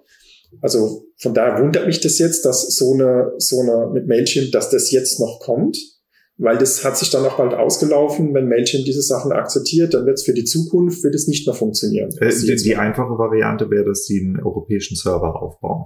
Also 0.61 1.06
von 1.17 1.33
daher 1.33 1.61
wundert 1.61 1.87
mich 1.87 1.99
das 1.99 2.19
jetzt, 2.19 2.45
dass 2.45 2.75
so 2.75 2.93
eine, 2.93 3.33
so 3.37 3.59
eine 3.61 3.89
mit 3.91 4.07
Mailchimp, 4.07 4.51
dass 4.51 4.69
das 4.69 4.91
jetzt 4.91 5.19
noch 5.19 5.39
kommt, 5.39 5.77
weil 6.37 6.59
das 6.59 6.85
hat 6.85 6.95
sich 6.95 7.09
dann 7.09 7.25
auch 7.25 7.37
bald 7.37 7.55
ausgelaufen. 7.55 8.35
Wenn 8.35 8.47
Mailchimp 8.47 8.85
diese 8.85 9.01
Sachen 9.01 9.31
akzeptiert, 9.31 9.95
dann 9.95 10.05
wird 10.05 10.19
es 10.19 10.23
für 10.23 10.33
die 10.33 10.43
Zukunft 10.43 11.03
wird 11.03 11.15
es 11.15 11.27
nicht 11.27 11.47
mehr 11.47 11.55
funktionieren. 11.55 12.11
Äh, 12.19 12.29
die, 12.29 12.55
die 12.55 12.75
einfache 12.75 13.17
Variante 13.17 13.69
wäre, 13.71 13.85
dass 13.85 14.05
sie 14.05 14.19
einen 14.19 14.39
europäischen 14.39 14.95
Server 14.95 15.41
aufbauen. 15.41 15.85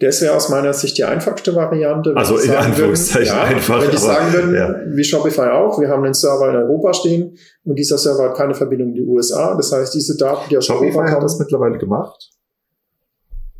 Das 0.00 0.20
wäre 0.20 0.36
aus 0.36 0.48
meiner 0.50 0.74
Sicht 0.74 0.96
die 0.98 1.04
einfachste 1.04 1.56
Variante. 1.56 2.14
Also 2.14 2.36
in 2.36 2.50
Anführungszeichen 2.50 3.34
würden, 3.34 3.48
ja, 3.48 3.56
einfach. 3.56 3.82
Wenn 3.82 3.90
die 3.90 3.96
sagen 3.96 4.32
würden, 4.32 4.54
ja. 4.54 4.76
wie 4.94 5.02
Shopify 5.02 5.48
auch, 5.48 5.80
wir 5.80 5.88
haben 5.88 6.04
einen 6.04 6.14
Server 6.14 6.50
in 6.50 6.56
Europa 6.56 6.92
stehen 6.92 7.36
und 7.64 7.76
dieser 7.76 7.98
Server 7.98 8.24
hat 8.24 8.36
keine 8.36 8.54
Verbindung 8.54 8.90
in 8.90 8.94
die 8.94 9.02
USA. 9.02 9.56
Das 9.56 9.72
heißt, 9.72 9.94
diese 9.94 10.16
Daten, 10.16 10.50
die 10.50 10.58
aus 10.58 10.66
Shopify 10.66 10.84
Europa 10.84 11.04
kommen, 11.04 11.16
hat 11.16 11.22
das 11.24 11.38
mittlerweile 11.38 11.78
gemacht. 11.78 12.30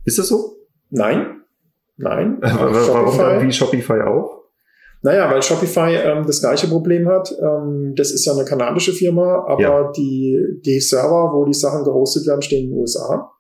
Ist 0.05 0.19
das 0.19 0.29
so? 0.29 0.58
Nein. 0.91 1.43
Nein. 1.97 2.39
Warum 2.41 3.19
dann 3.19 3.47
wie 3.47 3.53
Shopify 3.53 4.01
auch? 4.03 4.39
Naja, 5.03 5.31
weil 5.31 5.43
Shopify 5.43 5.95
ähm, 5.95 6.27
das 6.27 6.41
gleiche 6.41 6.67
Problem 6.67 7.09
hat. 7.09 7.33
Ähm, 7.41 7.95
das 7.97 8.11
ist 8.11 8.25
ja 8.25 8.33
eine 8.33 8.45
kanadische 8.45 8.93
Firma, 8.93 9.45
aber 9.47 9.63
ja. 9.63 9.93
die, 9.93 10.61
die 10.65 10.81
Server, 10.81 11.33
wo 11.33 11.45
die 11.45 11.55
Sachen 11.55 11.85
gehostet 11.85 12.27
werden, 12.27 12.43
stehen 12.43 12.65
in 12.65 12.71
den 12.71 12.81
USA. 12.81 13.31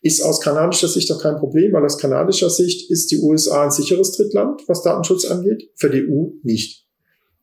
Ist 0.00 0.22
aus 0.22 0.40
kanadischer 0.40 0.86
Sicht 0.86 1.10
auch 1.10 1.20
kein 1.20 1.36
Problem, 1.36 1.72
weil 1.72 1.84
aus 1.84 1.98
kanadischer 1.98 2.50
Sicht 2.50 2.88
ist 2.88 3.10
die 3.10 3.18
USA 3.18 3.64
ein 3.64 3.72
sicheres 3.72 4.16
Drittland, 4.16 4.62
was 4.68 4.82
Datenschutz 4.82 5.28
angeht, 5.28 5.70
für 5.74 5.90
die 5.90 6.06
EU 6.08 6.30
nicht. 6.44 6.86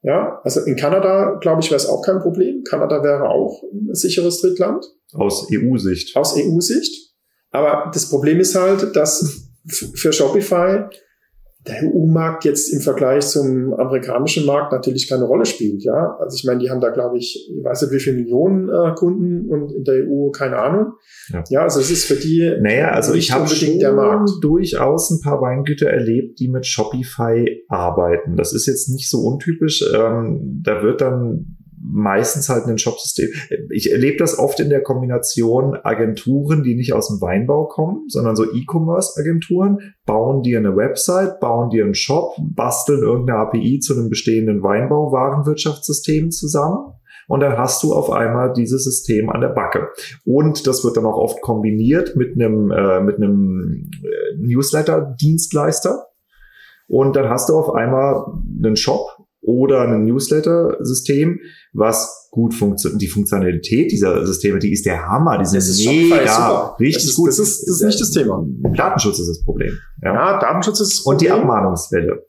Ja, 0.03 0.39
also 0.43 0.61
in 0.61 0.75
Kanada, 0.77 1.37
glaube 1.41 1.61
ich, 1.61 1.69
wäre 1.69 1.77
es 1.77 1.89
auch 1.89 2.01
kein 2.01 2.19
Problem. 2.19 2.63
Kanada 2.63 3.03
wäre 3.03 3.27
auch 3.27 3.63
ein 3.63 3.93
sicheres 3.93 4.39
Drittland. 4.39 4.85
Aus 5.13 5.47
EU-Sicht. 5.51 6.15
Aus 6.15 6.37
EU-Sicht. 6.37 7.13
Aber 7.51 7.91
das 7.93 8.09
Problem 8.09 8.39
ist 8.39 8.55
halt, 8.55 8.95
dass 8.95 9.44
für 9.67 10.13
Shopify 10.13 10.85
der 11.67 11.83
EU-Markt 11.83 12.45
jetzt 12.45 12.71
im 12.71 12.79
Vergleich 12.79 13.25
zum 13.25 13.73
amerikanischen 13.73 14.45
Markt 14.45 14.71
natürlich 14.71 15.09
keine 15.09 15.23
Rolle 15.23 15.45
spielt. 15.45 15.83
Ja, 15.83 16.15
also 16.19 16.35
ich 16.35 16.43
meine, 16.45 16.59
die 16.59 16.69
haben 16.69 16.79
da 16.79 16.89
glaube 16.89 17.17
ich, 17.17 17.49
ich 17.49 17.63
weiß 17.63 17.81
nicht 17.83 17.91
wie 17.91 17.99
viele 17.99 18.17
Millionen 18.17 18.69
äh, 18.69 18.93
Kunden 18.93 19.49
und 19.49 19.71
in 19.71 19.83
der 19.83 20.05
EU 20.05 20.29
keine 20.29 20.57
Ahnung. 20.57 20.93
Ja, 21.29 21.43
ja 21.49 21.63
also 21.63 21.79
es 21.79 21.89
ist 21.89 22.05
für 22.05 22.15
die 22.15 22.55
naja, 22.61 22.89
also 22.91 23.13
ich 23.13 23.31
habe 23.31 23.45
Markt. 23.93 24.29
durchaus 24.41 25.09
ein 25.09 25.21
paar 25.21 25.41
Weingüter 25.41 25.89
erlebt, 25.89 26.39
die 26.39 26.49
mit 26.49 26.65
Shopify 26.67 27.63
arbeiten. 27.67 28.35
Das 28.35 28.53
ist 28.53 28.67
jetzt 28.67 28.89
nicht 28.89 29.09
so 29.09 29.19
untypisch. 29.21 29.83
Ähm, 29.93 30.61
da 30.63 30.83
wird 30.83 31.01
dann 31.01 31.57
meistens 31.91 32.49
halt 32.49 32.65
ein 32.65 32.77
Shopsystem. 32.77 33.29
Ich 33.69 33.91
erlebe 33.91 34.17
das 34.17 34.37
oft 34.37 34.59
in 34.59 34.69
der 34.69 34.81
Kombination 34.81 35.75
Agenturen, 35.75 36.63
die 36.63 36.75
nicht 36.75 36.93
aus 36.93 37.07
dem 37.07 37.21
Weinbau 37.21 37.65
kommen, 37.65 38.07
sondern 38.07 38.35
so 38.35 38.43
E-Commerce-Agenturen, 38.43 39.93
bauen 40.05 40.41
dir 40.41 40.59
eine 40.59 40.75
Website, 40.75 41.39
bauen 41.39 41.69
dir 41.69 41.83
einen 41.83 41.95
Shop, 41.95 42.35
basteln 42.39 43.01
irgendeine 43.01 43.39
API 43.39 43.79
zu 43.79 43.93
einem 43.93 44.09
bestehenden 44.09 44.63
Weinbau-Warenwirtschaftssystem 44.63 46.31
zusammen. 46.31 46.93
Und 47.27 47.39
dann 47.39 47.57
hast 47.57 47.81
du 47.83 47.93
auf 47.93 48.11
einmal 48.11 48.53
dieses 48.53 48.83
System 48.83 49.29
an 49.29 49.41
der 49.41 49.49
Backe. 49.49 49.89
Und 50.25 50.67
das 50.67 50.83
wird 50.83 50.97
dann 50.97 51.05
auch 51.05 51.17
oft 51.17 51.41
kombiniert 51.41 52.15
mit 52.15 52.35
einem, 52.35 52.71
äh, 52.71 53.01
mit 53.01 53.17
einem 53.17 53.89
äh, 54.03 54.37
Newsletter-Dienstleister. 54.37 56.05
Und 56.87 57.15
dann 57.15 57.29
hast 57.29 57.49
du 57.49 57.57
auf 57.57 57.73
einmal 57.73 58.25
einen 58.63 58.75
Shop, 58.75 59.14
oder 59.45 59.81
ein 59.81 60.03
Newsletter-System, 60.05 61.39
was 61.73 62.29
gut 62.31 62.53
funktioniert. 62.53 63.01
Die 63.01 63.07
Funktionalität 63.07 63.91
dieser 63.91 64.25
Systeme, 64.25 64.59
die 64.59 64.73
ist 64.73 64.85
der 64.85 65.07
Hammer. 65.07 65.37
Die 65.37 65.45
sind 65.45 65.85
mega, 65.87 66.75
richtig 66.79 67.03
das 67.03 67.11
ist, 67.11 67.15
gut. 67.15 67.29
Das 67.29 67.39
ist, 67.39 67.67
das 67.67 67.75
ist 67.77 67.83
nicht 67.83 68.01
das 68.01 68.11
Thema. 68.11 68.45
Datenschutz 68.75 69.19
ist 69.19 69.29
das 69.29 69.43
Problem. 69.43 69.71
Ja, 70.01 70.13
ja 70.13 70.39
Datenschutz 70.39 70.79
ist 70.81 70.93
das 70.93 71.03
Problem. 71.03 71.15
Und 71.15 71.21
die 71.21 71.31
Abmahnungswelle. 71.31 72.25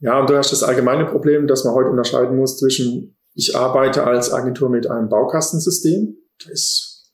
Ja, 0.00 0.20
und 0.20 0.30
du 0.30 0.36
hast 0.36 0.52
das 0.52 0.62
allgemeine 0.62 1.06
Problem, 1.06 1.46
dass 1.46 1.64
man 1.64 1.74
heute 1.74 1.90
unterscheiden 1.90 2.36
muss 2.36 2.58
zwischen, 2.58 3.16
ich 3.34 3.56
arbeite 3.56 4.04
als 4.04 4.32
Agentur 4.32 4.68
mit 4.68 4.88
einem 4.88 5.08
Baukastensystem. 5.08 6.16
Das 6.38 6.52
ist, 6.52 7.12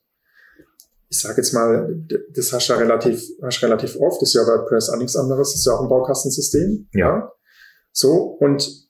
ich 1.09 1.21
sage 1.21 1.37
jetzt 1.37 1.55
mal, 1.55 2.05
das 2.35 2.53
hast 2.53 2.69
du 2.69 2.73
ja 2.73 2.79
relativ, 2.79 3.23
hast 3.43 3.63
relativ 3.63 3.97
oft. 3.97 4.21
Das 4.21 4.31
ist 4.31 4.35
ja 4.35 4.43
WordPress 4.43 4.91
auch 4.91 4.99
nichts 4.99 5.17
anderes. 5.17 5.53
Das 5.53 5.61
ist 5.61 5.67
ja 5.67 5.73
auch 5.75 5.83
ein 5.83 5.89
Baukastensystem. 5.89 6.89
Ja. 6.93 7.31
So. 7.93 8.37
Und 8.41 8.84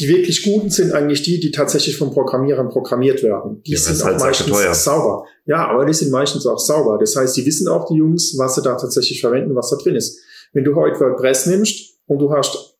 die 0.00 0.08
wirklich 0.08 0.42
guten 0.44 0.70
sind 0.70 0.92
eigentlich 0.92 1.22
die, 1.22 1.40
die 1.40 1.50
tatsächlich 1.50 1.96
von 1.96 2.10
Programmierern 2.10 2.68
programmiert 2.68 3.22
werden. 3.22 3.62
Die 3.66 3.72
ja, 3.72 3.78
sind 3.78 4.00
auch 4.02 4.06
halt 4.06 4.20
meistens 4.20 4.84
sauber. 4.84 5.24
Ja, 5.44 5.68
aber 5.68 5.86
die 5.86 5.94
sind 5.94 6.12
meistens 6.12 6.46
auch 6.46 6.58
sauber. 6.58 6.98
Das 6.98 7.16
heißt, 7.16 7.36
die 7.36 7.44
wissen 7.44 7.68
auch 7.68 7.86
die 7.88 7.96
Jungs, 7.96 8.36
was 8.38 8.54
sie 8.54 8.62
da 8.62 8.76
tatsächlich 8.76 9.20
verwenden, 9.20 9.56
was 9.56 9.70
da 9.70 9.76
drin 9.76 9.96
ist. 9.96 10.20
Wenn 10.52 10.64
du 10.64 10.74
heute 10.76 11.00
WordPress 11.00 11.46
nimmst 11.46 11.98
und 12.06 12.18
du 12.18 12.32
hast 12.32 12.78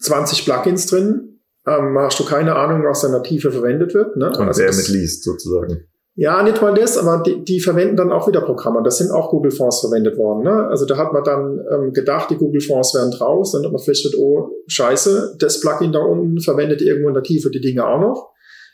20 0.00 0.44
Plugins 0.44 0.86
drin, 0.86 1.40
ähm, 1.66 1.96
hast 1.98 2.18
du 2.18 2.24
keine 2.24 2.54
Ahnung, 2.54 2.84
was 2.84 3.00
da 3.00 3.08
in 3.08 3.12
der 3.12 3.22
Tiefe 3.22 3.50
verwendet 3.50 3.94
wird. 3.94 4.16
Ne? 4.16 4.28
Und 4.28 4.48
also 4.48 4.62
wer 4.62 4.74
mitliest, 4.74 5.24
sozusagen. 5.24 5.88
Ja, 6.14 6.42
nicht 6.42 6.60
mal 6.60 6.74
das, 6.74 6.98
aber 6.98 7.22
die, 7.22 7.42
die 7.42 7.60
verwenden 7.60 7.96
dann 7.96 8.12
auch 8.12 8.28
wieder 8.28 8.42
Programme. 8.42 8.82
Das 8.84 8.98
sind 8.98 9.10
auch 9.10 9.30
Google 9.30 9.50
Fonds 9.50 9.80
verwendet 9.80 10.18
worden. 10.18 10.44
Ne? 10.44 10.66
Also 10.68 10.84
da 10.84 10.98
hat 10.98 11.14
man 11.14 11.24
dann 11.24 11.60
ähm, 11.72 11.92
gedacht, 11.94 12.28
die 12.30 12.36
Google 12.36 12.60
Fonds 12.60 12.94
wären 12.94 13.10
draus. 13.10 13.52
Dann 13.52 13.64
hat 13.64 13.72
man 13.72 13.80
festgestellt, 13.80 14.16
oh, 14.18 14.50
scheiße, 14.66 15.36
das 15.38 15.60
Plugin 15.60 15.92
da 15.92 16.00
unten 16.00 16.38
verwendet 16.40 16.82
irgendwo 16.82 17.08
in 17.08 17.14
der 17.14 17.22
Tiefe 17.22 17.50
die 17.50 17.62
Dinge 17.62 17.86
auch 17.86 18.00
noch. 18.00 18.32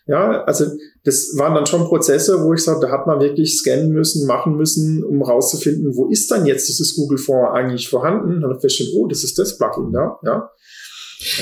Ja, 0.08 0.42
also 0.44 0.64
das 1.04 1.34
waren 1.36 1.54
dann 1.54 1.66
schon 1.66 1.84
Prozesse, 1.84 2.42
wo 2.42 2.54
ich 2.54 2.64
sage, 2.64 2.80
da 2.80 2.90
hat 2.90 3.06
man 3.06 3.20
wirklich 3.20 3.58
scannen 3.58 3.92
müssen, 3.92 4.26
machen 4.26 4.56
müssen, 4.56 5.04
um 5.04 5.22
rauszufinden, 5.22 5.94
wo 5.94 6.08
ist 6.08 6.30
dann 6.30 6.46
jetzt 6.46 6.66
dieses 6.66 6.96
Google 6.96 7.18
Fonds 7.18 7.50
eigentlich 7.52 7.88
vorhanden. 7.88 8.40
Dann 8.40 8.44
hat 8.44 8.50
man 8.50 8.60
festgestellt, 8.60 8.96
oh, 8.98 9.06
das 9.06 9.22
ist 9.22 9.38
das 9.38 9.58
Plugin 9.58 9.92
da. 9.92 10.18
Ja. 10.24 10.50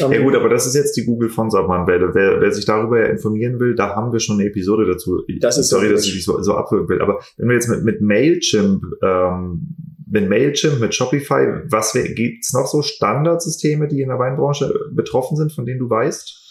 Ähm, 0.00 0.12
ja 0.12 0.22
gut, 0.22 0.34
aber 0.34 0.48
das 0.48 0.66
ist 0.66 0.74
jetzt 0.74 0.96
die 0.96 1.04
Google 1.04 1.28
von 1.28 1.50
Wer, 1.50 2.40
wer 2.40 2.52
sich 2.52 2.64
darüber 2.64 3.00
ja 3.00 3.06
informieren 3.06 3.60
will, 3.60 3.74
da 3.74 3.94
haben 3.94 4.12
wir 4.12 4.20
schon 4.20 4.38
eine 4.38 4.48
Episode 4.48 4.86
dazu. 4.86 5.22
Das 5.40 5.58
ist 5.58 5.68
Sorry, 5.68 5.90
dass 5.90 6.06
ich 6.06 6.14
dich 6.14 6.24
so, 6.24 6.40
so 6.42 6.54
abwürgen 6.54 6.88
will. 6.88 7.02
Aber 7.02 7.20
wenn 7.36 7.48
wir 7.48 7.54
jetzt 7.54 7.68
mit, 7.68 7.84
mit 7.84 8.00
Mailchimp, 8.00 8.82
ähm, 9.02 9.76
mit 10.08 10.28
Mailchimp, 10.28 10.80
mit 10.80 10.94
Shopify, 10.94 11.62
was 11.68 11.92
gibt's 11.92 12.52
noch 12.52 12.66
so 12.66 12.82
Standardsysteme, 12.82 13.88
die 13.88 14.00
in 14.00 14.08
der 14.08 14.18
Weinbranche 14.18 14.72
betroffen 14.92 15.36
sind, 15.36 15.52
von 15.52 15.66
denen 15.66 15.80
du 15.80 15.90
weißt? 15.90 16.45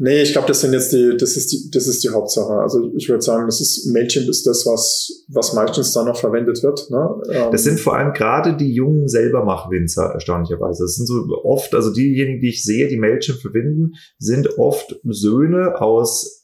Nee, 0.00 0.22
ich 0.22 0.32
glaube, 0.32 0.46
das 0.46 0.60
sind 0.60 0.72
jetzt 0.72 0.92
die, 0.92 1.16
das 1.18 1.36
ist 1.36 1.52
die, 1.52 1.70
das 1.72 1.88
ist 1.88 2.04
die 2.04 2.10
Hauptsache. 2.10 2.52
Also 2.52 2.92
ich 2.96 3.08
würde 3.08 3.22
sagen, 3.22 3.46
das 3.46 3.60
ist 3.60 3.86
Mailchimp 3.92 4.28
ist 4.28 4.46
das, 4.46 4.64
was, 4.64 5.24
was 5.26 5.54
meistens 5.54 5.92
da 5.92 6.04
noch 6.04 6.16
verwendet 6.16 6.62
wird. 6.62 6.88
Ne? 6.90 7.20
Ähm, 7.30 7.50
das 7.50 7.64
sind 7.64 7.80
vor 7.80 7.96
allem 7.96 8.12
gerade 8.12 8.56
die 8.56 8.72
jungen 8.72 9.08
Selbermach-Winzer, 9.08 10.12
erstaunlicherweise. 10.14 10.84
Das 10.84 10.94
sind 10.94 11.06
so 11.06 11.26
oft, 11.42 11.74
also 11.74 11.92
diejenigen, 11.92 12.40
die 12.40 12.50
ich 12.50 12.64
sehe, 12.64 12.86
die 12.86 12.96
Mailchimp 12.96 13.40
verwenden, 13.40 13.94
sind 14.18 14.56
oft 14.56 15.00
Söhne 15.04 15.80
aus 15.80 16.37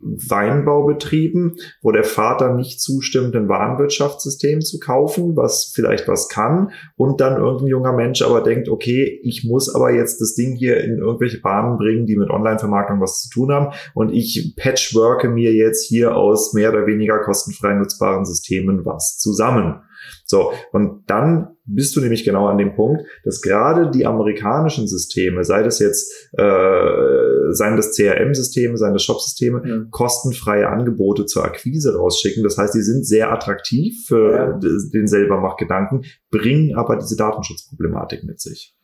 Weinbaubetrieben, 0.00 1.56
wo 1.82 1.90
der 1.90 2.04
Vater 2.04 2.54
nicht 2.54 2.80
zustimmt, 2.80 3.34
ein 3.34 3.48
Warenwirtschaftssystem 3.48 4.60
zu 4.60 4.78
kaufen, 4.78 5.36
was 5.36 5.72
vielleicht 5.74 6.06
was 6.06 6.28
kann, 6.28 6.70
und 6.96 7.20
dann 7.20 7.40
irgendein 7.40 7.68
junger 7.68 7.92
Mensch 7.92 8.22
aber 8.22 8.42
denkt, 8.42 8.68
okay, 8.68 9.20
ich 9.22 9.44
muss 9.44 9.74
aber 9.74 9.92
jetzt 9.92 10.20
das 10.20 10.34
Ding 10.34 10.54
hier 10.54 10.82
in 10.84 10.98
irgendwelche 10.98 11.40
Bahnen 11.40 11.78
bringen, 11.78 12.06
die 12.06 12.16
mit 12.16 12.30
Online-Vermarktung 12.30 13.00
was 13.00 13.22
zu 13.22 13.30
tun 13.30 13.52
haben, 13.52 13.74
und 13.94 14.12
ich 14.12 14.54
patchworke 14.56 15.28
mir 15.28 15.52
jetzt 15.52 15.86
hier 15.86 16.14
aus 16.14 16.52
mehr 16.54 16.70
oder 16.70 16.86
weniger 16.86 17.18
kostenfrei 17.18 17.74
nutzbaren 17.74 18.24
Systemen 18.24 18.84
was 18.84 19.18
zusammen. 19.18 19.82
So, 20.24 20.52
und 20.72 21.04
dann 21.06 21.56
bist 21.64 21.94
du 21.96 22.00
nämlich 22.00 22.24
genau 22.24 22.46
an 22.46 22.58
dem 22.58 22.74
Punkt, 22.74 23.02
dass 23.24 23.40
gerade 23.40 23.90
die 23.90 24.06
amerikanischen 24.06 24.88
Systeme, 24.88 25.44
sei 25.44 25.62
das 25.62 25.78
jetzt, 25.78 26.30
äh, 26.32 27.52
seien 27.52 27.76
das 27.76 27.94
CRM-Systeme, 27.94 28.76
seien 28.76 28.92
das 28.92 29.02
Shop-Systeme, 29.02 29.62
ja. 29.64 29.84
kostenfreie 29.90 30.68
Angebote 30.68 31.26
zur 31.26 31.44
Akquise 31.44 31.96
rausschicken. 31.96 32.42
Das 32.42 32.58
heißt, 32.58 32.74
die 32.74 32.82
sind 32.82 33.06
sehr 33.06 33.32
attraktiv 33.32 34.06
für 34.06 34.32
ja. 34.32 34.58
den 34.58 35.06
Selbermachgedanken, 35.06 36.04
bringen 36.30 36.74
aber 36.76 36.96
diese 36.96 37.16
Datenschutzproblematik 37.16 38.24
mit 38.24 38.40
sich. 38.40 38.74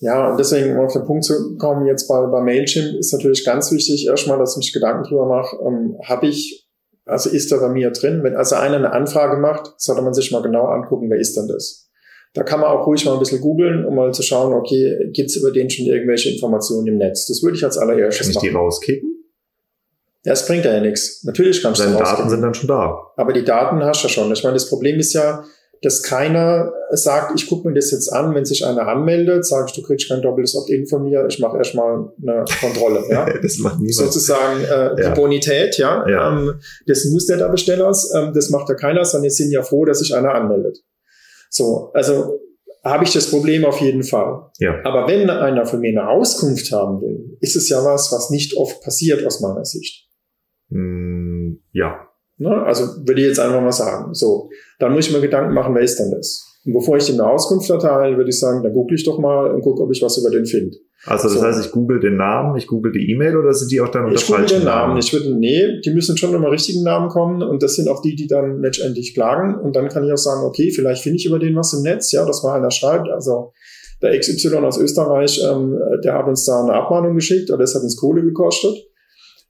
Ja, 0.00 0.30
und 0.30 0.38
deswegen, 0.38 0.72
um 0.72 0.86
auf 0.86 0.94
den 0.94 1.04
Punkt 1.04 1.24
zu 1.24 1.56
kommen, 1.58 1.86
jetzt 1.86 2.08
bei, 2.08 2.26
bei 2.26 2.40
Mailchimp 2.40 2.98
ist 2.98 3.12
natürlich 3.12 3.44
ganz 3.44 3.70
wichtig, 3.70 4.06
erstmal, 4.06 4.38
dass 4.38 4.52
ich 4.52 4.56
mich 4.56 4.72
Gedanken 4.72 5.04
drüber 5.04 5.26
mache, 5.26 5.56
ähm, 5.66 5.96
habe 6.02 6.26
ich 6.26 6.59
also 7.10 7.30
ist 7.30 7.52
er 7.52 7.58
bei 7.58 7.68
mir 7.68 7.90
drin. 7.90 8.22
Wenn 8.22 8.36
also 8.36 8.56
einer 8.56 8.76
eine 8.76 8.92
Anfrage 8.92 9.36
macht, 9.36 9.74
sollte 9.78 10.02
man 10.02 10.14
sich 10.14 10.30
mal 10.32 10.42
genau 10.42 10.66
angucken, 10.66 11.10
wer 11.10 11.18
ist 11.18 11.36
denn 11.36 11.48
das? 11.48 11.90
Da 12.32 12.44
kann 12.44 12.60
man 12.60 12.70
auch 12.70 12.86
ruhig 12.86 13.04
mal 13.04 13.14
ein 13.14 13.18
bisschen 13.18 13.40
googeln, 13.40 13.84
um 13.84 13.96
mal 13.96 14.12
zu 14.14 14.22
schauen, 14.22 14.54
okay, 14.54 15.10
gibt's 15.12 15.36
über 15.36 15.50
den 15.50 15.68
schon 15.68 15.86
irgendwelche 15.86 16.30
Informationen 16.30 16.86
im 16.86 16.98
Netz? 16.98 17.26
Das 17.26 17.42
würde 17.42 17.56
ich 17.56 17.64
als 17.64 17.76
allererstes 17.76 18.28
machen. 18.28 18.34
Kann 18.34 18.44
ich 18.44 18.50
die 18.50 18.56
rauskicken? 18.56 19.10
Ja, 20.24 20.32
es 20.32 20.46
bringt 20.46 20.64
ja 20.64 20.80
nichts. 20.80 21.24
Natürlich 21.24 21.62
kannst 21.62 21.80
Deine 21.80 21.92
du 21.92 21.98
Deine 21.98 22.16
Daten 22.16 22.30
sind 22.30 22.42
dann 22.42 22.54
schon 22.54 22.68
da. 22.68 22.98
Aber 23.16 23.32
die 23.32 23.44
Daten 23.44 23.82
hast 23.82 24.02
du 24.02 24.08
ja 24.08 24.12
schon. 24.12 24.32
Ich 24.32 24.44
meine, 24.44 24.54
das 24.54 24.68
Problem 24.68 24.98
ist 24.98 25.12
ja, 25.14 25.44
dass 25.82 26.02
keiner 26.02 26.72
sagt, 26.90 27.32
ich 27.34 27.48
gucke 27.48 27.66
mir 27.66 27.74
das 27.74 27.90
jetzt 27.90 28.12
an, 28.12 28.34
wenn 28.34 28.44
sich 28.44 28.66
einer 28.66 28.86
anmeldet, 28.86 29.46
sage 29.46 29.66
ich, 29.68 29.72
du 29.72 29.82
kriegst 29.82 30.08
kein 30.08 30.20
doppeltes 30.20 30.54
Opt-in 30.54 30.86
von 30.86 31.02
mir, 31.04 31.26
ich 31.26 31.38
mache 31.38 31.56
erstmal 31.56 32.12
eine 32.20 32.44
Kontrolle. 32.60 33.02
Ja? 33.08 33.26
das 33.42 33.58
macht 33.58 33.78
niemand. 33.78 33.94
Sozusagen 33.94 34.62
äh, 34.62 34.68
ja. 34.68 34.94
die 34.94 35.20
Bonität 35.20 35.78
ja, 35.78 36.06
ja. 36.06 36.36
Ähm, 36.36 36.60
des 36.86 37.06
Newsletter-Bestellers, 37.06 38.12
ähm, 38.14 38.32
das 38.34 38.50
macht 38.50 38.68
ja 38.68 38.74
keiner, 38.74 39.04
sondern 39.04 39.24
die 39.24 39.34
sind 39.34 39.50
ja 39.52 39.62
froh, 39.62 39.86
dass 39.86 40.00
sich 40.00 40.14
einer 40.14 40.34
anmeldet. 40.34 40.78
So, 41.48 41.90
also 41.94 42.38
habe 42.84 43.04
ich 43.04 43.12
das 43.12 43.30
Problem 43.30 43.64
auf 43.64 43.80
jeden 43.80 44.02
Fall. 44.02 44.50
Ja. 44.58 44.84
Aber 44.84 45.08
wenn 45.08 45.30
einer 45.30 45.64
von 45.64 45.80
mir 45.80 45.90
eine 45.90 46.08
Auskunft 46.08 46.72
haben 46.72 47.00
will, 47.00 47.36
ist 47.40 47.56
es 47.56 47.68
ja 47.70 47.82
was, 47.84 48.12
was 48.12 48.30
nicht 48.30 48.56
oft 48.56 48.82
passiert 48.82 49.26
aus 49.26 49.40
meiner 49.40 49.64
Sicht. 49.64 50.08
Mm, 50.68 51.54
ja, 51.72 52.09
Ne? 52.40 52.62
Also 52.64 52.84
würde 53.06 53.20
ich 53.20 53.28
jetzt 53.28 53.38
einfach 53.38 53.60
mal 53.60 53.70
sagen. 53.70 54.14
So, 54.14 54.48
dann 54.78 54.92
muss 54.92 55.06
ich 55.06 55.12
mir 55.12 55.20
Gedanken 55.20 55.52
machen, 55.52 55.74
wer 55.74 55.82
ist 55.82 55.98
denn 55.98 56.10
das? 56.10 56.46
Und 56.64 56.72
bevor 56.72 56.96
ich 56.96 57.08
ihm 57.08 57.20
eine 57.20 57.30
Auskunft 57.30 57.68
erteile, 57.70 58.16
würde 58.16 58.30
ich 58.30 58.38
sagen, 58.38 58.62
dann 58.62 58.72
google 58.72 58.96
ich 58.96 59.04
doch 59.04 59.18
mal 59.18 59.50
und 59.50 59.62
gucke, 59.62 59.82
ob 59.82 59.90
ich 59.92 60.02
was 60.02 60.18
über 60.18 60.30
den 60.30 60.46
finde. 60.46 60.76
Also 61.06 61.28
das 61.28 61.38
so. 61.38 61.42
heißt, 61.42 61.64
ich 61.64 61.70
google 61.70 62.00
den 62.00 62.16
Namen, 62.16 62.56
ich 62.56 62.66
google 62.66 62.92
die 62.92 63.10
E-Mail 63.10 63.36
oder 63.36 63.52
sind 63.54 63.70
die 63.70 63.80
auch 63.80 63.88
dann 63.88 64.04
unter 64.04 64.16
Ich 64.16 64.26
google 64.26 64.46
den 64.46 64.64
Namen. 64.64 64.88
Namen? 64.88 64.98
Ich 64.98 65.12
würde, 65.12 65.34
nee, 65.34 65.80
die 65.82 65.90
müssen 65.90 66.16
schon 66.16 66.34
immer 66.34 66.50
richtigen 66.50 66.82
Namen 66.82 67.08
kommen 67.08 67.42
und 67.42 67.62
das 67.62 67.76
sind 67.76 67.88
auch 67.88 68.02
die, 68.02 68.14
die 68.14 68.26
dann 68.26 68.60
letztendlich 68.60 69.14
klagen 69.14 69.54
und 69.54 69.76
dann 69.76 69.88
kann 69.88 70.04
ich 70.04 70.12
auch 70.12 70.18
sagen, 70.18 70.44
okay, 70.44 70.70
vielleicht 70.70 71.02
finde 71.02 71.16
ich 71.16 71.26
über 71.26 71.38
den 71.38 71.56
was 71.56 71.72
im 71.72 71.82
Netz, 71.82 72.12
ja, 72.12 72.26
dass 72.26 72.42
mal 72.42 72.56
einer 72.56 72.70
schreibt, 72.70 73.08
also 73.08 73.52
der 74.02 74.18
XY 74.18 74.56
aus 74.56 74.78
Österreich, 74.78 75.42
ähm, 75.50 75.78
der 76.04 76.14
hat 76.14 76.26
uns 76.26 76.44
da 76.44 76.62
eine 76.62 76.74
Abmahnung 76.74 77.14
geschickt 77.14 77.50
oder 77.50 77.60
das 77.60 77.74
hat 77.74 77.82
uns 77.82 77.96
Kohle 77.96 78.22
gekostet 78.22 78.89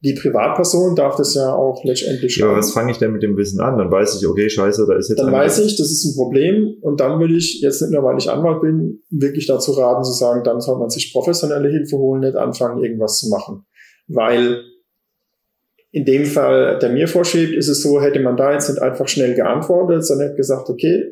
die 0.02 0.14
Privatperson 0.14 0.96
darf 0.96 1.16
das 1.16 1.34
ja 1.34 1.54
auch 1.54 1.84
letztendlich. 1.84 2.36
Ja, 2.36 2.46
aber 2.46 2.56
was 2.56 2.72
fange 2.72 2.90
ich 2.90 2.98
denn 2.98 3.12
mit 3.12 3.22
dem 3.22 3.36
Wissen 3.36 3.60
an? 3.60 3.76
Dann 3.76 3.90
weiß 3.90 4.18
ich, 4.18 4.26
okay, 4.26 4.48
scheiße, 4.48 4.86
da 4.88 4.96
ist 4.96 5.10
jetzt. 5.10 5.18
Dann 5.18 5.30
weiß 5.30 5.58
ich, 5.58 5.76
das 5.76 5.90
ist 5.90 6.04
ein 6.04 6.14
Problem 6.14 6.76
und 6.80 7.00
dann 7.00 7.20
würde 7.20 7.34
ich 7.34 7.60
jetzt 7.60 7.82
nicht 7.82 7.92
nur, 7.92 8.02
weil 8.02 8.16
ich 8.16 8.30
Anwalt 8.30 8.62
bin, 8.62 9.02
wirklich 9.10 9.46
dazu 9.46 9.72
raten 9.72 10.02
zu 10.02 10.12
sagen, 10.12 10.42
dann 10.42 10.60
soll 10.60 10.78
man 10.78 10.88
sich 10.88 11.12
professionelle 11.12 11.68
Hilfe 11.68 11.98
holen, 11.98 12.20
nicht 12.20 12.36
anfangen, 12.36 12.82
irgendwas 12.82 13.18
zu 13.18 13.28
machen. 13.28 13.66
Weil 14.08 14.62
in 15.92 16.04
dem 16.04 16.24
Fall, 16.24 16.78
der 16.78 16.90
mir 16.90 17.08
vorschiebt, 17.08 17.52
ist 17.52 17.68
es 17.68 17.82
so, 17.82 18.00
hätte 18.00 18.20
man 18.20 18.36
da 18.36 18.52
jetzt 18.52 18.70
nicht 18.70 18.80
einfach 18.80 19.08
schnell 19.08 19.34
geantwortet, 19.34 20.04
sondern 20.06 20.28
hätte 20.28 20.36
gesagt, 20.36 20.70
okay, 20.70 21.02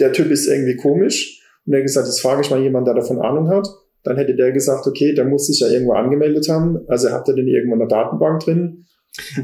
der 0.00 0.12
Typ 0.12 0.30
ist 0.30 0.48
irgendwie 0.48 0.76
komisch, 0.76 1.40
Und 1.66 1.74
er 1.74 1.82
gesagt, 1.82 2.06
jetzt 2.06 2.20
frage 2.20 2.40
ich 2.40 2.50
mal 2.50 2.60
jemanden, 2.60 2.86
der 2.86 2.94
davon 2.94 3.20
Ahnung 3.20 3.48
hat. 3.48 3.68
Dann 4.02 4.16
hätte 4.16 4.34
der 4.34 4.52
gesagt, 4.52 4.86
okay, 4.86 5.14
der 5.14 5.24
muss 5.24 5.46
sich 5.46 5.60
ja 5.60 5.68
irgendwo 5.68 5.92
angemeldet 5.92 6.48
haben. 6.48 6.80
Also 6.88 7.10
habt 7.10 7.28
ihr 7.28 7.34
den 7.34 7.48
irgendwo 7.48 7.74
in 7.74 7.80
der 7.80 7.88
Datenbank 7.88 8.40
drin? 8.40 8.86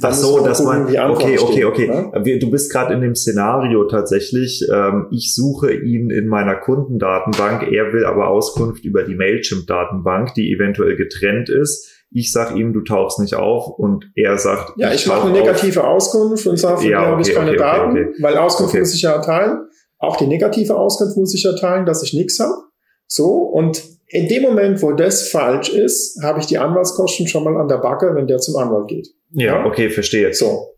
Ach 0.00 0.14
so, 0.14 0.44
dass 0.44 0.62
man, 0.62 0.86
okay, 0.86 1.38
okay, 1.38 1.64
okay. 1.64 1.88
Ne? 1.88 2.38
Du 2.38 2.50
bist 2.50 2.72
gerade 2.72 2.94
in 2.94 3.00
dem 3.00 3.16
Szenario 3.16 3.84
tatsächlich, 3.84 4.64
ähm, 4.72 5.08
ich 5.10 5.34
suche 5.34 5.72
ihn 5.72 6.10
in 6.10 6.28
meiner 6.28 6.54
Kundendatenbank, 6.54 7.70
er 7.72 7.92
will 7.92 8.04
aber 8.04 8.28
Auskunft 8.28 8.84
über 8.84 9.02
die 9.02 9.16
Mailchimp-Datenbank, 9.16 10.34
die 10.34 10.52
eventuell 10.52 10.96
getrennt 10.96 11.48
ist. 11.48 11.92
Ich 12.12 12.30
sag 12.30 12.54
ihm, 12.54 12.72
du 12.72 12.82
tauchst 12.82 13.18
nicht 13.18 13.34
auf 13.34 13.68
und 13.68 14.10
er 14.14 14.38
sagt, 14.38 14.74
ja, 14.76 14.92
ich, 14.92 15.02
ich 15.02 15.06
mache 15.08 15.28
eine 15.28 15.32
negative 15.32 15.82
auf. 15.82 15.96
Auskunft 15.96 16.46
und 16.46 16.56
sage, 16.56 16.82
von 16.82 16.88
ja, 16.88 17.00
okay, 17.00 17.10
habe 17.10 17.22
ich 17.22 17.34
keine 17.34 17.50
okay, 17.50 17.58
Daten, 17.58 17.90
okay, 17.90 18.08
weil 18.20 18.36
Auskunft 18.36 18.74
muss 18.74 18.94
ich 18.94 19.02
ja 19.02 19.12
erteilen. 19.12 19.66
Auch 19.98 20.16
die 20.16 20.26
negative 20.26 20.76
Auskunft 20.76 21.16
muss 21.16 21.34
ich 21.34 21.44
erteilen, 21.44 21.86
dass 21.86 22.02
ich 22.04 22.14
nichts 22.14 22.38
habe. 22.38 22.54
So, 23.08 23.32
und 23.32 23.82
in 24.08 24.28
dem 24.28 24.42
Moment, 24.42 24.82
wo 24.82 24.92
das 24.92 25.28
falsch 25.28 25.68
ist, 25.68 26.22
habe 26.22 26.38
ich 26.38 26.46
die 26.46 26.58
Anwaltskosten 26.58 27.26
schon 27.26 27.44
mal 27.44 27.56
an 27.56 27.68
der 27.68 27.78
Backe, 27.78 28.14
wenn 28.14 28.26
der 28.26 28.38
zum 28.38 28.56
Anwalt 28.56 28.88
geht. 28.88 29.08
Ja, 29.32 29.64
okay, 29.64 29.90
verstehe. 29.90 30.32
So. 30.32 30.74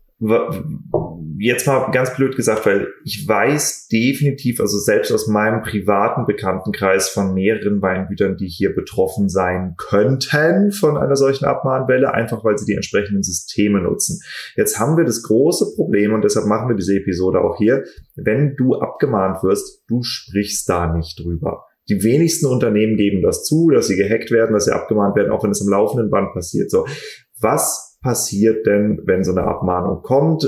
Jetzt 1.41 1.65
mal 1.65 1.91
ganz 1.91 2.13
blöd 2.15 2.35
gesagt, 2.35 2.65
weil 2.65 2.87
ich 3.05 3.25
weiß 3.25 3.87
definitiv, 3.87 4.59
also 4.59 4.77
selbst 4.77 5.13
aus 5.13 5.27
meinem 5.27 5.61
privaten 5.61 6.25
Bekanntenkreis 6.25 7.07
von 7.07 7.33
mehreren 7.33 7.81
Weingütern, 7.81 8.35
die 8.35 8.47
hier 8.47 8.75
betroffen 8.75 9.29
sein 9.29 9.75
könnten 9.77 10.73
von 10.73 10.97
einer 10.97 11.15
solchen 11.15 11.45
Abmahnwelle, 11.45 12.13
einfach 12.13 12.43
weil 12.43 12.57
sie 12.57 12.65
die 12.65 12.75
entsprechenden 12.75 13.23
Systeme 13.23 13.79
nutzen. 13.79 14.21
Jetzt 14.57 14.77
haben 14.77 14.97
wir 14.97 15.05
das 15.05 15.23
große 15.23 15.75
Problem 15.77 16.13
und 16.13 16.25
deshalb 16.25 16.47
machen 16.47 16.67
wir 16.67 16.75
diese 16.75 16.97
Episode 16.97 17.39
auch 17.39 17.57
hier. 17.57 17.85
Wenn 18.17 18.57
du 18.57 18.75
abgemahnt 18.75 19.41
wirst, 19.41 19.83
du 19.87 20.03
sprichst 20.03 20.67
da 20.67 20.93
nicht 20.93 21.17
drüber. 21.23 21.68
Die 21.89 22.03
wenigsten 22.03 22.45
Unternehmen 22.45 22.95
geben 22.95 23.21
das 23.21 23.43
zu, 23.43 23.69
dass 23.69 23.87
sie 23.87 23.95
gehackt 23.95 24.31
werden, 24.31 24.53
dass 24.53 24.65
sie 24.65 24.73
abgemahnt 24.73 25.15
werden, 25.15 25.31
auch 25.31 25.43
wenn 25.43 25.51
es 25.51 25.61
am 25.61 25.69
laufenden 25.69 26.09
Band 26.09 26.33
passiert. 26.33 26.69
So, 26.69 26.85
was 27.41 27.97
passiert 28.01 28.65
denn, 28.65 29.01
wenn 29.05 29.23
so 29.23 29.31
eine 29.31 29.43
Abmahnung 29.43 30.01
kommt? 30.03 30.45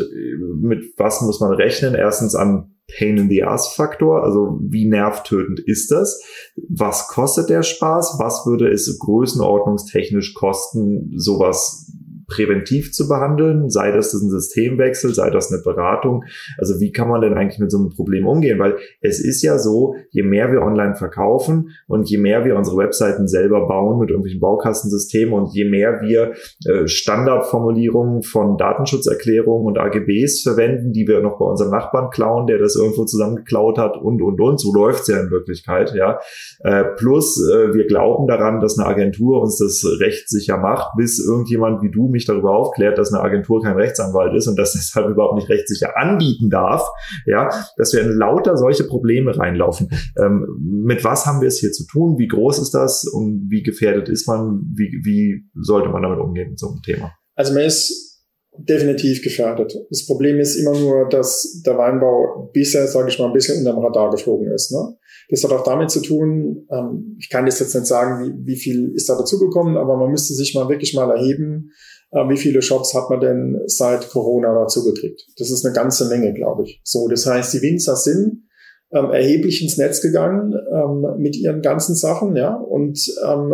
Mit 0.62 0.94
was 0.98 1.22
muss 1.22 1.40
man 1.40 1.54
rechnen? 1.54 1.96
Erstens 1.96 2.36
an 2.36 2.76
Pain 2.98 3.18
in 3.18 3.30
the 3.30 3.44
Ass 3.44 3.74
Faktor, 3.74 4.24
also 4.24 4.60
wie 4.70 4.88
nervtötend 4.88 5.62
ist 5.66 5.92
das? 5.92 6.22
Was 6.70 7.08
kostet 7.08 7.50
der 7.50 7.64
Spaß? 7.64 8.18
Was 8.20 8.46
würde 8.46 8.70
es 8.70 9.00
größenordnungstechnisch 9.00 10.34
kosten, 10.34 11.12
sowas 11.16 11.92
präventiv 12.32 12.94
zu 12.94 13.08
behandeln, 13.08 13.70
sei 13.70 13.92
das 13.92 14.14
ein 14.14 14.30
Systemwechsel, 14.30 15.14
sei 15.14 15.30
das 15.30 15.52
eine 15.52 15.62
Beratung. 15.62 16.24
Also 16.58 16.80
wie 16.80 16.92
kann 16.92 17.10
man 17.10 17.22
denn 17.22 17.34
eigentlich 17.34 17.60
mit 17.60 17.72
so 17.72 17.78
einem 17.78 17.90
Problem 17.90 18.26
umgehen? 18.26 18.58
Weil 18.60 18.78
es 19.02 19.20
ist 19.20 19.42
ja 19.42 19.58
so, 19.58 19.96
je 20.12 20.24
mehr 20.24 20.52
wir 20.52 20.62
online 20.62 20.96
verkaufen 20.96 21.72
und 21.88 22.10
je 22.10 22.18
mehr 22.18 22.46
wir 22.46 22.56
unsere 22.56 22.78
Webseiten 22.78 23.28
selber 23.28 23.68
bauen 23.68 24.00
mit 24.00 24.10
irgendwelchen 24.10 24.40
Baukastensystemen 24.40 25.34
und 25.34 25.54
je 25.54 25.66
mehr 25.66 26.02
wir 26.02 26.34
äh, 26.66 26.88
Standardformulierungen 26.88 28.24
von 28.24 28.58
Datenschutzerklärungen 28.58 29.66
und 29.66 29.78
AGBs 29.78 30.42
verwenden, 30.42 30.94
die 30.94 31.08
wir 31.08 31.22
noch 31.22 31.38
bei 31.38 31.46
unserem 31.46 31.72
Nachbarn 31.72 32.10
klauen, 32.12 32.48
der 32.48 32.58
das 32.58 32.76
irgendwo 32.76 33.06
zusammengeklaut 33.06 33.78
hat 33.78 33.98
und, 33.98 34.22
und, 34.22 34.40
und. 34.40 34.60
So 34.60 34.74
läuft's 34.74 35.08
ja 35.08 35.20
in 35.20 35.32
Wirklichkeit, 35.32 35.94
ja. 35.94 36.20
Äh, 36.60 36.86
plus, 36.96 37.42
äh, 37.50 37.74
wir 37.74 37.88
glauben 37.88 38.28
daran, 38.28 38.62
dass 38.62 38.80
eine 38.80 38.88
Agentur 38.88 39.42
uns 39.42 39.58
das 39.58 39.86
rechtssicher 40.00 40.58
macht, 40.58 40.96
bis 40.96 41.20
irgendjemand 41.20 41.82
wie 41.82 41.92
du 41.92 42.08
mich 42.08 42.21
mich 42.22 42.28
darüber 42.28 42.56
aufklärt, 42.56 42.98
dass 42.98 43.14
eine 43.14 43.24
Agentur 43.24 43.62
kein 43.62 43.76
Rechtsanwalt 43.76 44.36
ist 44.36 44.48
und 44.48 44.58
dass 44.58 44.76
es 44.76 44.94
halt 44.96 45.10
überhaupt 45.10 45.36
nicht 45.36 45.50
rechtssicher 45.50 45.98
anbieten 45.98 46.50
darf, 46.50 46.88
ja, 47.26 47.50
dass 47.78 47.94
wir 47.94 48.02
in 48.02 48.12
lauter 48.12 48.58
solche 48.58 48.86
Probleme 48.86 49.38
reinlaufen. 49.38 49.90
Ähm, 50.18 50.46
mit 50.86 51.04
was 51.04 51.26
haben 51.26 51.42
wir 51.42 51.48
es 51.48 51.58
hier 51.58 51.72
zu 51.72 51.86
tun? 51.86 52.18
Wie 52.18 52.28
groß 52.28 52.60
ist 52.60 52.72
das 52.72 53.06
und 53.06 53.48
wie 53.50 53.64
gefährdet 53.64 54.10
ist 54.10 54.28
man? 54.28 54.62
Wie, 54.76 55.02
wie 55.04 55.44
sollte 55.56 55.90
man 55.90 56.04
damit 56.04 56.20
umgehen 56.20 56.52
mit 56.52 56.60
so 56.60 56.70
einem 56.70 56.82
Thema? 56.82 57.12
Also 57.36 57.54
man 57.54 57.64
ist 57.64 58.12
definitiv 58.58 59.24
gefährdet. 59.24 59.74
Das 59.90 60.06
Problem 60.06 60.40
ist 60.40 60.56
immer 60.56 60.78
nur, 60.78 61.08
dass 61.10 61.62
der 61.66 61.78
Weinbau 61.78 62.52
bisher, 62.54 62.86
sage 62.88 63.10
ich 63.10 63.18
mal, 63.18 63.28
ein 63.28 63.34
bisschen 63.34 63.60
unter 63.60 63.74
dem 63.74 63.84
Radar 63.84 64.12
geflogen 64.12 64.52
ist. 64.52 64.72
Ne? 64.72 64.98
Das 65.30 65.44
hat 65.44 65.52
auch 65.52 65.64
damit 65.64 65.90
zu 65.90 66.02
tun, 66.02 66.68
ähm, 66.70 67.16
ich 67.18 67.30
kann 67.30 67.46
das 67.46 67.60
jetzt 67.60 67.74
nicht 67.74 67.88
sagen, 67.88 68.26
wie, 68.26 68.52
wie 68.52 68.58
viel 68.58 68.92
ist 68.94 69.08
da 69.10 69.16
dazugekommen, 69.16 69.78
aber 69.78 69.96
man 69.98 70.12
müsste 70.12 70.34
sich 70.34 70.54
mal 70.54 70.68
wirklich 70.68 70.94
mal 70.94 71.10
erheben, 71.10 71.72
wie 72.12 72.38
viele 72.38 72.62
Shops 72.62 72.94
hat 72.94 73.10
man 73.10 73.22
denn 73.22 73.62
seit 73.68 74.10
Corona 74.10 74.54
dazu 74.54 74.84
gekriegt? 74.84 75.28
Das 75.38 75.50
ist 75.50 75.66
eine 75.66 75.74
ganze 75.74 76.10
Menge, 76.10 76.34
glaube 76.34 76.64
ich. 76.64 76.82
So, 76.84 77.08
das 77.08 77.26
heißt, 77.26 77.54
die 77.54 77.62
Winzer 77.62 77.96
sind 77.96 78.44
ähm, 78.92 79.12
erheblich 79.12 79.62
ins 79.62 79.78
Netz 79.78 80.02
gegangen 80.02 80.54
ähm, 80.74 81.06
mit 81.18 81.38
ihren 81.38 81.62
ganzen 81.62 81.96
Sachen, 81.96 82.36
ja, 82.36 82.54
und 82.54 83.00
ähm, 83.26 83.54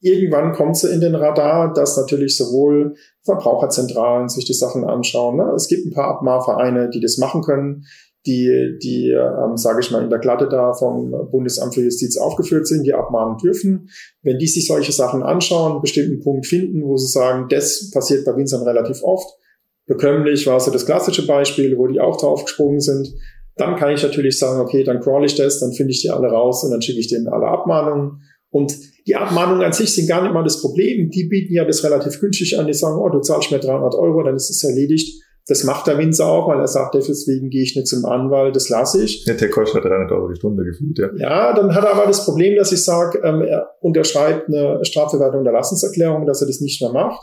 irgendwann 0.00 0.52
kommt 0.52 0.76
sie 0.76 0.92
in 0.92 1.00
den 1.00 1.14
Radar, 1.14 1.72
dass 1.72 1.96
natürlich 1.96 2.36
sowohl 2.36 2.94
Verbraucherzentralen 3.24 4.28
sich 4.28 4.44
die 4.44 4.54
Sachen 4.54 4.84
anschauen. 4.84 5.36
Ne? 5.36 5.52
Es 5.54 5.68
gibt 5.68 5.86
ein 5.86 5.92
paar 5.92 6.08
Abmahnvereine, 6.08 6.90
die 6.90 7.00
das 7.00 7.18
machen 7.18 7.42
können 7.42 7.84
die, 8.26 8.78
die 8.82 9.10
ähm, 9.10 9.56
sage 9.56 9.80
ich 9.80 9.90
mal, 9.90 10.02
in 10.02 10.10
der 10.10 10.18
Glatte 10.18 10.48
da 10.48 10.72
vom 10.74 11.10
Bundesamt 11.30 11.74
für 11.74 11.82
Justiz 11.82 12.18
aufgeführt 12.18 12.66
sind, 12.66 12.84
die 12.84 12.92
abmahnen 12.92 13.38
dürfen. 13.38 13.88
Wenn 14.22 14.38
die 14.38 14.46
sich 14.46 14.66
solche 14.66 14.92
Sachen 14.92 15.22
anschauen, 15.22 15.72
einen 15.72 15.80
bestimmten 15.80 16.22
Punkt 16.22 16.46
finden, 16.46 16.82
wo 16.84 16.96
sie 16.96 17.10
sagen, 17.10 17.46
das 17.48 17.90
passiert 17.90 18.24
bei 18.26 18.36
Winzern 18.36 18.62
relativ 18.62 19.02
oft, 19.02 19.28
bekömmlich 19.86 20.46
war 20.46 20.60
so 20.60 20.70
das 20.70 20.84
klassische 20.86 21.26
Beispiel, 21.26 21.78
wo 21.78 21.86
die 21.86 22.00
auch 22.00 22.18
drauf 22.18 22.44
gesprungen 22.44 22.80
sind, 22.80 23.08
dann 23.56 23.76
kann 23.76 23.92
ich 23.92 24.02
natürlich 24.02 24.38
sagen, 24.38 24.60
okay, 24.60 24.84
dann 24.84 25.00
crawl 25.00 25.24
ich 25.24 25.34
das, 25.34 25.58
dann 25.60 25.72
finde 25.72 25.92
ich 25.92 26.02
die 26.02 26.10
alle 26.10 26.28
raus 26.28 26.62
und 26.64 26.70
dann 26.70 26.82
schicke 26.82 27.00
ich 27.00 27.08
denen 27.08 27.28
alle 27.28 27.46
Abmahnungen. 27.46 28.22
Und 28.50 28.76
die 29.06 29.16
Abmahnungen 29.16 29.64
an 29.64 29.72
sich 29.72 29.94
sind 29.94 30.08
gar 30.08 30.22
nicht 30.22 30.32
mal 30.32 30.42
das 30.42 30.60
Problem. 30.60 31.10
Die 31.10 31.24
bieten 31.24 31.54
ja 31.54 31.64
das 31.64 31.84
relativ 31.84 32.20
günstig 32.20 32.58
an. 32.58 32.66
Die 32.66 32.74
sagen, 32.74 33.00
oh, 33.00 33.08
du 33.08 33.20
zahlst 33.20 33.50
mir 33.50 33.58
300 33.60 33.94
Euro, 33.94 34.22
dann 34.22 34.34
ist 34.34 34.50
es 34.50 34.64
erledigt. 34.64 35.22
Das 35.50 35.64
macht 35.64 35.88
der 35.88 35.98
Winzer 35.98 36.26
auch, 36.26 36.46
weil 36.46 36.60
er 36.60 36.68
sagt, 36.68 36.94
deswegen 36.94 37.50
gehe 37.50 37.64
ich 37.64 37.74
nicht 37.74 37.88
zum 37.88 38.04
Anwalt, 38.04 38.54
das 38.54 38.68
lasse 38.68 39.02
ich. 39.02 39.26
Ja, 39.26 39.34
der 39.34 39.50
kostet 39.50 39.84
300 39.84 40.12
Euro 40.12 40.28
die 40.28 40.36
Stunde 40.36 40.62
gefühlt, 40.62 40.96
ja. 40.96 41.08
Ja, 41.16 41.52
dann 41.52 41.74
hat 41.74 41.82
er 41.82 41.94
aber 41.94 42.06
das 42.06 42.24
Problem, 42.24 42.56
dass 42.56 42.70
ich 42.70 42.84
sage, 42.84 43.18
ähm, 43.24 43.42
er 43.42 43.68
unterschreibt 43.80 44.46
eine 44.46 44.84
Strafverwaltung 44.84 45.42
der 45.42 45.52
Lassenserklärung, 45.52 46.24
dass 46.24 46.40
er 46.40 46.46
das 46.46 46.60
nicht 46.60 46.80
mehr 46.80 46.92
macht. 46.92 47.20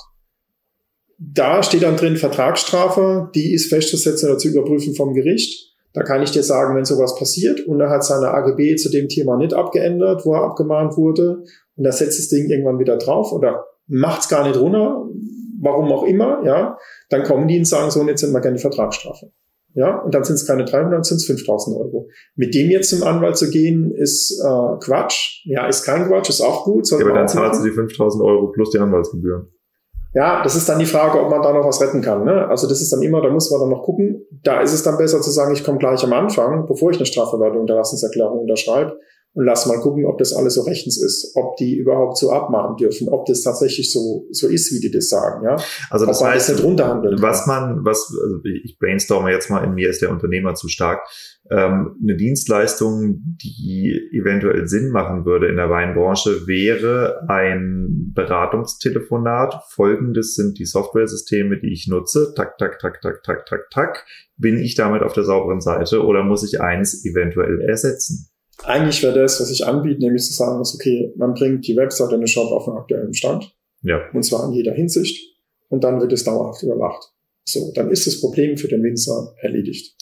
Da 1.18 1.64
steht 1.64 1.84
dann 1.84 1.96
drin 1.96 2.18
Vertragsstrafe, 2.18 3.30
die 3.34 3.54
ist 3.54 3.70
festzusetzen 3.70 4.28
oder 4.28 4.38
zu 4.38 4.50
überprüfen 4.50 4.94
vom 4.94 5.14
Gericht. 5.14 5.78
Da 5.94 6.04
kann 6.04 6.22
ich 6.22 6.32
dir 6.32 6.44
sagen, 6.44 6.76
wenn 6.76 6.84
sowas 6.84 7.16
passiert 7.16 7.62
und 7.66 7.80
er 7.80 7.90
hat 7.90 8.04
seine 8.04 8.32
AGB 8.32 8.76
zu 8.76 8.90
dem 8.90 9.08
Thema 9.08 9.38
nicht 9.38 9.54
abgeändert, 9.54 10.26
wo 10.26 10.34
er 10.34 10.44
abgemahnt 10.44 10.98
wurde 10.98 11.44
und 11.78 11.86
er 11.86 11.94
setzt 11.94 12.20
das 12.20 12.28
Ding 12.28 12.50
irgendwann 12.50 12.80
wieder 12.80 12.98
drauf 12.98 13.32
oder 13.32 13.64
macht 13.88 14.24
es 14.24 14.28
gar 14.28 14.46
nicht 14.46 14.60
runter, 14.60 15.08
warum 15.62 15.92
auch 15.92 16.04
immer, 16.04 16.42
ja, 16.44 16.78
dann 17.10 17.24
kommen 17.24 17.48
die 17.48 17.58
und 17.58 17.66
sagen 17.66 17.92
so, 17.92 18.02
und 18.02 18.08
jetzt 18.08 18.22
sind 18.22 18.34
wir 18.34 18.42
gerne 18.42 18.58
Vertragsstrafe. 18.58 19.32
Ja, 19.74 20.00
und 20.00 20.16
dann 20.16 20.24
sind 20.24 20.36
es 20.36 20.48
keine 20.48 20.66
300, 20.66 20.92
dann 20.92 21.04
sind 21.04 21.18
es 21.18 21.26
5000 21.26 21.78
Euro. 21.78 22.10
Mit 22.36 22.56
dem 22.56 22.72
jetzt 22.72 22.90
zum 22.90 23.04
Anwalt 23.04 23.38
zu 23.38 23.52
gehen, 23.52 23.92
ist 23.92 24.32
äh, 24.44 24.80
Quatsch. 24.80 25.46
Ja, 25.46 25.68
ist 25.68 25.84
kein 25.84 26.08
Quatsch, 26.08 26.30
ist 26.30 26.42
auch 26.42 26.64
gut. 26.64 26.90
Ja, 26.90 26.98
aber 26.98 27.14
dann 27.14 27.28
zahlst 27.28 27.62
du 27.62 27.66
die 27.66 27.72
5000 27.72 28.24
Euro 28.24 28.48
plus 28.48 28.72
die 28.72 28.80
Anwaltsgebühren. 28.80 29.52
Ja, 30.16 30.42
das 30.42 30.56
ist 30.56 30.68
dann 30.68 30.80
die 30.80 30.88
Frage, 30.88 31.22
ob 31.22 31.30
man 31.30 31.44
da 31.44 31.54
noch 31.54 31.64
was 31.64 31.80
retten 31.80 32.02
kann. 32.02 32.24
Ne? 32.24 32.48
Also 32.48 32.68
das 32.68 32.82
ist 32.82 32.92
dann 32.92 33.04
immer, 33.04 33.22
da 33.22 33.30
muss 33.30 33.52
man 33.52 33.60
dann 33.60 33.70
noch 33.70 33.84
gucken. 33.84 34.26
Da 34.42 34.62
ist 34.62 34.74
es 34.74 34.82
dann 34.82 34.98
besser 34.98 35.22
zu 35.22 35.30
sagen, 35.30 35.54
ich 35.54 35.64
komme 35.64 35.78
gleich 35.78 36.04
am 36.04 36.14
Anfang, 36.14 36.66
bevor 36.66 36.90
ich 36.90 36.98
eine 36.98 37.06
Strafverwaltung 37.06 37.62
Unterlassungserklärung 37.62 38.40
unterschreibe, 38.40 38.98
und 39.38 39.46
lass 39.46 39.68
mal 39.68 39.80
gucken, 39.80 40.04
ob 40.08 40.18
das 40.18 40.34
alles 40.34 40.56
so 40.56 40.64
rechtens 40.64 41.00
ist, 41.00 41.34
ob 41.36 41.58
die 41.58 41.78
überhaupt 41.78 42.18
so 42.18 42.32
abmahnen 42.32 42.76
dürfen, 42.76 43.08
ob 43.08 43.28
das 43.28 43.44
tatsächlich 43.44 43.92
so, 43.92 44.26
so 44.32 44.48
ist, 44.48 44.74
wie 44.74 44.80
die 44.80 44.90
das 44.90 45.10
sagen, 45.10 45.46
ja. 45.46 45.58
Also 45.92 46.08
das 46.08 46.22
ob 46.22 46.28
heißt, 46.28 46.50
das 46.50 46.64
was 46.64 47.46
man, 47.46 47.86
was, 47.86 48.12
also 48.20 48.40
ich 48.44 48.80
brainstorme 48.80 49.32
jetzt 49.32 49.52
mal, 49.52 49.64
in 49.64 49.76
mir 49.76 49.92
ist 49.92 50.02
der 50.02 50.10
Unternehmer 50.10 50.56
zu 50.56 50.68
stark, 50.70 51.08
ähm, 51.52 51.96
eine 52.02 52.16
Dienstleistung, 52.16 53.38
die 53.44 54.10
eventuell 54.12 54.68
Sinn 54.68 54.90
machen 54.90 55.24
würde 55.24 55.50
in 55.50 55.58
der 55.58 55.70
Weinbranche, 55.70 56.48
wäre 56.48 57.22
ein 57.28 58.12
Beratungstelefonat. 58.16 59.54
Folgendes 59.70 60.34
sind 60.34 60.58
die 60.58 60.66
Softwaresysteme, 60.66 61.60
die 61.60 61.72
ich 61.72 61.88
nutze. 61.88 62.34
Tak, 62.36 62.58
tak, 62.58 62.80
tak, 62.80 63.02
tak, 63.02 63.22
tak, 63.22 63.46
tak, 63.46 63.70
tak. 63.70 64.06
Bin 64.36 64.58
ich 64.58 64.74
damit 64.74 65.04
auf 65.04 65.14
der 65.14 65.26
sauberen 65.26 65.62
Seite 65.62 66.04
oder 66.04 66.24
muss 66.24 66.44
ich 66.44 66.60
eins 66.60 67.06
eventuell 67.06 67.62
ersetzen? 67.62 68.32
Eigentlich 68.64 69.04
wäre 69.04 69.22
das, 69.22 69.40
was 69.40 69.52
ich 69.52 69.66
anbiete, 69.66 70.00
nämlich 70.00 70.24
zu 70.24 70.34
sagen, 70.34 70.62
ist 70.62 70.76
okay, 70.76 71.14
man 71.16 71.34
bringt 71.34 71.68
die 71.68 71.76
Webseite 71.76 72.16
in 72.16 72.22
den 72.22 72.28
Shop 72.28 72.52
auf 72.52 72.66
den 72.66 72.74
aktuellen 72.74 73.14
Stand. 73.14 73.56
Ja. 73.82 74.02
Und 74.14 74.24
zwar 74.24 74.46
in 74.46 74.54
jeder 74.54 74.74
Hinsicht. 74.74 75.36
Und 75.70 75.84
dann 75.84 76.00
wird 76.00 76.14
es 76.14 76.24
dauerhaft 76.24 76.64
überwacht. 76.64 77.12
So, 77.44 77.72
dann 77.74 77.92
ist 77.92 78.08
das 78.08 78.20
Problem 78.20 78.58
für 78.58 78.68
den 78.68 78.84
Winzer 78.84 79.34
erledigt. 79.42 79.96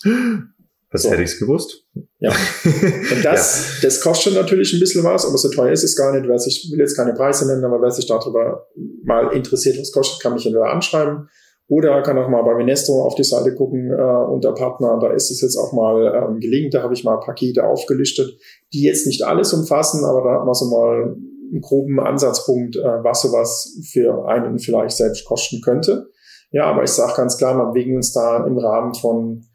Das 0.92 1.04
so. 1.04 1.12
hätte 1.12 1.24
ich 1.24 1.38
gewusst. 1.38 1.86
Ja. 2.20 2.32
Und 2.64 3.24
das, 3.24 3.82
ja. 3.82 3.88
das 3.88 4.02
kostet 4.02 4.34
natürlich 4.34 4.74
ein 4.74 4.80
bisschen 4.80 5.04
was, 5.04 5.26
aber 5.26 5.38
so 5.38 5.50
teuer 5.50 5.72
ist 5.72 5.84
es 5.84 5.96
gar 5.96 6.16
nicht. 6.16 6.28
Wer 6.28 6.40
sich, 6.40 6.72
will 6.72 6.80
jetzt 6.80 6.96
keine 6.96 7.14
Preise 7.14 7.48
nennen, 7.48 7.66
aber 7.66 7.82
wer 7.82 7.92
sich 7.92 8.06
darüber 8.06 8.68
mal 9.04 9.34
interessiert, 9.34 9.80
was 9.80 9.92
kostet, 9.92 10.22
kann 10.22 10.34
mich 10.34 10.46
entweder 10.46 10.72
anschreiben 10.72 11.30
Oder 11.68 12.04
kann 12.04 12.18
auch 12.20 12.30
mal 12.30 12.44
bei 12.44 12.54
Minesto 12.56 13.04
auf 13.04 13.16
die 13.16 13.24
Seite 13.24 13.56
gucken 13.56 13.92
äh, 13.92 14.32
unter 14.32 14.54
Partner. 14.54 15.00
Da 15.02 15.12
ist 15.12 15.32
es 15.32 15.42
jetzt 15.42 15.58
auch 15.58 15.74
mal 15.74 16.30
ähm, 16.30 16.40
gelegen. 16.40 16.70
Da 16.70 16.84
habe 16.84 16.94
ich 16.94 17.04
mal 17.04 17.20
Pakete 17.20 17.66
aufgelistet, 17.66 18.38
die 18.72 18.84
jetzt 18.84 19.08
nicht 19.08 19.24
alles 19.24 19.52
umfassen, 19.52 20.06
aber 20.06 20.22
da 20.22 20.36
hat 20.36 20.46
man 20.46 20.54
so 20.54 20.66
mal 20.66 21.16
einen 21.52 21.62
groben 21.62 22.00
Ansatzpunkt, 22.00 22.76
äh, 22.76 23.04
was 23.04 23.22
sowas 23.22 23.80
für 23.92 24.28
einen 24.28 24.60
vielleicht 24.60 24.96
selbst 24.96 25.26
kosten 25.26 25.62
könnte. 25.62 26.12
Ja, 26.52 26.66
aber 26.66 26.84
ich 26.84 26.92
sage 26.92 27.14
ganz 27.18 27.38
klar, 27.38 27.56
wir 27.58 27.66
bewegen 27.66 27.96
uns 27.96 28.14
da 28.14 28.46
im 28.46 28.58
Rahmen 28.58 28.94
von 28.94 29.46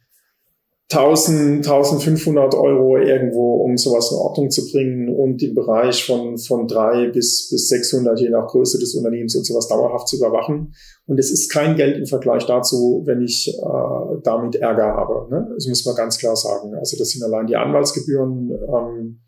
1000, 0.92 1.64
1500 1.64 2.55
Euro 2.55 2.96
irgendwo, 2.96 3.62
um 3.62 3.76
sowas 3.76 4.11
in 4.11 4.18
Ordnung 4.18 4.50
zu 4.50 4.68
bringen 4.70 5.09
und 5.09 5.40
im 5.40 5.55
Bereich 5.55 6.05
von, 6.05 6.37
von 6.37 6.66
drei 6.66 7.07
bis, 7.07 7.48
bis 7.48 7.68
600, 7.68 8.18
je 8.18 8.31
nach 8.31 8.48
Größe 8.48 8.79
des 8.79 8.94
Unternehmens 8.96 9.37
und 9.37 9.46
sowas 9.46 9.68
dauerhaft 9.68 10.09
zu 10.09 10.16
überwachen. 10.16 10.74
Und 11.07 11.18
es 11.18 11.31
ist 11.31 11.53
kein 11.53 11.76
Geld 11.76 11.96
im 11.96 12.07
Vergleich 12.07 12.44
dazu, 12.44 13.03
wenn 13.07 13.22
ich 13.22 13.57
äh, 13.57 14.20
damit 14.24 14.57
Ärger 14.57 14.96
habe. 14.96 15.29
Ne? 15.31 15.48
Das 15.55 15.68
muss 15.68 15.87
man 15.87 15.94
ganz 15.94 16.18
klar 16.18 16.35
sagen. 16.35 16.74
Also 16.74 16.96
das 16.98 17.11
sind 17.11 17.22
allein 17.22 17.46
die 17.46 17.57
Anwaltsgebühren, 17.57 18.50
ähm, 18.50 19.20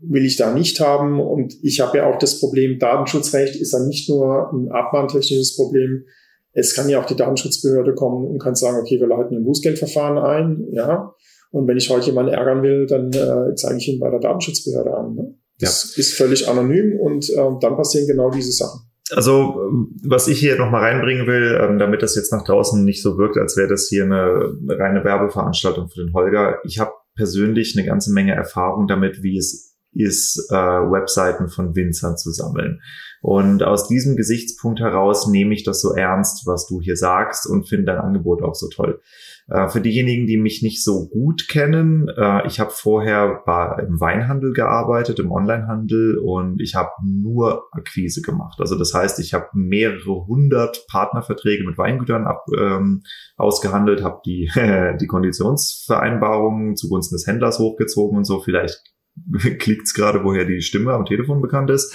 will 0.00 0.24
ich 0.24 0.36
da 0.36 0.54
nicht 0.54 0.80
haben. 0.80 1.20
Und 1.20 1.54
ich 1.62 1.80
habe 1.80 1.98
ja 1.98 2.10
auch 2.10 2.18
das 2.18 2.40
Problem, 2.40 2.78
Datenschutzrecht 2.78 3.56
ist 3.56 3.72
ja 3.74 3.80
nicht 3.80 4.08
nur 4.08 4.50
ein 4.54 4.70
abmahntechnisches 4.70 5.54
Problem, 5.54 6.04
es 6.52 6.74
kann 6.74 6.88
ja 6.88 7.00
auch 7.00 7.06
die 7.06 7.16
Datenschutzbehörde 7.16 7.94
kommen 7.94 8.26
und 8.26 8.38
kann 8.38 8.54
sagen, 8.54 8.78
okay, 8.80 8.98
wir 8.98 9.06
leiten 9.06 9.36
ein 9.36 9.44
Bußgeldverfahren 9.44 10.18
ein, 10.18 10.66
ja. 10.72 11.12
Und 11.50 11.66
wenn 11.66 11.76
ich 11.78 11.88
heute 11.88 12.06
jemanden 12.06 12.32
ärgern 12.32 12.62
will, 12.62 12.86
dann 12.86 13.10
äh, 13.12 13.54
zeige 13.54 13.78
ich 13.78 13.88
ihn 13.88 14.00
bei 14.00 14.10
der 14.10 14.20
Datenschutzbehörde 14.20 14.94
an. 14.94 15.14
Ne? 15.14 15.34
Das 15.58 15.94
ja. 15.96 16.00
ist 16.00 16.14
völlig 16.14 16.48
anonym 16.48 16.98
und 17.00 17.28
äh, 17.30 17.36
dann 17.60 17.76
passieren 17.76 18.06
genau 18.06 18.30
diese 18.30 18.52
Sachen. 18.52 18.82
Also, 19.10 19.70
was 20.04 20.28
ich 20.28 20.38
hier 20.38 20.58
nochmal 20.58 20.82
reinbringen 20.82 21.26
will, 21.26 21.58
ähm, 21.60 21.78
damit 21.78 22.02
das 22.02 22.14
jetzt 22.14 22.32
nach 22.32 22.44
draußen 22.44 22.84
nicht 22.84 23.02
so 23.02 23.16
wirkt, 23.16 23.38
als 23.38 23.56
wäre 23.56 23.68
das 23.68 23.88
hier 23.88 24.04
eine 24.04 24.52
reine 24.68 25.02
Werbeveranstaltung 25.02 25.88
für 25.88 26.04
den 26.04 26.12
Holger. 26.12 26.58
Ich 26.64 26.78
habe 26.78 26.92
persönlich 27.16 27.76
eine 27.76 27.86
ganze 27.86 28.12
Menge 28.12 28.34
Erfahrung 28.34 28.86
damit, 28.86 29.22
wie 29.22 29.38
es 29.38 29.77
ist, 29.98 30.50
äh, 30.50 30.54
Webseiten 30.54 31.48
von 31.48 31.74
Winzern 31.74 32.16
zu 32.16 32.30
sammeln. 32.30 32.80
Und 33.20 33.64
aus 33.64 33.88
diesem 33.88 34.16
Gesichtspunkt 34.16 34.80
heraus 34.80 35.26
nehme 35.26 35.52
ich 35.52 35.64
das 35.64 35.80
so 35.80 35.92
ernst, 35.94 36.46
was 36.46 36.66
du 36.66 36.80
hier 36.80 36.96
sagst 36.96 37.48
und 37.48 37.68
finde 37.68 37.86
dein 37.86 37.98
Angebot 37.98 38.42
auch 38.42 38.54
so 38.54 38.68
toll. 38.68 39.00
Äh, 39.48 39.68
für 39.68 39.80
diejenigen, 39.80 40.26
die 40.26 40.36
mich 40.36 40.62
nicht 40.62 40.84
so 40.84 41.08
gut 41.08 41.48
kennen, 41.48 42.08
äh, 42.08 42.46
ich 42.46 42.60
habe 42.60 42.70
vorher 42.70 43.42
bei, 43.44 43.82
im 43.88 43.98
Weinhandel 43.98 44.52
gearbeitet, 44.52 45.18
im 45.18 45.32
Onlinehandel 45.32 46.18
und 46.18 46.60
ich 46.60 46.74
habe 46.74 46.90
nur 47.02 47.64
Akquise 47.72 48.22
gemacht. 48.22 48.60
Also 48.60 48.78
das 48.78 48.94
heißt, 48.94 49.18
ich 49.20 49.34
habe 49.34 49.46
mehrere 49.54 50.26
hundert 50.26 50.86
Partnerverträge 50.88 51.64
mit 51.64 51.78
Weingütern 51.78 52.26
ab, 52.26 52.44
ähm, 52.56 53.02
ausgehandelt, 53.36 54.02
habe 54.04 54.20
die, 54.24 54.50
die 55.00 55.06
Konditionsvereinbarungen 55.06 56.76
zugunsten 56.76 57.16
des 57.16 57.26
Händlers 57.26 57.58
hochgezogen 57.58 58.18
und 58.18 58.24
so. 58.24 58.40
Vielleicht 58.40 58.82
klickt's 59.58 59.94
gerade, 59.94 60.24
woher 60.24 60.44
die 60.44 60.62
Stimme 60.62 60.92
am 60.92 61.04
Telefon 61.04 61.40
bekannt 61.40 61.70
ist. 61.70 61.94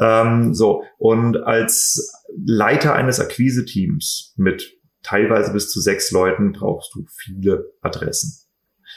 Ähm, 0.00 0.54
so, 0.54 0.82
und 0.98 1.36
als 1.36 2.12
Leiter 2.44 2.94
eines 2.94 3.20
Akquise-Teams 3.20 4.34
mit 4.36 4.76
teilweise 5.02 5.52
bis 5.52 5.70
zu 5.70 5.80
sechs 5.80 6.10
Leuten 6.10 6.52
brauchst 6.52 6.94
du 6.94 7.04
viele 7.08 7.72
Adressen. 7.82 8.44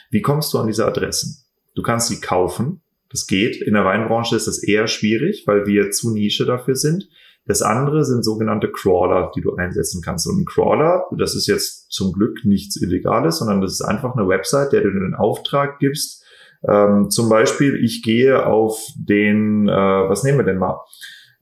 Wie 0.09 0.21
kommst 0.21 0.53
du 0.53 0.59
an 0.59 0.67
diese 0.67 0.85
Adressen? 0.85 1.43
Du 1.75 1.81
kannst 1.81 2.07
sie 2.07 2.19
kaufen. 2.19 2.81
Das 3.09 3.27
geht. 3.27 3.61
In 3.61 3.73
der 3.73 3.85
Weinbranche 3.85 4.35
ist 4.35 4.47
das 4.47 4.61
eher 4.61 4.87
schwierig, 4.87 5.43
weil 5.45 5.65
wir 5.65 5.91
zu 5.91 6.11
Nische 6.11 6.45
dafür 6.45 6.75
sind. 6.75 7.07
Das 7.45 7.61
andere 7.61 8.03
sind 8.03 8.25
sogenannte 8.25 8.69
Crawler, 8.69 9.31
die 9.33 9.41
du 9.41 9.55
einsetzen 9.55 10.01
kannst. 10.01 10.27
Und 10.27 10.41
ein 10.41 10.45
Crawler, 10.45 11.05
das 11.17 11.33
ist 11.33 11.47
jetzt 11.47 11.89
zum 11.89 12.11
Glück 12.11 12.43
nichts 12.43 12.75
Illegales, 12.75 13.37
sondern 13.37 13.61
das 13.61 13.71
ist 13.71 13.81
einfach 13.81 14.15
eine 14.15 14.27
Website, 14.27 14.73
der 14.73 14.81
du 14.81 14.89
den 14.89 15.15
Auftrag 15.15 15.79
gibst, 15.79 16.25
ähm, 16.67 17.09
zum 17.09 17.29
Beispiel, 17.29 17.83
ich 17.83 18.03
gehe 18.03 18.45
auf 18.45 18.79
den, 18.95 19.67
äh, 19.67 19.71
was 19.71 20.23
nehmen 20.23 20.39
wir 20.39 20.45
denn 20.45 20.57
mal? 20.57 20.79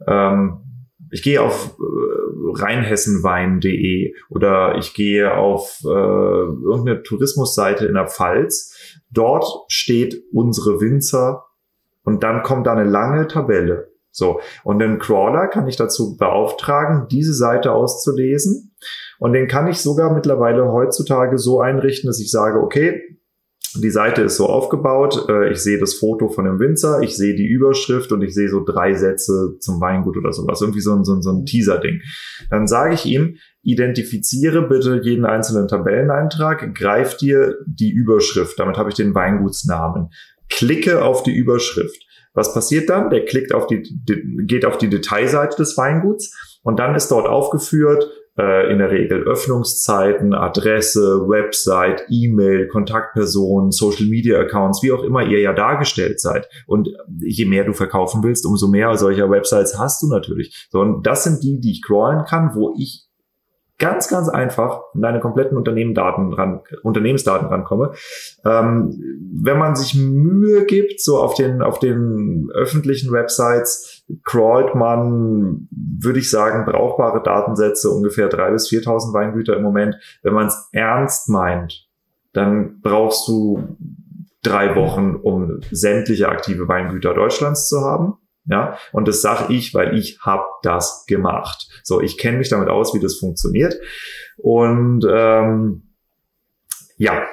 Ähm, 0.08 0.62
ich 1.12 1.23
gehe 1.23 1.41
auf 1.41 1.78
äh, 1.80 2.62
rheinhessenwein.de 2.62 4.13
oder 4.30 4.75
ich 4.78 4.93
gehe 4.93 5.36
auf 5.36 5.80
äh, 5.86 5.88
irgendeine 5.88 7.04
Tourismusseite 7.04 7.86
in 7.86 7.93
der 7.93 8.08
Pfalz. 8.08 9.01
Dort 9.12 9.45
steht 9.67 10.23
unsere 10.34 10.82
Winzer 10.82 11.45
und 12.04 12.23
dann 12.23 12.43
kommt 12.43 12.67
da 12.67 12.73
eine 12.73 12.89
lange 12.89 13.28
Tabelle. 13.28 13.91
So. 14.12 14.39
Und 14.63 14.80
den 14.80 14.99
Crawler 14.99 15.47
kann 15.47 15.67
ich 15.67 15.75
dazu 15.75 16.15
beauftragen, 16.17 17.08
diese 17.10 17.34
Seite 17.34 17.73
auszulesen. 17.73 18.75
Und 19.19 19.34
den 19.34 19.47
kann 19.47 19.67
ich 19.67 19.82
sogar 19.82 20.13
mittlerweile 20.13 20.71
heutzutage 20.71 21.38
so 21.38 21.60
einrichten, 21.60 22.08
dass 22.08 22.19
ich 22.19 22.32
sage, 22.32 22.60
okay, 22.60 23.01
die 23.82 23.90
Seite 23.90 24.22
ist 24.22 24.38
so 24.38 24.48
aufgebaut, 24.48 25.28
äh, 25.30 25.52
ich 25.52 25.60
sehe 25.60 25.80
das 25.80 25.96
Foto 25.96 26.30
von 26.30 26.46
dem 26.46 26.60
Winzer, 26.60 27.02
ich 27.02 27.16
sehe 27.16 27.36
die 27.36 27.48
Überschrift 27.48 28.12
und 28.12 28.22
ich 28.22 28.34
sehe 28.34 28.50
so 28.50 28.64
drei 28.64 28.94
Sätze 28.94 29.58
zum 29.60 29.82
Weingut 29.82 30.18
oder 30.18 30.34
sowas, 30.34 30.62
irgendwie 30.62 30.82
so 30.82 30.94
ein, 30.94 31.04
so 31.04 31.14
ein, 31.14 31.22
so 31.22 31.32
ein 31.32 31.46
Teaser-Ding. 31.46 32.02
Dann 32.50 32.68
sage 32.68 32.94
ich 32.94 33.06
ihm, 33.06 33.38
identifiziere 33.62 34.68
bitte 34.68 35.02
jeden 35.04 35.26
einzelnen 35.26 35.68
Tabelleneintrag, 35.68 36.76
greif 36.76 37.18
dir 37.18 37.56
die 37.66 37.92
Überschrift, 37.92 38.60
damit 38.60 38.78
habe 38.78 38.90
ich 38.90 38.96
den 38.96 39.16
Weingutsnamen, 39.16 40.10
klicke 40.50 41.04
auf 41.04 41.24
die 41.24 41.36
Überschrift. 41.36 42.02
Was 42.34 42.54
passiert 42.54 42.90
dann? 42.90 43.10
Der 43.10 43.26
klickt 43.26 43.54
auf 43.54 43.66
die, 43.66 43.82
geht 44.46 44.66
auf 44.66 44.78
die 44.78 44.90
Detailseite 44.90 45.56
des 45.56 45.78
Weinguts 45.78 46.60
und 46.64 46.80
dann 46.80 46.94
ist 46.94 47.10
dort 47.10 47.28
aufgeführt, 47.28 48.10
äh, 48.38 48.71
in 48.71 48.80
der 48.80 48.91
Regel 48.91 49.24
Öffnungszeiten, 49.24 50.34
Adresse, 50.34 51.28
Website, 51.28 52.04
E-Mail, 52.10 52.67
Kontaktpersonen, 52.67 53.71
Social 53.71 54.08
Media 54.08 54.39
Accounts, 54.39 54.84
wie 54.84 54.91
auch 54.91 55.04
immer 55.04 55.24
ihr 55.24 55.39
ja 55.39 55.54
dargestellt 55.54 56.19
seid. 56.19 56.48
Und 56.67 56.89
je 57.19 57.45
mehr 57.45 57.63
du 57.63 57.74
verkaufen 57.74 58.24
willst, 58.24 58.45
umso 58.45 58.67
mehr 58.67 58.95
solcher 58.98 59.30
Websites 59.30 59.78
hast 59.78 60.02
du 60.02 60.08
natürlich. 60.08 60.67
So, 60.69 60.80
und 60.80 61.06
das 61.08 61.24
sind 61.24 61.43
die, 61.43 61.60
die 61.60 61.71
ich 61.71 61.84
crawlen 61.84 62.26
kann, 62.26 62.52
wo 62.56 62.74
ich 62.78 63.05
ganz, 63.78 64.08
ganz 64.08 64.30
einfach 64.30 64.82
an 64.94 65.02
deine 65.02 65.20
kompletten 65.20 65.58
Unternehmensdaten 65.58 66.34
ran, 66.34 66.62
Unternehmensdaten 66.84 67.48
rankomme. 67.48 67.92
Ähm, 68.46 68.94
wenn 69.34 69.58
man 69.58 69.76
sich 69.76 69.96
Mühe 69.96 70.66
gibt, 70.66 71.02
so 71.02 71.18
auf 71.20 71.36
den, 71.36 71.62
auf 71.62 71.80
den 71.80 72.50
öffentlichen 72.54 73.12
Websites, 73.12 74.06
crawlt 74.24 74.76
man, 74.76 75.68
würde 75.72 76.20
ich 76.20 76.30
sagen, 76.30 76.66
brauchbare 76.66 77.22
Datensätze, 77.22 77.90
ungefähr 77.90 78.30
drei 78.30 78.52
bis 78.52 78.70
4.000 78.70 79.14
Weingüter 79.14 79.58
im 79.58 79.64
Moment. 79.64 79.96
Wenn 80.24 80.34
man 80.34 80.48
es 80.48 80.70
ernst 80.72 81.30
meint, 81.30 81.88
dann 82.34 82.80
brauchst 82.82 83.28
du 83.28 83.78
drei 84.42 84.76
Wochen, 84.76 85.16
um 85.16 85.60
sämtliche 85.72 86.30
aktive 86.30 86.68
Weingüter 86.68 87.14
Deutschlands 87.14 87.68
zu 87.68 87.82
haben. 87.82 88.18
Ja, 88.48 88.78
und 88.92 89.08
das 89.08 89.22
sage 89.22 89.54
ich, 89.54 89.74
weil 89.74 89.98
ich 89.98 90.20
habe 90.22 90.44
das 90.62 91.06
gemacht. 91.08 91.68
So, 91.84 92.00
ich 92.00 92.18
kenne 92.18 92.38
mich 92.38 92.50
damit 92.50 92.70
aus, 92.70 92.94
wie 92.94 93.00
das 93.00 93.18
funktioniert. 93.18 93.76
Und 94.38 95.06
ähm, 95.10 95.96
ja, 96.98 97.24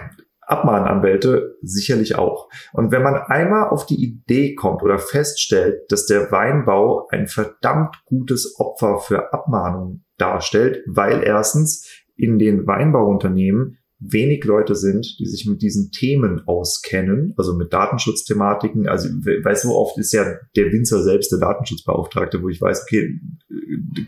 Abmahnanwälte 0.41 1.57
sicherlich 1.63 2.17
auch. 2.17 2.49
Und 2.73 2.91
wenn 2.93 3.03
man 3.03 3.15
einmal 3.15 3.69
auf 3.69 3.87
die 3.87 4.03
Idee 4.03 4.55
kommt 4.55 4.83
oder 4.83 4.99
feststellt, 4.99 5.91
dass 5.91 6.07
der 6.07 6.33
Weinbau 6.33 7.07
ein 7.11 7.27
verdammt 7.27 7.97
gutes 8.07 8.59
Opfer 8.59 8.99
für 8.99 9.33
Abmahnungen 9.33 10.05
darstellt, 10.19 10.83
weil 10.87 11.23
erstens 11.23 11.89
in 12.17 12.39
den 12.39 12.67
Weinbauunternehmen 12.67 13.79
wenig 14.05 14.45
Leute 14.45 14.75
sind, 14.75 15.17
die 15.19 15.27
sich 15.27 15.47
mit 15.47 15.63
diesen 15.63 15.91
Themen 15.91 16.43
auskennen, 16.47 17.35
also 17.37 17.55
mit 17.55 17.73
Datenschutzthematiken. 17.73 18.89
Also, 18.89 19.09
weil 19.09 19.57
so 19.57 19.77
oft 19.77 19.97
ist 19.99 20.13
ja 20.13 20.25
der 20.57 20.73
Winzer 20.73 21.03
selbst 21.03 21.31
der 21.31 21.39
Datenschutzbeauftragte, 21.39 22.43
wo 22.43 22.49
ich 22.49 22.61
weiß, 22.61 22.83
okay, 22.83 23.21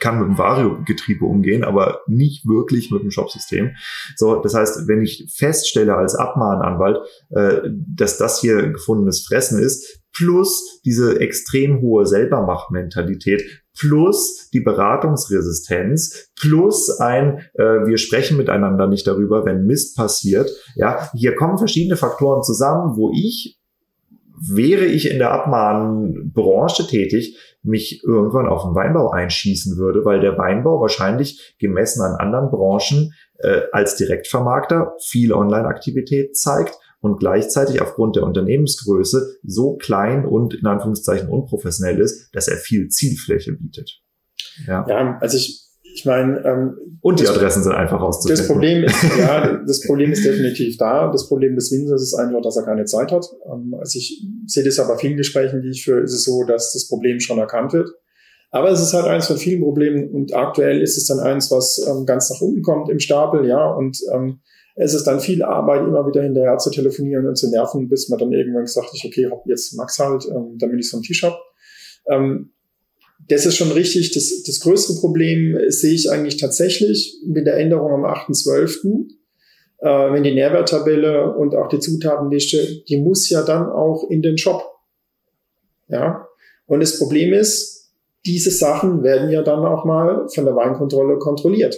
kann 0.00 0.18
mit 0.18 0.28
dem 0.28 0.38
Vario-Getriebe 0.38 1.24
umgehen, 1.24 1.64
aber 1.64 2.00
nicht 2.06 2.46
wirklich 2.46 2.90
mit 2.90 3.02
dem 3.02 3.10
Shopsystem. 3.10 3.70
So, 4.16 4.40
das 4.42 4.54
heißt, 4.54 4.88
wenn 4.88 5.02
ich 5.02 5.32
feststelle 5.34 5.94
als 5.94 6.14
Abmahnanwalt, 6.14 6.98
äh, 7.30 7.68
dass 7.94 8.18
das 8.18 8.40
hier 8.40 8.72
gefundenes 8.72 9.24
Fressen 9.26 9.58
ist, 9.58 10.00
plus 10.12 10.80
diese 10.84 11.20
extrem 11.20 11.80
hohe 11.80 12.06
Selbermachtmentalität, 12.06 13.63
plus 13.78 14.50
die 14.52 14.60
Beratungsresistenz, 14.60 16.30
plus 16.38 17.00
ein, 17.00 17.40
äh, 17.54 17.86
wir 17.86 17.98
sprechen 17.98 18.36
miteinander 18.36 18.86
nicht 18.86 19.06
darüber, 19.06 19.44
wenn 19.44 19.66
Mist 19.66 19.96
passiert. 19.96 20.50
Ja, 20.76 21.10
hier 21.14 21.34
kommen 21.34 21.58
verschiedene 21.58 21.96
Faktoren 21.96 22.42
zusammen, 22.42 22.96
wo 22.96 23.10
ich, 23.12 23.58
wäre 24.36 24.84
ich 24.84 25.10
in 25.10 25.18
der 25.18 25.32
Abmahnbranche 25.32 26.86
tätig, 26.86 27.38
mich 27.62 28.02
irgendwann 28.04 28.46
auf 28.46 28.62
den 28.62 28.74
Weinbau 28.74 29.10
einschießen 29.10 29.78
würde, 29.78 30.04
weil 30.04 30.20
der 30.20 30.36
Weinbau 30.36 30.80
wahrscheinlich 30.80 31.56
gemessen 31.58 32.02
an 32.02 32.16
anderen 32.16 32.50
Branchen 32.50 33.12
äh, 33.38 33.62
als 33.72 33.96
Direktvermarkter 33.96 34.92
viel 35.02 35.32
Online-Aktivität 35.32 36.36
zeigt 36.36 36.78
und 37.04 37.18
gleichzeitig 37.18 37.82
aufgrund 37.82 38.16
der 38.16 38.22
Unternehmensgröße 38.22 39.36
so 39.44 39.76
klein 39.76 40.24
und 40.24 40.54
in 40.54 40.64
Anführungszeichen 40.64 41.28
unprofessionell 41.28 42.00
ist, 42.00 42.30
dass 42.34 42.48
er 42.48 42.56
viel 42.56 42.88
Zielfläche 42.88 43.52
bietet. 43.52 44.00
Ja, 44.66 44.86
ja 44.88 45.18
also 45.20 45.36
ich, 45.36 45.68
ich 45.82 46.06
meine, 46.06 46.42
ähm, 46.46 46.98
und 47.02 47.20
die 47.20 47.28
Adressen 47.28 47.62
sind 47.62 47.72
einfach 47.72 48.00
rauszufinden. 48.00 48.38
Das 48.38 48.48
Problem 48.48 48.84
ist, 48.84 48.96
ja, 49.18 49.62
das 49.66 49.82
Problem 49.82 50.12
ist 50.12 50.24
definitiv 50.24 50.78
da. 50.78 51.12
Das 51.12 51.28
Problem 51.28 51.54
des 51.56 51.70
Winzers 51.72 52.00
ist 52.00 52.14
einfach, 52.14 52.40
dass 52.40 52.56
er 52.56 52.64
keine 52.64 52.86
Zeit 52.86 53.12
hat. 53.12 53.26
Ähm, 53.52 53.74
also 53.78 53.98
ich 53.98 54.26
sehe 54.46 54.64
das 54.64 54.78
aber 54.80 54.98
vielen 54.98 55.18
Gesprächen, 55.18 55.60
die 55.60 55.68
ich 55.68 55.84
führe, 55.84 56.00
ist 56.00 56.14
es 56.14 56.24
so, 56.24 56.44
dass 56.44 56.72
das 56.72 56.88
Problem 56.88 57.20
schon 57.20 57.38
erkannt 57.38 57.74
wird. 57.74 57.90
Aber 58.50 58.70
es 58.70 58.80
ist 58.80 58.94
halt 58.94 59.04
eins 59.04 59.26
von 59.26 59.36
vielen 59.36 59.60
Problemen 59.60 60.10
und 60.10 60.34
aktuell 60.34 60.80
ist 60.80 60.96
es 60.96 61.06
dann 61.06 61.18
eins, 61.18 61.50
was 61.50 61.86
ähm, 61.86 62.06
ganz 62.06 62.30
nach 62.30 62.40
unten 62.40 62.62
kommt 62.62 62.88
im 62.88 62.98
Stapel, 62.98 63.46
ja, 63.46 63.70
und 63.70 63.98
ähm, 64.14 64.40
es 64.76 64.94
ist 64.94 65.04
dann 65.04 65.20
viel 65.20 65.42
Arbeit, 65.42 65.86
immer 65.86 66.06
wieder 66.06 66.22
hinterher 66.22 66.58
zu 66.58 66.70
telefonieren 66.70 67.26
und 67.26 67.36
zu 67.36 67.48
nerven, 67.48 67.88
bis 67.88 68.08
man 68.08 68.18
dann 68.18 68.32
irgendwann 68.32 68.64
gesagt 68.64 68.88
hat, 68.88 69.04
okay, 69.04 69.30
jetzt 69.46 69.74
Max 69.76 69.98
halt, 69.98 70.26
ähm, 70.26 70.56
damit 70.58 70.80
ich 70.80 70.90
so 70.90 70.96
einen 70.96 71.04
Tisch 71.04 71.22
hab. 71.22 71.38
Ähm, 72.10 72.50
das 73.28 73.46
ist 73.46 73.56
schon 73.56 73.70
richtig. 73.70 74.12
Das, 74.12 74.42
das 74.42 74.60
größte 74.60 75.00
Problem 75.00 75.56
sehe 75.68 75.94
ich 75.94 76.10
eigentlich 76.10 76.38
tatsächlich 76.38 77.20
mit 77.24 77.46
der 77.46 77.56
Änderung 77.56 77.92
am 77.92 78.04
8.12., 78.04 79.08
äh, 79.78 80.12
wenn 80.12 80.24
die 80.24 80.34
Nährwerttabelle 80.34 81.34
und 81.34 81.54
auch 81.54 81.68
die 81.68 81.78
Zutatenliste, 81.78 82.82
die 82.88 82.96
muss 82.96 83.30
ja 83.30 83.42
dann 83.42 83.70
auch 83.70 84.10
in 84.10 84.22
den 84.22 84.38
Shop. 84.38 84.62
Ja. 85.88 86.26
Und 86.66 86.80
das 86.80 86.98
Problem 86.98 87.32
ist, 87.32 87.92
diese 88.26 88.50
Sachen 88.50 89.02
werden 89.02 89.30
ja 89.30 89.42
dann 89.42 89.64
auch 89.64 89.84
mal 89.84 90.26
von 90.34 90.44
der 90.44 90.56
Weinkontrolle 90.56 91.18
kontrolliert 91.18 91.76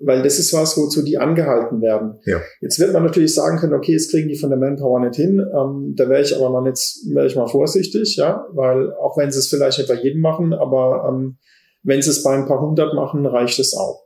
weil 0.00 0.22
das 0.22 0.38
ist 0.38 0.52
was, 0.52 0.76
wozu 0.76 1.02
die 1.02 1.18
angehalten 1.18 1.80
werden. 1.80 2.20
Ja. 2.24 2.40
Jetzt 2.60 2.78
wird 2.78 2.92
man 2.92 3.04
natürlich 3.04 3.34
sagen 3.34 3.58
können, 3.58 3.74
okay, 3.74 3.92
jetzt 3.92 4.10
kriegen 4.10 4.28
die 4.28 4.38
von 4.38 4.50
der 4.50 4.58
Manpower 4.58 5.00
nicht 5.00 5.16
hin. 5.16 5.40
Ähm, 5.40 5.94
da 5.96 6.08
wäre 6.08 6.22
ich 6.22 6.36
aber 6.36 6.50
mal 6.50 6.66
jetzt 6.66 7.04
wäre 7.12 7.26
ich 7.26 7.36
mal 7.36 7.48
vorsichtig, 7.48 8.16
ja, 8.16 8.46
weil 8.52 8.92
auch 8.94 9.16
wenn 9.16 9.30
sie 9.30 9.38
es 9.38 9.48
vielleicht 9.48 9.78
nicht 9.78 9.88
bei 9.88 10.00
jedem 10.00 10.20
machen, 10.20 10.52
aber 10.52 11.08
ähm, 11.08 11.38
wenn 11.82 12.02
sie 12.02 12.10
es 12.10 12.22
bei 12.22 12.34
ein 12.34 12.46
paar 12.46 12.60
hundert 12.60 12.94
machen, 12.94 13.26
reicht 13.26 13.58
es 13.58 13.74
auch. 13.76 14.04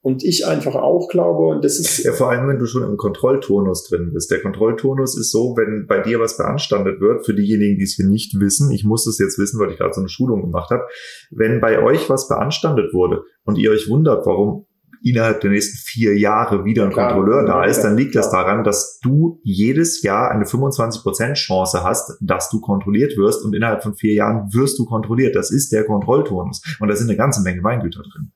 Und 0.00 0.22
ich 0.22 0.46
einfach 0.46 0.76
auch 0.76 1.08
glaube, 1.08 1.48
und 1.48 1.64
das 1.64 1.80
ist. 1.80 2.04
Ja, 2.04 2.12
vor 2.12 2.30
allem, 2.30 2.48
wenn 2.48 2.60
du 2.60 2.66
schon 2.66 2.84
im 2.84 2.96
Kontrollturnus 2.96 3.88
drin 3.88 4.12
bist. 4.14 4.30
Der 4.30 4.40
Kontrollturnus 4.40 5.18
ist 5.18 5.32
so, 5.32 5.56
wenn 5.56 5.86
bei 5.88 6.00
dir 6.00 6.20
was 6.20 6.36
beanstandet 6.36 7.00
wird, 7.00 7.26
für 7.26 7.34
diejenigen, 7.34 7.78
die 7.78 7.84
es 7.84 7.94
hier 7.94 8.06
nicht 8.06 8.38
wissen, 8.38 8.70
ich 8.70 8.84
muss 8.84 9.08
es 9.08 9.18
jetzt 9.18 9.38
wissen, 9.40 9.58
weil 9.58 9.72
ich 9.72 9.76
gerade 9.76 9.92
so 9.92 10.00
eine 10.00 10.08
Schulung 10.08 10.42
gemacht 10.42 10.70
habe, 10.70 10.84
wenn 11.32 11.60
bei 11.60 11.82
euch 11.82 12.08
was 12.08 12.28
beanstandet 12.28 12.94
wurde 12.94 13.24
und 13.42 13.58
ihr 13.58 13.72
euch 13.72 13.90
wundert, 13.90 14.24
warum 14.24 14.67
innerhalb 15.02 15.40
der 15.40 15.50
nächsten 15.50 15.76
vier 15.78 16.18
Jahre 16.18 16.64
wieder 16.64 16.84
ein 16.84 16.90
klar, 16.90 17.12
Kontrolleur 17.12 17.44
da 17.44 17.64
ist, 17.64 17.82
dann 17.82 17.96
liegt 17.96 18.14
das 18.14 18.30
daran, 18.30 18.64
dass 18.64 18.98
du 19.00 19.40
jedes 19.42 20.02
Jahr 20.02 20.30
eine 20.30 20.44
25% 20.44 21.34
Chance 21.34 21.84
hast, 21.84 22.16
dass 22.20 22.50
du 22.50 22.60
kontrolliert 22.60 23.16
wirst 23.16 23.44
und 23.44 23.54
innerhalb 23.54 23.82
von 23.82 23.94
vier 23.94 24.14
Jahren 24.14 24.52
wirst 24.52 24.78
du 24.78 24.84
kontrolliert. 24.84 25.36
Das 25.36 25.50
ist 25.50 25.72
der 25.72 25.84
Kontrollturnus. 25.84 26.62
Und 26.80 26.88
da 26.88 26.96
sind 26.96 27.08
eine 27.08 27.16
ganze 27.16 27.42
Menge 27.42 27.62
Weingüter 27.62 28.02
drin. 28.02 28.32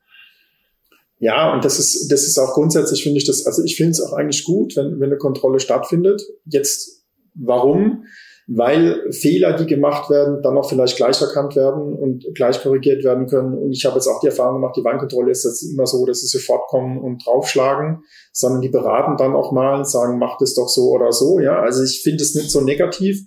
Ja, 1.19 1.53
und 1.53 1.65
das 1.65 1.79
ist, 1.79 2.11
das 2.11 2.25
ist 2.25 2.37
auch 2.39 2.53
grundsätzlich, 2.53 3.05
finde 3.05 3.19
ich 3.19 3.25
das, 3.25 3.47
also 3.47 3.63
ich 3.63 3.77
finde 3.77 3.93
es 3.93 4.01
auch 4.01 4.13
eigentlich 4.13 4.43
gut, 4.45 4.75
wenn, 4.77 4.99
wenn 4.99 5.11
eine 5.11 5.19
Kontrolle 5.19 5.61
stattfindet. 5.61 6.21
Jetzt, 6.45 7.05
warum? 7.35 8.05
Weil 8.49 9.11
Fehler, 9.13 9.55
die 9.55 9.67
gemacht 9.67 10.11
werden, 10.11 10.43
dann 10.43 10.57
auch 10.59 10.69
vielleicht 10.69 10.97
gleich 10.97 11.21
erkannt 11.21 11.55
werden 11.57 11.95
und 11.95 12.25
gleich 12.35 12.61
korrigiert 12.63 13.05
werden 13.05 13.27
können. 13.27 13.55
Und 13.57 13.73
ich 13.73 13.85
habe 13.85 13.97
jetzt 13.97 14.09
auch 14.09 14.21
die 14.21 14.27
Erfahrung 14.27 14.61
gemacht, 14.61 14.77
die 14.77 14.85
Weinkontrolle 14.85 15.31
ist 15.31 15.45
jetzt 15.45 15.63
immer 15.63 15.87
so, 15.87 16.05
dass 16.07 16.21
sie 16.21 16.27
sofort 16.27 16.69
kommen 16.69 16.99
und 16.99 17.25
draufschlagen, 17.25 18.03
sondern 18.33 18.61
die 18.61 18.69
beraten 18.69 19.17
dann 19.17 19.35
auch 19.35 19.53
mal, 19.53 19.85
sagen, 19.85 20.19
macht 20.19 20.43
es 20.43 20.55
doch 20.55 20.69
so 20.69 20.91
oder 20.91 21.13
so. 21.13 21.39
Ja, 21.39 21.61
also 21.61 21.83
ich 21.83 22.03
finde 22.03 22.23
es 22.23 22.35
nicht 22.35 22.51
so 22.51 22.61
negativ. 22.61 23.21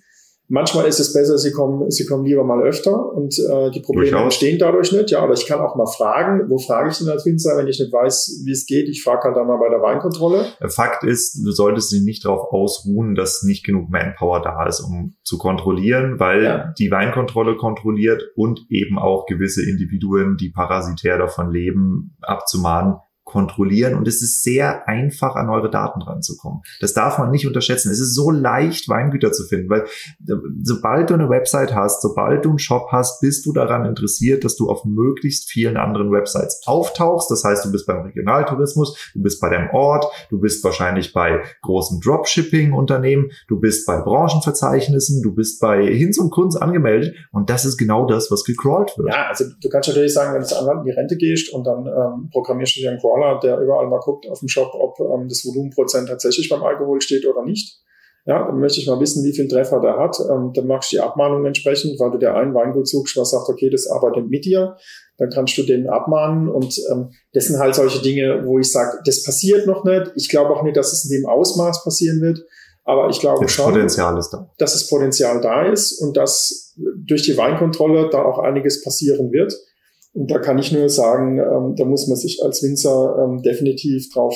Manchmal 0.47 0.85
ist 0.85 0.99
es 0.99 1.13
besser, 1.13 1.37
sie 1.37 1.51
kommen, 1.51 1.89
sie 1.89 2.05
kommen 2.05 2.23
lieber 2.23 2.43
mal 2.43 2.61
öfter 2.61 3.13
und 3.13 3.37
äh, 3.39 3.71
die 3.71 3.79
Probleme 3.79 4.11
Durchaus. 4.11 4.23
entstehen 4.25 4.59
dadurch 4.59 4.91
nicht. 4.91 5.11
Ja, 5.11 5.21
aber 5.21 5.33
ich 5.33 5.47
kann 5.47 5.59
auch 5.59 5.75
mal 5.75 5.87
fragen, 5.87 6.49
wo 6.49 6.59
frage 6.59 6.89
ich 6.89 6.97
denn 6.99 7.09
als 7.09 7.25
Winzer, 7.25 7.57
wenn 7.57 7.67
ich 7.67 7.79
nicht 7.79 7.91
weiß, 7.91 8.43
wie 8.45 8.51
es 8.51 8.65
geht? 8.67 8.87
Ich 8.87 9.03
frage 9.03 9.23
halt 9.23 9.37
dann 9.37 9.47
mal 9.47 9.57
bei 9.57 9.69
der 9.69 9.81
Weinkontrolle. 9.81 10.45
Fakt 10.67 11.03
ist, 11.03 11.43
du 11.43 11.51
solltest 11.51 11.91
dich 11.91 12.03
nicht 12.03 12.25
darauf 12.25 12.51
ausruhen, 12.51 13.15
dass 13.15 13.43
nicht 13.43 13.65
genug 13.65 13.89
Manpower 13.89 14.41
da 14.41 14.67
ist, 14.67 14.81
um 14.81 15.15
zu 15.23 15.37
kontrollieren, 15.37 16.19
weil 16.19 16.43
ja. 16.43 16.73
die 16.77 16.91
Weinkontrolle 16.91 17.55
kontrolliert 17.55 18.23
und 18.35 18.65
eben 18.69 18.99
auch 18.99 19.25
gewisse 19.25 19.67
Individuen, 19.67 20.37
die 20.37 20.49
parasitär 20.49 21.17
davon 21.17 21.51
leben, 21.51 22.15
abzumahnen 22.21 22.97
kontrollieren 23.25 23.95
und 23.95 24.07
es 24.07 24.21
ist 24.21 24.43
sehr 24.43 24.87
einfach, 24.87 25.35
an 25.35 25.49
eure 25.49 25.71
Daten 25.71 26.01
ranzukommen. 26.01 26.61
Das 26.79 26.93
darf 26.93 27.17
man 27.17 27.31
nicht 27.31 27.47
unterschätzen. 27.47 27.91
Es 27.91 27.99
ist 27.99 28.13
so 28.13 28.29
leicht, 28.29 28.87
Weingüter 28.87 29.31
zu 29.31 29.45
finden, 29.45 29.67
weil 29.69 29.81
äh, 29.81 30.33
sobald 30.63 31.09
du 31.09 31.15
eine 31.15 31.27
Website 31.27 31.73
hast, 31.73 32.03
sobald 32.03 32.45
du 32.45 32.49
einen 32.49 32.59
Shop 32.59 32.89
hast, 32.91 33.21
bist 33.21 33.45
du 33.47 33.51
daran 33.51 33.85
interessiert, 33.85 34.43
dass 34.43 34.55
du 34.55 34.69
auf 34.69 34.85
möglichst 34.85 35.49
vielen 35.49 35.75
anderen 35.75 36.11
Websites 36.11 36.61
auftauchst. 36.67 37.31
Das 37.31 37.43
heißt, 37.43 37.65
du 37.65 37.71
bist 37.71 37.87
beim 37.87 38.03
Regionaltourismus, 38.03 39.11
du 39.15 39.23
bist 39.23 39.41
bei 39.41 39.49
deinem 39.49 39.71
Ort, 39.71 40.05
du 40.29 40.39
bist 40.39 40.63
wahrscheinlich 40.63 41.11
bei 41.11 41.41
großen 41.63 41.99
Dropshipping-Unternehmen, 42.01 43.31
du 43.47 43.59
bist 43.59 43.87
bei 43.87 43.99
Branchenverzeichnissen, 44.01 45.23
du 45.23 45.33
bist 45.33 45.59
bei 45.59 45.83
Hinz 45.83 46.19
und 46.19 46.29
Kunz 46.29 46.55
angemeldet 46.55 47.15
und 47.31 47.49
das 47.49 47.65
ist 47.65 47.77
genau 47.77 48.05
das, 48.05 48.29
was 48.29 48.43
gecrawlt 48.43 48.95
wird. 48.97 49.09
Ja, 49.09 49.29
also 49.29 49.45
du 49.59 49.69
kannst 49.69 49.89
natürlich 49.89 50.13
sagen, 50.13 50.35
wenn 50.35 50.47
du 50.47 50.71
an 50.71 50.83
die 50.85 50.91
Rente 50.91 51.17
gehst 51.17 51.51
und 51.51 51.65
dann 51.65 51.87
ähm, 51.87 52.29
programmierst 52.31 52.77
du 52.77 52.81
dir 52.81 52.91
einen 52.91 52.99
Crawl 52.99 53.14
Crawler, 53.15 53.39
der 53.39 53.59
überall 53.59 53.87
mal 53.87 53.99
guckt 53.99 54.27
auf 54.29 54.39
dem 54.39 54.47
Shop, 54.47 54.73
ob 54.73 54.99
ähm, 54.99 55.27
das 55.27 55.45
Volumenprozent 55.45 56.09
tatsächlich 56.09 56.49
beim 56.49 56.63
Alkohol 56.63 57.01
steht 57.01 57.25
oder 57.25 57.43
nicht. 57.43 57.79
Ja, 58.27 58.47
dann 58.47 58.59
möchte 58.59 58.79
ich 58.79 58.87
mal 58.87 58.99
wissen, 58.99 59.23
wie 59.23 59.33
viel 59.33 59.47
Treffer 59.47 59.79
der 59.79 59.97
hat. 59.97 60.17
Ähm, 60.19 60.51
dann 60.53 60.65
machst 60.65 60.91
du 60.91 60.95
die 60.95 61.01
Abmahnung 61.01 61.45
entsprechend, 61.45 61.99
weil 61.99 62.09
du 62.09 62.17
der 62.17 62.35
einen 62.35 62.55
Weingut 62.55 62.87
suchst, 62.87 63.15
was 63.17 63.29
sagt, 63.29 63.49
okay, 63.49 63.69
das 63.69 63.87
arbeitet 63.87 64.29
mit 64.29 64.45
dir. 64.45 64.77
Dann 65.17 65.29
kannst 65.29 65.55
du 65.57 65.63
den 65.63 65.87
abmahnen. 65.87 66.49
Und 66.49 66.75
ähm, 66.91 67.11
das 67.33 67.45
sind 67.45 67.59
halt 67.59 67.75
solche 67.75 68.01
Dinge, 68.01 68.41
wo 68.45 68.57
ich 68.57 68.71
sage, 68.71 68.97
das 69.05 69.23
passiert 69.23 69.67
noch 69.67 69.83
nicht. 69.83 70.11
Ich 70.15 70.29
glaube 70.29 70.55
auch 70.55 70.63
nicht, 70.63 70.75
dass 70.75 70.91
es 70.91 71.05
in 71.05 71.21
dem 71.21 71.27
Ausmaß 71.27 71.83
passieren 71.83 72.19
wird. 72.21 72.39
Aber 72.83 73.09
ich 73.09 73.19
glaube 73.19 73.43
das 73.43 73.51
schon, 73.51 73.73
Potenzial 73.73 74.17
ist 74.17 74.29
da. 74.31 74.49
dass 74.57 74.73
das 74.73 74.87
Potenzial 74.87 75.39
da 75.41 75.71
ist 75.71 75.99
und 76.01 76.17
dass 76.17 76.75
durch 76.97 77.23
die 77.23 77.37
Weinkontrolle 77.37 78.09
da 78.09 78.23
auch 78.23 78.39
einiges 78.39 78.83
passieren 78.83 79.31
wird. 79.31 79.55
Und 80.15 80.31
da 80.31 80.39
kann 80.39 80.57
ich 80.57 80.71
nur 80.71 80.87
sagen, 80.87 81.39
ähm, 81.39 81.75
da 81.75 81.83
muss 81.83 82.07
man 82.07 82.15
sich 82.15 82.41
als 82.41 82.63
Winzer 82.63 83.17
ähm, 83.21 83.41
definitiv 83.41 84.09
drauf 84.13 84.33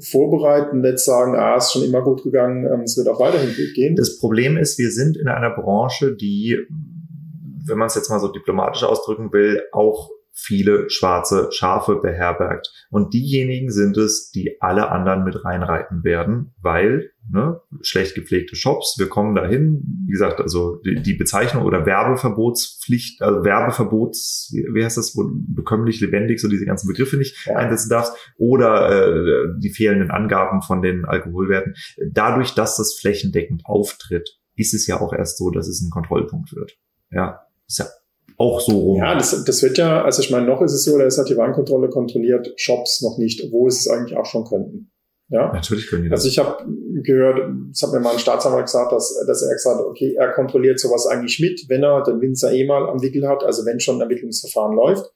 vorbereiten, 0.00 0.80
nicht 0.80 0.98
sagen, 0.98 1.36
ah, 1.36 1.56
ist 1.56 1.72
schon 1.72 1.84
immer 1.84 2.02
gut 2.02 2.24
gegangen, 2.24 2.66
ähm, 2.66 2.80
es 2.80 2.96
wird 2.96 3.06
auch 3.06 3.20
weiterhin 3.20 3.54
gut 3.54 3.72
gehen. 3.74 3.94
Das 3.94 4.18
Problem 4.18 4.56
ist, 4.56 4.78
wir 4.78 4.90
sind 4.90 5.16
in 5.16 5.28
einer 5.28 5.50
Branche, 5.50 6.16
die, 6.16 6.58
wenn 7.66 7.78
man 7.78 7.86
es 7.86 7.94
jetzt 7.94 8.10
mal 8.10 8.18
so 8.18 8.32
diplomatisch 8.32 8.82
ausdrücken 8.82 9.32
will, 9.32 9.62
auch 9.70 10.10
viele 10.34 10.88
schwarze 10.90 11.48
Schafe 11.52 11.96
beherbergt. 11.96 12.72
Und 12.90 13.14
diejenigen 13.14 13.70
sind 13.70 13.96
es, 13.96 14.30
die 14.30 14.60
alle 14.60 14.90
anderen 14.90 15.24
mit 15.24 15.44
reinreiten 15.44 16.04
werden, 16.04 16.54
weil 16.60 17.10
ne, 17.30 17.60
schlecht 17.82 18.14
gepflegte 18.14 18.56
Shops, 18.56 18.96
wir 18.98 19.08
kommen 19.08 19.34
dahin, 19.34 19.82
wie 20.06 20.12
gesagt, 20.12 20.40
also 20.40 20.76
die, 20.76 21.02
die 21.02 21.14
Bezeichnung 21.14 21.64
oder 21.64 21.86
Werbeverbotspflicht, 21.86 23.22
also 23.22 23.44
Werbeverbots, 23.44 24.52
wie 24.52 24.84
heißt 24.84 24.96
das, 24.96 25.14
wo 25.16 25.30
bekömmlich, 25.32 26.00
lebendig, 26.00 26.40
so 26.40 26.48
diese 26.48 26.64
ganzen 26.64 26.88
Begriffe 26.88 27.16
nicht 27.16 27.46
ja. 27.46 27.56
einsetzen 27.56 27.90
darfst, 27.90 28.14
oder 28.36 28.90
äh, 28.90 29.48
die 29.58 29.70
fehlenden 29.70 30.10
Angaben 30.10 30.62
von 30.62 30.82
den 30.82 31.04
Alkoholwerten. 31.04 31.74
Dadurch, 32.10 32.54
dass 32.54 32.76
das 32.76 32.94
flächendeckend 32.94 33.62
auftritt, 33.64 34.38
ist 34.56 34.74
es 34.74 34.86
ja 34.86 35.00
auch 35.00 35.12
erst 35.12 35.38
so, 35.38 35.50
dass 35.50 35.68
es 35.68 35.80
ein 35.80 35.90
Kontrollpunkt 35.90 36.54
wird. 36.54 36.76
Ja, 37.10 37.40
ist 37.66 37.78
ja 37.78 37.86
auch 38.36 38.60
so 38.60 38.78
rum. 38.78 38.98
Ja, 38.98 39.14
das, 39.14 39.44
das 39.44 39.62
wird 39.62 39.78
ja, 39.78 40.02
also 40.02 40.22
ich 40.22 40.30
meine, 40.30 40.46
noch 40.46 40.62
ist 40.62 40.72
es 40.72 40.84
so, 40.84 40.98
da 40.98 41.04
ist 41.04 41.18
halt 41.18 41.28
die 41.28 41.36
Warnkontrolle 41.36 41.88
kontrolliert, 41.88 42.52
Shops 42.56 43.02
noch 43.02 43.18
nicht, 43.18 43.52
wo 43.52 43.66
es 43.68 43.88
eigentlich 43.88 44.16
auch 44.16 44.26
schon 44.26 44.44
könnten. 44.44 44.90
Ja, 45.28 45.50
natürlich 45.50 45.88
können 45.88 46.02
die 46.02 46.08
das. 46.10 46.20
Also 46.20 46.28
ich 46.28 46.38
habe 46.38 46.64
gehört, 47.02 47.38
das 47.70 47.82
hat 47.82 47.92
mir 47.92 48.00
mal 48.00 48.12
ein 48.12 48.18
Staatsanwalt 48.18 48.66
gesagt, 48.66 48.92
dass, 48.92 49.24
dass 49.26 49.42
er 49.42 49.54
gesagt 49.54 49.78
hat, 49.78 49.86
okay, 49.86 50.14
er 50.14 50.32
kontrolliert 50.32 50.78
sowas 50.78 51.06
eigentlich 51.06 51.40
mit, 51.40 51.64
wenn 51.68 51.82
er 51.82 52.02
den 52.02 52.20
Winzer 52.20 52.52
eh 52.52 52.66
mal 52.66 52.88
am 52.88 53.00
Wickel 53.00 53.26
hat, 53.26 53.42
also 53.42 53.64
wenn 53.64 53.80
schon 53.80 53.96
ein 53.96 54.02
Ermittlungsverfahren 54.02 54.76
läuft, 54.76 55.10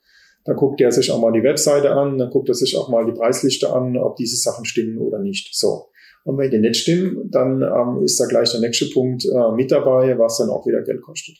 dann 0.46 0.57
guckt 0.57 0.80
er 0.80 0.90
sich 0.92 1.11
auch 1.11 1.20
mal 1.20 1.32
die 1.32 1.42
Webseite 1.42 1.90
an, 1.90 2.16
dann 2.16 2.30
guckt 2.30 2.48
er 2.48 2.54
sich 2.54 2.76
auch 2.78 2.88
mal 2.88 3.04
die 3.04 3.12
Preisliste 3.12 3.70
an, 3.72 3.98
ob 3.98 4.16
diese 4.16 4.36
Sachen 4.36 4.64
stimmen 4.64 4.98
oder 4.98 5.18
nicht. 5.18 5.54
So. 5.54 5.88
Und 6.24 6.38
wenn 6.38 6.50
die 6.50 6.59
nicht 6.59 6.76
stimmen, 6.76 7.28
dann 7.30 7.62
ähm, 7.62 8.02
ist 8.02 8.18
da 8.18 8.26
gleich 8.26 8.50
der 8.52 8.61
nächste 8.61 8.86
Punkt 8.86 9.24
äh, 9.24 9.52
mit 9.54 9.70
dabei, 9.70 10.16
was 10.18 10.38
dann 10.38 10.48
auch 10.48 10.66
wieder 10.66 10.82
Geld 10.82 11.02
kostet. 11.02 11.36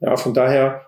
Ja, 0.00 0.16
von 0.16 0.34
daher 0.34 0.82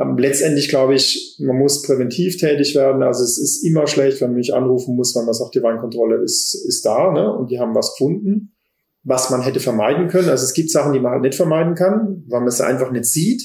ähm, 0.00 0.16
letztendlich 0.16 0.68
glaube 0.68 0.94
ich, 0.94 1.36
man 1.38 1.58
muss 1.58 1.82
präventiv 1.82 2.38
tätig 2.38 2.74
werden. 2.74 3.02
Also 3.02 3.24
es 3.24 3.38
ist 3.38 3.64
immer 3.64 3.86
schlecht, 3.86 4.20
wenn 4.20 4.28
man 4.28 4.36
mich 4.36 4.54
anrufen 4.54 4.96
muss, 4.96 5.14
weil 5.14 5.24
man 5.24 5.34
sagt, 5.34 5.54
die 5.54 5.62
Weinkontrolle 5.62 6.22
ist, 6.22 6.54
ist 6.66 6.84
da 6.86 7.12
ne? 7.12 7.32
und 7.32 7.50
die 7.50 7.60
haben 7.60 7.74
was 7.74 7.92
gefunden, 7.92 8.54
was 9.02 9.30
man 9.30 9.42
hätte 9.42 9.60
vermeiden 9.60 10.08
können. 10.08 10.30
Also 10.30 10.44
es 10.44 10.54
gibt 10.54 10.70
Sachen, 10.70 10.92
die 10.92 11.00
man 11.00 11.12
halt 11.12 11.22
nicht 11.22 11.34
vermeiden 11.34 11.74
kann, 11.74 12.24
weil 12.28 12.40
man 12.40 12.48
es 12.48 12.60
einfach 12.60 12.90
nicht 12.90 13.04
sieht. 13.04 13.42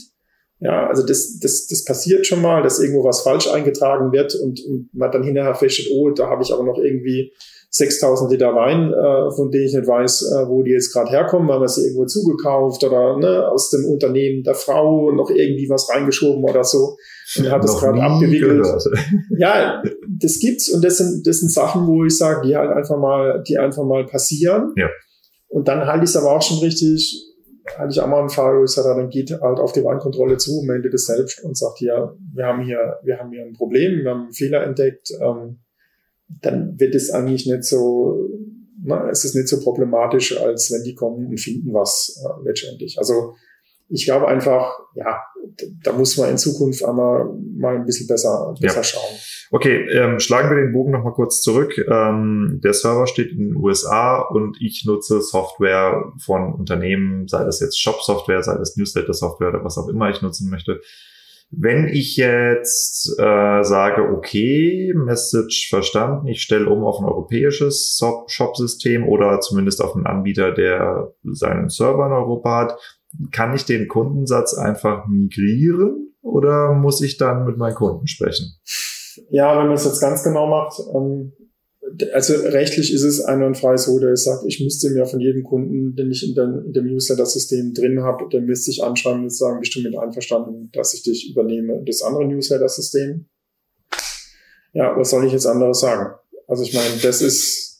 Ja, 0.59 0.87
also 0.87 1.05
das, 1.05 1.37
das, 1.39 1.67
das 1.67 1.85
passiert 1.85 2.25
schon 2.25 2.41
mal, 2.41 2.63
dass 2.63 2.79
irgendwo 2.79 3.03
was 3.03 3.21
falsch 3.21 3.47
eingetragen 3.47 4.11
wird 4.11 4.33
und, 4.35 4.59
und 4.65 4.89
man 4.91 5.11
dann 5.11 5.23
hinterher 5.23 5.53
feststellt, 5.53 5.89
oh, 5.93 6.09
da 6.09 6.29
habe 6.29 6.41
ich 6.41 6.51
aber 6.51 6.63
noch 6.63 6.79
irgendwie 6.79 7.31
6000 7.69 8.31
Liter 8.31 8.55
Wein, 8.55 8.93
äh, 8.93 9.35
von 9.35 9.51
denen 9.51 9.65
ich 9.65 9.73
nicht 9.73 9.87
weiß, 9.87 10.31
äh, 10.31 10.47
wo 10.47 10.63
die 10.63 10.71
jetzt 10.71 10.93
gerade 10.93 11.11
herkommen, 11.11 11.47
weil 11.47 11.59
man 11.59 11.67
sie 11.67 11.83
irgendwo 11.83 12.05
zugekauft 12.05 12.83
oder 12.83 13.17
ne, 13.17 13.47
aus 13.49 13.69
dem 13.69 13.85
Unternehmen 13.85 14.43
der 14.43 14.55
Frau 14.55 15.11
noch 15.11 15.29
irgendwie 15.29 15.67
was 15.69 15.89
reingeschoben 15.89 16.43
oder 16.43 16.63
so 16.63 16.95
und 17.37 17.51
hat 17.51 17.63
das 17.63 17.77
gerade 17.77 18.01
abgewickelt. 18.01 18.63
Gehört. 18.63 18.83
Ja, 19.37 19.83
das 20.19 20.39
gibt's 20.39 20.69
und 20.69 20.83
das 20.83 20.97
sind, 20.97 21.27
das 21.27 21.39
sind 21.39 21.51
Sachen, 21.51 21.85
wo 21.87 22.05
ich 22.05 22.17
sage, 22.17 22.47
die 22.47 22.55
halt 22.55 22.71
einfach 22.71 22.97
mal, 22.97 23.43
die 23.47 23.57
einfach 23.57 23.83
mal 23.83 24.05
passieren. 24.05 24.73
Ja. 24.75 24.89
Und 25.49 25.67
dann 25.67 25.85
halte 25.85 26.03
ich 26.03 26.09
es 26.09 26.17
aber 26.17 26.31
auch 26.31 26.41
schon 26.41 26.59
richtig, 26.59 27.23
hatte 27.77 27.89
ich 27.91 28.01
auch 28.01 28.07
mal 28.07 28.21
einen 28.21 28.29
Fall, 28.29 28.59
wo 28.59 28.63
ich 28.63 28.71
sage, 28.71 28.99
dann 28.99 29.09
geht 29.09 29.31
halt 29.31 29.59
auf 29.59 29.73
die 29.73 29.83
Weinkontrolle 29.83 30.37
zu, 30.37 30.63
meldet 30.65 30.93
es 30.93 31.05
selbst 31.05 31.43
und 31.43 31.57
sagt, 31.57 31.81
ja, 31.81 32.13
wir 32.33 32.45
haben 32.45 32.63
hier, 32.63 32.97
wir 33.03 33.17
haben 33.17 33.31
hier 33.31 33.43
ein 33.43 33.53
Problem, 33.53 34.03
wir 34.03 34.11
haben 34.11 34.23
einen 34.23 34.33
Fehler 34.33 34.63
entdeckt, 34.63 35.09
ähm, 35.21 35.59
dann 36.27 36.79
wird 36.79 36.95
es 36.95 37.11
eigentlich 37.11 37.45
nicht 37.45 37.63
so, 37.63 38.29
na, 38.83 39.09
es 39.09 39.25
ist 39.25 39.35
nicht 39.35 39.47
so 39.47 39.59
problematisch, 39.59 40.39
als 40.39 40.71
wenn 40.71 40.83
die 40.83 40.95
kommen 40.95 41.27
und 41.27 41.39
finden 41.39 41.73
was 41.73 42.21
äh, 42.23 42.47
letztendlich. 42.47 42.97
Also 42.97 43.35
ich 43.89 44.05
glaube 44.05 44.27
einfach, 44.27 44.79
ja, 44.95 45.21
da 45.83 45.93
muss 45.93 46.17
man 46.17 46.29
in 46.29 46.37
Zukunft 46.37 46.83
einmal 46.83 47.25
mal 47.57 47.75
ein 47.75 47.85
bisschen 47.85 48.07
besser, 48.07 48.53
besser 48.59 48.77
ja. 48.77 48.83
schauen. 48.83 49.15
Okay, 49.49 49.87
ähm, 49.91 50.19
schlagen 50.19 50.49
wir 50.49 50.61
den 50.61 50.73
Bogen 50.73 50.91
nochmal 50.91 51.13
kurz 51.13 51.41
zurück. 51.41 51.77
Ähm, 51.89 52.59
der 52.63 52.73
Server 52.73 53.07
steht 53.07 53.31
in 53.31 53.37
den 53.37 53.55
USA 53.55 54.19
und 54.19 54.57
ich 54.59 54.83
nutze 54.85 55.21
Software 55.21 56.11
von 56.19 56.53
Unternehmen, 56.53 57.27
sei 57.27 57.45
das 57.45 57.61
jetzt 57.61 57.79
Shop-Software, 57.79 58.43
sei 58.43 58.57
das 58.57 58.75
Newsletter-Software 58.75 59.49
oder 59.49 59.63
was 59.63 59.77
auch 59.77 59.87
immer 59.87 60.09
ich 60.09 60.21
nutzen 60.21 60.49
möchte. 60.49 60.81
Wenn 61.49 61.87
ich 61.87 62.17
jetzt 62.17 63.17
äh, 63.17 63.63
sage, 63.63 64.01
okay, 64.01 64.93
Message 64.95 65.69
verstanden, 65.69 66.27
ich 66.27 66.41
stelle 66.41 66.69
um 66.69 66.83
auf 66.83 66.99
ein 66.99 67.05
europäisches 67.05 67.97
Shop-System 68.27 69.07
oder 69.07 69.39
zumindest 69.39 69.81
auf 69.81 69.95
einen 69.95 70.05
Anbieter, 70.05 70.51
der 70.51 71.13
seinen 71.23 71.69
Server 71.69 72.05
in 72.07 72.11
Europa 72.11 72.59
hat, 72.59 72.79
kann 73.31 73.55
ich 73.55 73.65
den 73.65 73.87
Kundensatz 73.87 74.55
einfach 74.55 75.07
migrieren 75.07 76.13
oder 76.21 76.73
muss 76.73 77.01
ich 77.01 77.17
dann 77.17 77.45
mit 77.45 77.57
meinen 77.57 77.75
Kunden 77.75 78.07
sprechen? 78.07 78.57
Ja, 79.29 79.57
wenn 79.57 79.67
man 79.67 79.75
es 79.75 79.85
jetzt 79.85 80.01
ganz 80.01 80.23
genau 80.23 80.47
macht, 80.47 80.79
ähm, 80.93 81.31
also 82.13 82.33
rechtlich 82.33 82.93
ist 82.93 83.03
es 83.03 83.21
einwandfrei 83.21 83.77
so, 83.77 83.99
der 83.99 84.15
sagt, 84.15 84.43
ich 84.47 84.59
müsste 84.61 84.89
mir 84.89 85.05
von 85.05 85.19
jedem 85.19 85.43
Kunden, 85.43 85.95
den 85.95 86.11
ich 86.11 86.27
in, 86.27 86.35
den, 86.35 86.65
in 86.65 86.73
dem 86.73 86.85
Newsletter-System 86.85 87.73
drin 87.73 88.01
habe, 88.01 88.27
der 88.31 88.41
müsste 88.41 88.71
ich 88.71 88.83
anschreiben 88.83 89.23
und 89.23 89.33
sagen, 89.33 89.59
bist 89.59 89.75
du 89.75 89.81
mit 89.81 89.97
einverstanden, 89.97 90.69
dass 90.73 90.93
ich 90.93 91.03
dich 91.03 91.29
übernehme, 91.29 91.83
das 91.85 92.01
andere 92.01 92.25
Newsletter-System. 92.27 93.25
Ja, 94.73 94.95
was 94.97 95.09
soll 95.09 95.25
ich 95.25 95.33
jetzt 95.33 95.47
anderes 95.47 95.79
sagen? 95.79 96.13
Also 96.47 96.63
ich 96.63 96.73
meine, 96.73 96.95
das 97.01 97.21
ist, 97.21 97.79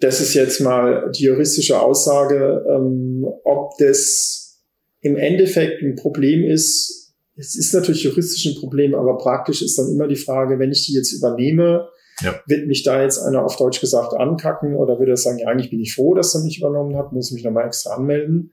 das 0.00 0.20
ist 0.20 0.34
jetzt 0.34 0.60
mal 0.60 1.10
die 1.16 1.24
juristische 1.24 1.80
Aussage, 1.80 2.64
ähm, 2.68 3.26
ob 3.44 3.76
das 3.78 4.60
im 5.00 5.16
Endeffekt 5.16 5.82
ein 5.82 5.96
Problem 5.96 6.44
ist. 6.44 7.14
Es 7.36 7.56
ist 7.56 7.72
natürlich 7.72 8.04
juristisch 8.04 8.46
ein 8.46 8.60
Problem, 8.60 8.94
aber 8.94 9.16
praktisch 9.18 9.62
ist 9.62 9.78
dann 9.78 9.90
immer 9.90 10.06
die 10.06 10.16
Frage, 10.16 10.58
wenn 10.58 10.70
ich 10.70 10.86
die 10.86 10.94
jetzt 10.94 11.12
übernehme, 11.12 11.88
ja. 12.22 12.34
Wird 12.46 12.66
mich 12.66 12.82
da 12.82 13.02
jetzt 13.02 13.18
einer 13.18 13.44
auf 13.44 13.56
Deutsch 13.56 13.80
gesagt 13.80 14.14
ankacken 14.14 14.76
oder 14.76 14.98
würde 14.98 15.12
er 15.12 15.16
sagen, 15.16 15.38
ja, 15.38 15.48
eigentlich 15.48 15.70
bin 15.70 15.80
ich 15.80 15.94
froh, 15.94 16.14
dass 16.14 16.34
er 16.34 16.42
mich 16.42 16.58
übernommen 16.58 16.96
hat, 16.96 17.12
muss 17.12 17.30
mich 17.32 17.44
nochmal 17.44 17.66
extra 17.66 17.94
anmelden. 17.94 18.52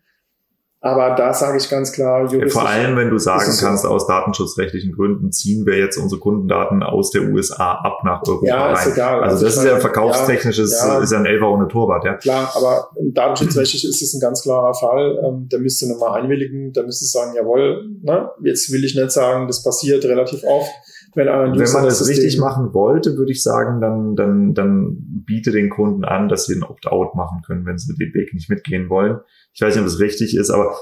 Aber 0.82 1.14
da 1.16 1.34
sage 1.34 1.58
ich 1.58 1.70
ganz 1.70 1.92
klar, 1.92 2.30
Vor 2.48 2.68
allem, 2.68 2.96
wenn 2.96 3.10
du 3.10 3.18
sagen 3.18 3.52
kannst, 3.60 3.84
so. 3.84 3.90
aus 3.90 4.08
datenschutzrechtlichen 4.08 4.94
Gründen 4.94 5.30
ziehen 5.30 5.66
wir 5.66 5.78
jetzt 5.78 5.98
unsere 5.98 6.22
Kundendaten 6.22 6.84
aus 6.84 7.12
der 7.12 7.24
USA 7.24 7.74
ab 7.74 8.00
nach 8.06 8.26
Europa 8.26 8.46
ja, 8.46 8.66
rein. 8.68 8.88
Ist 8.88 8.94
egal. 8.94 9.16
Also, 9.22 9.34
also 9.34 9.46
das 9.46 9.58
ist 9.58 9.64
ja 9.66 9.78
verkaufstechnisches, 9.78 10.80
ja, 10.80 10.88
ja. 10.88 11.04
ist 11.04 11.12
ja 11.12 11.18
ein 11.18 11.26
Elfer 11.26 11.50
ohne 11.50 11.68
Torwart, 11.68 12.06
ja. 12.06 12.14
Klar, 12.14 12.54
aber 12.56 12.92
datenschutzrechtlich 12.98 13.84
ist 13.84 14.02
es 14.02 14.14
ein 14.14 14.22
ganz 14.22 14.42
klarer 14.44 14.74
Fall. 14.74 15.20
Ähm, 15.22 15.50
der 15.52 15.60
müsste 15.60 15.90
nochmal 15.90 16.22
einwilligen, 16.22 16.72
da 16.72 16.84
müsste 16.84 17.04
sagen, 17.06 17.36
jawohl, 17.36 17.90
ne, 18.02 18.30
jetzt 18.46 18.72
will 18.72 18.86
ich 18.86 18.96
nicht 18.96 19.12
sagen, 19.12 19.48
das 19.48 19.62
passiert 19.62 20.06
relativ 20.06 20.46
oft 20.46 20.72
wenn, 21.20 21.28
wenn 21.28 21.72
man 21.74 21.84
das 21.84 22.08
richtig 22.08 22.40
machen 22.40 22.74
wollte, 22.74 23.18
würde 23.18 23.32
ich 23.32 23.44
sagen, 23.44 23.82
dann, 23.82 24.16
dann, 24.16 24.54
dann 24.54 24.98
biete 25.26 25.52
den 25.52 25.70
Kunden 25.70 26.06
an, 26.06 26.30
dass 26.30 26.46
sie 26.46 26.56
ein 26.56 26.64
Opt-out 26.64 27.16
machen 27.16 27.42
können, 27.46 27.66
wenn 27.66 27.78
sie 27.78 27.94
den 27.94 28.14
Weg 28.14 28.34
nicht 28.34 28.50
mitgehen 28.50 28.90
wollen. 28.90 29.20
Ich 29.54 29.62
weiß 29.62 29.76
nicht, 29.76 29.84
ob 29.84 29.90
das 29.90 30.00
richtig 30.00 30.36
ist, 30.36 30.50
aber 30.50 30.76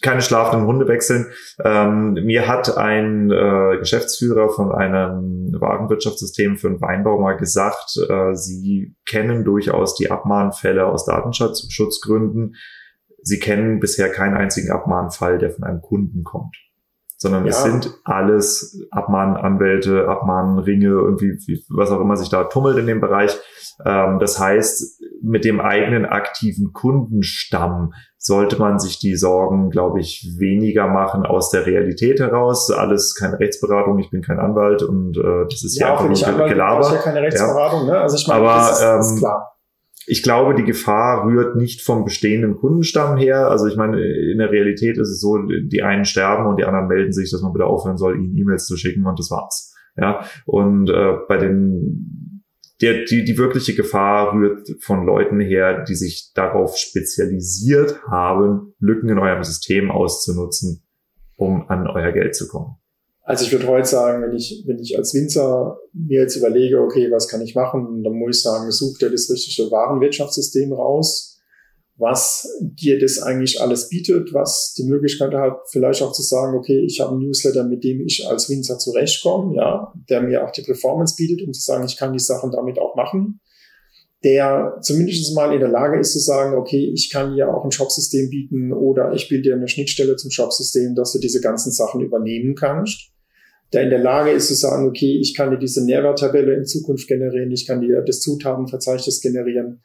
keine 0.00 0.22
schlafenden 0.22 0.68
Hunde 0.68 0.86
wechseln. 0.86 1.26
Ähm, 1.64 2.14
mir 2.14 2.46
hat 2.46 2.78
ein 2.78 3.30
äh, 3.30 3.78
Geschäftsführer 3.78 4.50
von 4.50 4.70
einem 4.70 5.52
Warenwirtschaftssystem 5.58 6.56
für 6.56 6.68
den 6.68 6.80
Weinbau 6.80 7.20
mal 7.20 7.36
gesagt, 7.36 7.98
äh, 8.08 8.34
sie 8.34 8.94
kennen 9.04 9.44
durchaus 9.44 9.96
die 9.96 10.10
Abmahnfälle 10.10 10.86
aus 10.86 11.06
Datenschutzgründen. 11.06 12.54
Sie 13.22 13.40
kennen 13.40 13.80
bisher 13.80 14.10
keinen 14.10 14.36
einzigen 14.36 14.70
Abmahnfall, 14.70 15.38
der 15.38 15.50
von 15.50 15.64
einem 15.64 15.80
Kunden 15.80 16.22
kommt 16.22 16.56
sondern 17.22 17.44
ja. 17.44 17.50
es 17.50 17.62
sind 17.62 17.94
alles 18.02 18.84
Abmahnanwälte, 18.90 20.08
Abmahnringe, 20.08 20.88
irgendwie, 20.88 21.38
was 21.70 21.90
auch 21.92 22.00
immer 22.00 22.16
sich 22.16 22.28
da 22.28 22.44
tummelt 22.44 22.76
in 22.78 22.86
dem 22.86 23.00
Bereich. 23.00 23.38
Ähm, 23.86 24.18
das 24.18 24.40
heißt, 24.40 25.00
mit 25.22 25.44
dem 25.44 25.60
eigenen 25.60 26.04
aktiven 26.04 26.72
Kundenstamm 26.72 27.92
sollte 28.18 28.58
man 28.58 28.80
sich 28.80 28.98
die 28.98 29.14
Sorgen, 29.14 29.70
glaube 29.70 30.00
ich, 30.00 30.34
weniger 30.38 30.88
machen 30.88 31.24
aus 31.24 31.50
der 31.50 31.64
Realität 31.64 32.18
heraus. 32.18 32.72
Alles 32.72 33.14
keine 33.14 33.38
Rechtsberatung, 33.38 34.00
ich 34.00 34.10
bin 34.10 34.20
kein 34.20 34.40
Anwalt 34.40 34.82
und 34.82 35.16
äh, 35.16 35.44
das 35.48 35.62
ist 35.62 35.78
ja, 35.78 35.86
ja 35.86 35.92
einfach 35.92 36.08
nur 36.08 36.48
Gelaber. 36.48 36.92
Ja 36.92 37.00
keine 37.00 37.22
Rechtsberatung, 37.22 37.86
ja. 37.86 37.94
ne? 37.94 38.00
Also 38.00 38.16
ich 38.16 38.26
meine, 38.26 38.40
Aber, 38.40 38.54
das 38.56 38.72
ist, 38.72 38.82
das 38.82 39.06
ist 39.06 39.12
ähm, 39.12 39.18
klar 39.18 39.51
ich 40.06 40.22
glaube, 40.22 40.54
die 40.54 40.64
Gefahr 40.64 41.24
rührt 41.24 41.56
nicht 41.56 41.82
vom 41.82 42.04
bestehenden 42.04 42.56
Kundenstamm 42.56 43.16
her. 43.16 43.48
Also 43.48 43.66
ich 43.66 43.76
meine, 43.76 44.00
in 44.00 44.38
der 44.38 44.50
Realität 44.50 44.98
ist 44.98 45.08
es 45.08 45.20
so, 45.20 45.38
die 45.38 45.82
einen 45.82 46.04
sterben 46.04 46.46
und 46.46 46.58
die 46.58 46.64
anderen 46.64 46.88
melden 46.88 47.12
sich, 47.12 47.30
dass 47.30 47.42
man 47.42 47.52
bitte 47.52 47.66
aufhören 47.66 47.96
soll, 47.96 48.16
ihnen 48.16 48.36
E-Mails 48.36 48.66
zu 48.66 48.76
schicken 48.76 49.06
und 49.06 49.18
das 49.18 49.30
war's. 49.30 49.74
Ja, 49.96 50.24
und 50.46 50.88
äh, 50.88 51.16
bei 51.28 51.36
den 51.36 52.32
der, 52.80 53.04
die, 53.04 53.24
die 53.24 53.38
wirkliche 53.38 53.74
Gefahr 53.74 54.32
rührt 54.32 54.68
von 54.80 55.06
Leuten 55.06 55.40
her, 55.40 55.84
die 55.84 55.94
sich 55.94 56.32
darauf 56.34 56.76
spezialisiert 56.76 58.02
haben, 58.08 58.74
Lücken 58.80 59.08
in 59.08 59.18
eurem 59.18 59.44
System 59.44 59.90
auszunutzen, 59.90 60.82
um 61.36 61.68
an 61.68 61.86
euer 61.86 62.10
Geld 62.10 62.34
zu 62.34 62.48
kommen. 62.48 62.81
Also 63.24 63.44
ich 63.44 63.52
würde 63.52 63.68
heute 63.68 63.86
sagen, 63.86 64.22
wenn 64.22 64.36
ich, 64.36 64.64
wenn 64.66 64.80
ich 64.80 64.98
als 64.98 65.14
Winzer 65.14 65.78
mir 65.92 66.22
jetzt 66.22 66.36
überlege, 66.36 66.80
okay, 66.80 67.08
was 67.10 67.28
kann 67.28 67.40
ich 67.40 67.54
machen, 67.54 68.02
dann 68.02 68.14
muss 68.14 68.38
ich 68.38 68.42
sagen, 68.42 68.70
such 68.72 68.98
dir 68.98 69.10
das 69.10 69.30
richtige 69.30 69.70
Warenwirtschaftssystem 69.70 70.72
raus, 70.72 71.40
was 71.96 72.48
dir 72.60 72.98
das 72.98 73.22
eigentlich 73.22 73.60
alles 73.60 73.88
bietet, 73.88 74.34
was 74.34 74.74
die 74.76 74.84
Möglichkeit 74.84 75.32
hat, 75.34 75.60
vielleicht 75.70 76.02
auch 76.02 76.12
zu 76.12 76.22
sagen, 76.22 76.56
okay, 76.56 76.80
ich 76.84 77.00
habe 77.00 77.12
einen 77.12 77.20
Newsletter, 77.20 77.62
mit 77.62 77.84
dem 77.84 78.00
ich 78.00 78.26
als 78.28 78.50
Winzer 78.50 78.78
zurechtkomme, 78.78 79.54
ja, 79.54 79.92
der 80.08 80.22
mir 80.22 80.44
auch 80.44 80.50
die 80.50 80.62
Performance 80.62 81.14
bietet, 81.16 81.46
um 81.46 81.52
zu 81.52 81.60
sagen, 81.60 81.84
ich 81.84 81.96
kann 81.96 82.12
die 82.12 82.18
Sachen 82.18 82.50
damit 82.50 82.80
auch 82.80 82.96
machen. 82.96 83.40
Der 84.24 84.78
zumindest 84.80 85.34
mal 85.34 85.52
in 85.52 85.60
der 85.60 85.68
Lage 85.68 85.98
ist 86.00 86.12
zu 86.12 86.18
sagen, 86.18 86.56
okay, 86.56 86.90
ich 86.92 87.10
kann 87.10 87.34
dir 87.34 87.54
auch 87.54 87.64
ein 87.64 87.72
Shopsystem 87.72 88.30
bieten 88.30 88.72
oder 88.72 89.12
ich 89.12 89.28
bilde 89.28 89.50
dir 89.50 89.54
eine 89.54 89.68
Schnittstelle 89.68 90.16
zum 90.16 90.30
Shopsystem, 90.30 90.96
dass 90.96 91.12
du 91.12 91.20
diese 91.20 91.40
ganzen 91.40 91.70
Sachen 91.70 92.00
übernehmen 92.00 92.56
kannst 92.56 93.11
der 93.72 93.84
in 93.84 93.90
der 93.90 93.98
Lage 93.98 94.30
ist 94.30 94.48
zu 94.48 94.54
sagen, 94.54 94.86
okay, 94.86 95.18
ich 95.20 95.34
kann 95.34 95.50
dir 95.50 95.58
diese 95.58 95.84
Nährwerttabelle 95.84 96.54
in 96.54 96.66
Zukunft 96.66 97.08
generieren, 97.08 97.50
ich 97.50 97.66
kann 97.66 97.80
dir 97.80 98.02
das 98.02 98.20
Zutatenverzeichnis 98.20 99.20
generieren, 99.20 99.82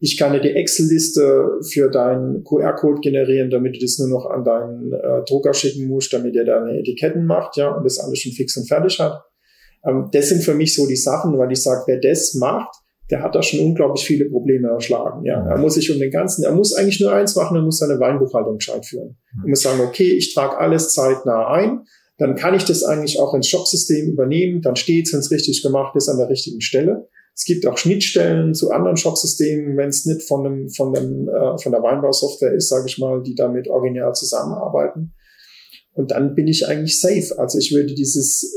ich 0.00 0.18
kann 0.18 0.32
dir 0.32 0.40
die 0.40 0.52
Excel-Liste 0.52 1.60
für 1.72 1.90
deinen 1.90 2.44
QR-Code 2.44 3.00
generieren, 3.00 3.50
damit 3.50 3.76
du 3.76 3.80
das 3.80 3.98
nur 3.98 4.08
noch 4.08 4.26
an 4.26 4.44
deinen 4.44 4.92
äh, 4.92 5.24
Drucker 5.26 5.54
schicken 5.54 5.86
musst, 5.86 6.12
damit 6.12 6.36
er 6.36 6.44
deine 6.44 6.78
Etiketten 6.78 7.26
macht, 7.26 7.56
ja, 7.56 7.70
und 7.74 7.84
das 7.84 7.98
alles 7.98 8.18
schon 8.20 8.32
fix 8.32 8.56
und 8.56 8.68
fertig 8.68 8.98
hat. 9.00 9.22
Ähm, 9.86 10.08
das 10.12 10.28
sind 10.28 10.42
für 10.42 10.54
mich 10.54 10.74
so 10.74 10.86
die 10.86 10.96
Sachen, 10.96 11.36
weil 11.38 11.50
ich 11.50 11.62
sage, 11.62 11.84
wer 11.86 12.00
das 12.00 12.34
macht, 12.34 12.74
der 13.10 13.22
hat 13.22 13.34
da 13.34 13.42
schon 13.42 13.60
unglaublich 13.60 14.04
viele 14.04 14.26
Probleme 14.26 14.68
erschlagen. 14.68 15.24
Ja, 15.24 15.46
er 15.46 15.58
muss 15.58 15.74
sich 15.74 15.92
um 15.92 15.98
den 15.98 16.10
ganzen, 16.10 16.44
er 16.44 16.52
muss 16.52 16.74
eigentlich 16.74 17.00
nur 17.00 17.12
eins 17.12 17.36
machen, 17.36 17.56
er 17.56 17.62
muss 17.62 17.78
seine 17.78 18.00
Weinbuchhaltung 18.00 18.58
gescheit 18.58 18.86
führen. 18.86 19.16
Er 19.42 19.48
muss 19.48 19.60
sagen, 19.60 19.80
okay, 19.80 20.10
ich 20.10 20.34
trage 20.34 20.58
alles 20.58 20.94
zeitnah 20.94 21.48
ein 21.48 21.82
dann 22.16 22.36
kann 22.36 22.54
ich 22.54 22.64
das 22.64 22.84
eigentlich 22.84 23.18
auch 23.18 23.34
ins 23.34 23.48
Shopsystem 23.48 24.10
übernehmen. 24.10 24.62
Dann 24.62 24.76
steht 24.76 25.06
es, 25.06 25.12
wenn 25.12 25.20
es 25.20 25.30
richtig 25.30 25.62
gemacht 25.62 25.96
ist, 25.96 26.08
an 26.08 26.18
der 26.18 26.28
richtigen 26.28 26.60
Stelle. 26.60 27.08
Es 27.34 27.44
gibt 27.44 27.66
auch 27.66 27.76
Schnittstellen 27.76 28.54
zu 28.54 28.70
anderen 28.70 28.96
Shopsystemen, 28.96 29.76
wenn 29.76 29.88
es 29.88 30.06
nicht 30.06 30.22
von, 30.22 30.44
dem, 30.44 30.68
von, 30.70 30.92
dem, 30.92 31.28
äh, 31.28 31.58
von 31.58 31.72
der 31.72 31.82
Weinbausoftware 31.82 32.54
ist, 32.54 32.68
sage 32.68 32.86
ich 32.86 32.98
mal, 32.98 33.22
die 33.22 33.34
damit 33.34 33.68
original 33.68 34.14
zusammenarbeiten. 34.14 35.14
Und 35.94 36.12
dann 36.12 36.36
bin 36.36 36.46
ich 36.46 36.68
eigentlich 36.68 37.00
safe. 37.00 37.36
Also 37.38 37.58
ich 37.58 37.72
würde 37.72 37.94
dieses, 37.94 38.52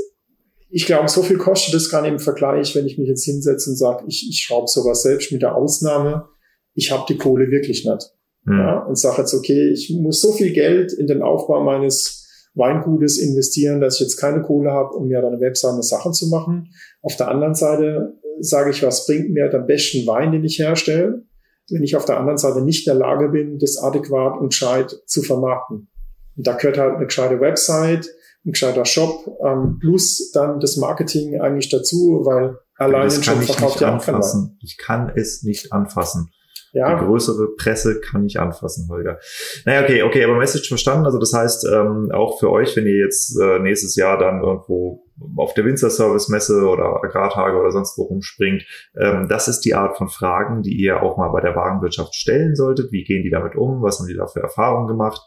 ich 0.69 0.85
glaube, 0.85 1.09
so 1.09 1.23
viel 1.23 1.37
kostet 1.37 1.73
es 1.73 1.89
gar 1.89 2.03
nicht 2.03 2.11
im 2.11 2.19
Vergleich, 2.19 2.75
wenn 2.75 2.85
ich 2.85 2.99
mich 2.99 3.07
jetzt 3.07 3.25
hinsetze 3.25 3.71
und 3.71 3.77
sage, 3.77 4.05
ich, 4.07 4.27
ich 4.29 4.41
schraube 4.41 4.67
sowas 4.67 5.01
selbst 5.01 5.31
mit 5.31 5.41
der 5.41 5.55
Ausnahme, 5.55 6.27
ich 6.75 6.91
habe 6.91 7.05
die 7.09 7.17
Kohle 7.17 7.49
wirklich 7.49 7.83
nicht. 7.83 8.11
Mhm. 8.43 8.59
Ja, 8.59 8.83
und 8.83 8.97
sage 8.97 9.21
jetzt, 9.21 9.33
okay, 9.33 9.71
ich 9.71 9.89
muss 9.89 10.21
so 10.21 10.31
viel 10.33 10.53
Geld 10.53 10.93
in 10.93 11.07
den 11.07 11.23
Aufbau 11.23 11.63
meines 11.63 12.26
Weingutes 12.57 13.17
investieren, 13.17 13.79
dass 13.81 13.95
ich 13.95 14.01
jetzt 14.01 14.17
keine 14.17 14.41
Kohle 14.41 14.71
habe, 14.71 14.95
um 14.95 15.07
mir 15.07 15.21
dann 15.21 15.35
eine 15.35 15.83
Sachen 15.83 16.13
zu 16.13 16.27
machen. 16.27 16.73
Auf 17.01 17.15
der 17.15 17.29
anderen 17.29 17.55
Seite 17.55 18.15
sage 18.39 18.71
ich, 18.71 18.83
was 18.83 19.05
bringt 19.05 19.29
mir 19.29 19.49
den 19.49 19.65
besten 19.65 20.05
Wein, 20.07 20.31
den 20.31 20.43
ich 20.43 20.59
herstelle, 20.59 21.23
wenn 21.69 21.83
ich 21.83 21.95
auf 21.95 22.05
der 22.05 22.17
anderen 22.19 22.37
Seite 22.37 22.61
nicht 22.61 22.87
in 22.87 22.93
der 22.93 22.99
Lage 22.99 23.29
bin, 23.29 23.59
das 23.59 23.77
adäquat 23.77 24.39
und 24.39 24.49
gescheit 24.49 24.95
zu 25.05 25.21
vermarkten. 25.21 25.89
Und 26.35 26.47
da 26.47 26.53
gehört 26.53 26.77
halt 26.77 26.95
eine 26.95 27.05
gescheite 27.05 27.39
Website, 27.39 28.07
ein 28.45 28.51
gescheiter 28.51 28.85
Shop, 28.85 29.27
ähm, 29.43 29.77
plus 29.79 30.31
dann 30.31 30.59
das 30.59 30.77
Marketing 30.77 31.39
eigentlich 31.41 31.69
dazu, 31.69 32.21
weil 32.23 32.57
allein 32.77 33.05
das 33.05 33.21
kann 33.21 33.41
ich 33.41 33.59
nicht 33.59 33.83
anfassen. 33.83 34.57
Ich 34.61 34.77
kann 34.77 35.11
es 35.15 35.43
nicht 35.43 35.73
anfassen. 35.73 36.29
Ja. 36.73 36.95
Die 36.95 37.05
größere 37.05 37.55
Presse 37.55 37.99
kann 38.01 38.25
ich 38.25 38.39
anfassen, 38.39 38.87
Holger. 38.89 39.19
Naja, 39.65 39.83
okay, 39.83 40.03
okay, 40.03 40.23
aber 40.23 40.35
Message 40.35 40.67
verstanden. 40.67 41.05
Also 41.05 41.19
das 41.19 41.33
heißt, 41.33 41.67
ähm, 41.71 42.11
auch 42.11 42.39
für 42.39 42.51
euch, 42.51 42.75
wenn 42.75 42.85
ihr 42.85 42.97
jetzt 42.97 43.39
äh, 43.39 43.59
nächstes 43.59 43.95
Jahr 43.95 44.17
dann 44.17 44.43
irgendwo 44.43 45.03
auf 45.35 45.53
der 45.53 45.65
Winzer-Service-Messe 45.65 46.67
oder 46.67 47.03
Agrartage 47.03 47.57
oder 47.57 47.71
sonst 47.71 47.97
wo 47.97 48.03
rumspringt, 48.03 48.63
ähm, 48.99 49.27
das 49.27 49.47
ist 49.47 49.61
die 49.61 49.73
Art 49.73 49.97
von 49.97 50.09
Fragen, 50.09 50.61
die 50.61 50.75
ihr 50.75 51.01
auch 51.01 51.17
mal 51.17 51.29
bei 51.29 51.41
der 51.41 51.55
Warenwirtschaft 51.55 52.13
stellen 52.13 52.55
solltet. 52.55 52.91
Wie 52.91 53.03
gehen 53.03 53.23
die 53.23 53.31
damit 53.31 53.55
um? 53.55 53.81
Was 53.81 53.99
haben 53.99 54.07
die 54.07 54.15
da 54.15 54.27
für 54.27 54.41
Erfahrungen 54.41 54.87
gemacht? 54.87 55.21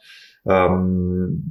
Ähm, 0.46 1.42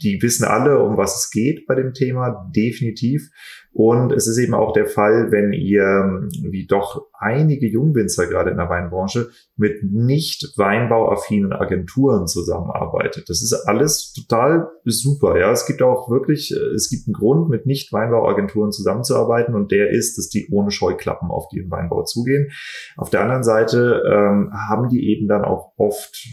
die 0.00 0.22
wissen 0.22 0.44
alle, 0.44 0.78
um 0.78 0.96
was 0.96 1.24
es 1.24 1.30
geht 1.30 1.66
bei 1.66 1.74
dem 1.74 1.92
Thema, 1.92 2.50
definitiv. 2.54 3.30
Und 3.72 4.12
es 4.12 4.26
ist 4.26 4.38
eben 4.38 4.54
auch 4.54 4.72
der 4.72 4.86
Fall, 4.86 5.30
wenn 5.30 5.52
ihr, 5.52 6.28
wie 6.50 6.66
doch 6.66 7.06
einige 7.18 7.68
Jungwinzer 7.68 8.26
gerade 8.26 8.50
in 8.50 8.56
der 8.56 8.68
Weinbranche, 8.68 9.28
mit 9.56 9.84
nicht 9.84 10.54
weinbauaffinen 10.56 11.52
Agenturen 11.52 12.26
zusammenarbeitet. 12.26 13.28
Das 13.28 13.42
ist 13.42 13.52
alles 13.52 14.12
total 14.12 14.68
super. 14.84 15.38
Ja, 15.38 15.52
es 15.52 15.66
gibt 15.66 15.82
auch 15.82 16.10
wirklich, 16.10 16.50
es 16.74 16.88
gibt 16.88 17.06
einen 17.06 17.14
Grund, 17.14 17.50
mit 17.50 17.66
nicht 17.66 17.92
Weinbauagenturen 17.92 18.72
zusammenzuarbeiten 18.72 19.54
und 19.54 19.70
der 19.70 19.90
ist, 19.90 20.16
dass 20.18 20.28
die 20.28 20.48
ohne 20.50 20.70
Scheuklappen 20.70 21.30
auf 21.30 21.48
den 21.48 21.70
Weinbau 21.70 22.04
zugehen. 22.04 22.50
Auf 22.96 23.10
der 23.10 23.20
anderen 23.20 23.44
Seite 23.44 24.02
ähm, 24.06 24.50
haben 24.52 24.88
die 24.88 25.08
eben 25.10 25.28
dann 25.28 25.44
auch 25.44 25.72
oft 25.76 26.26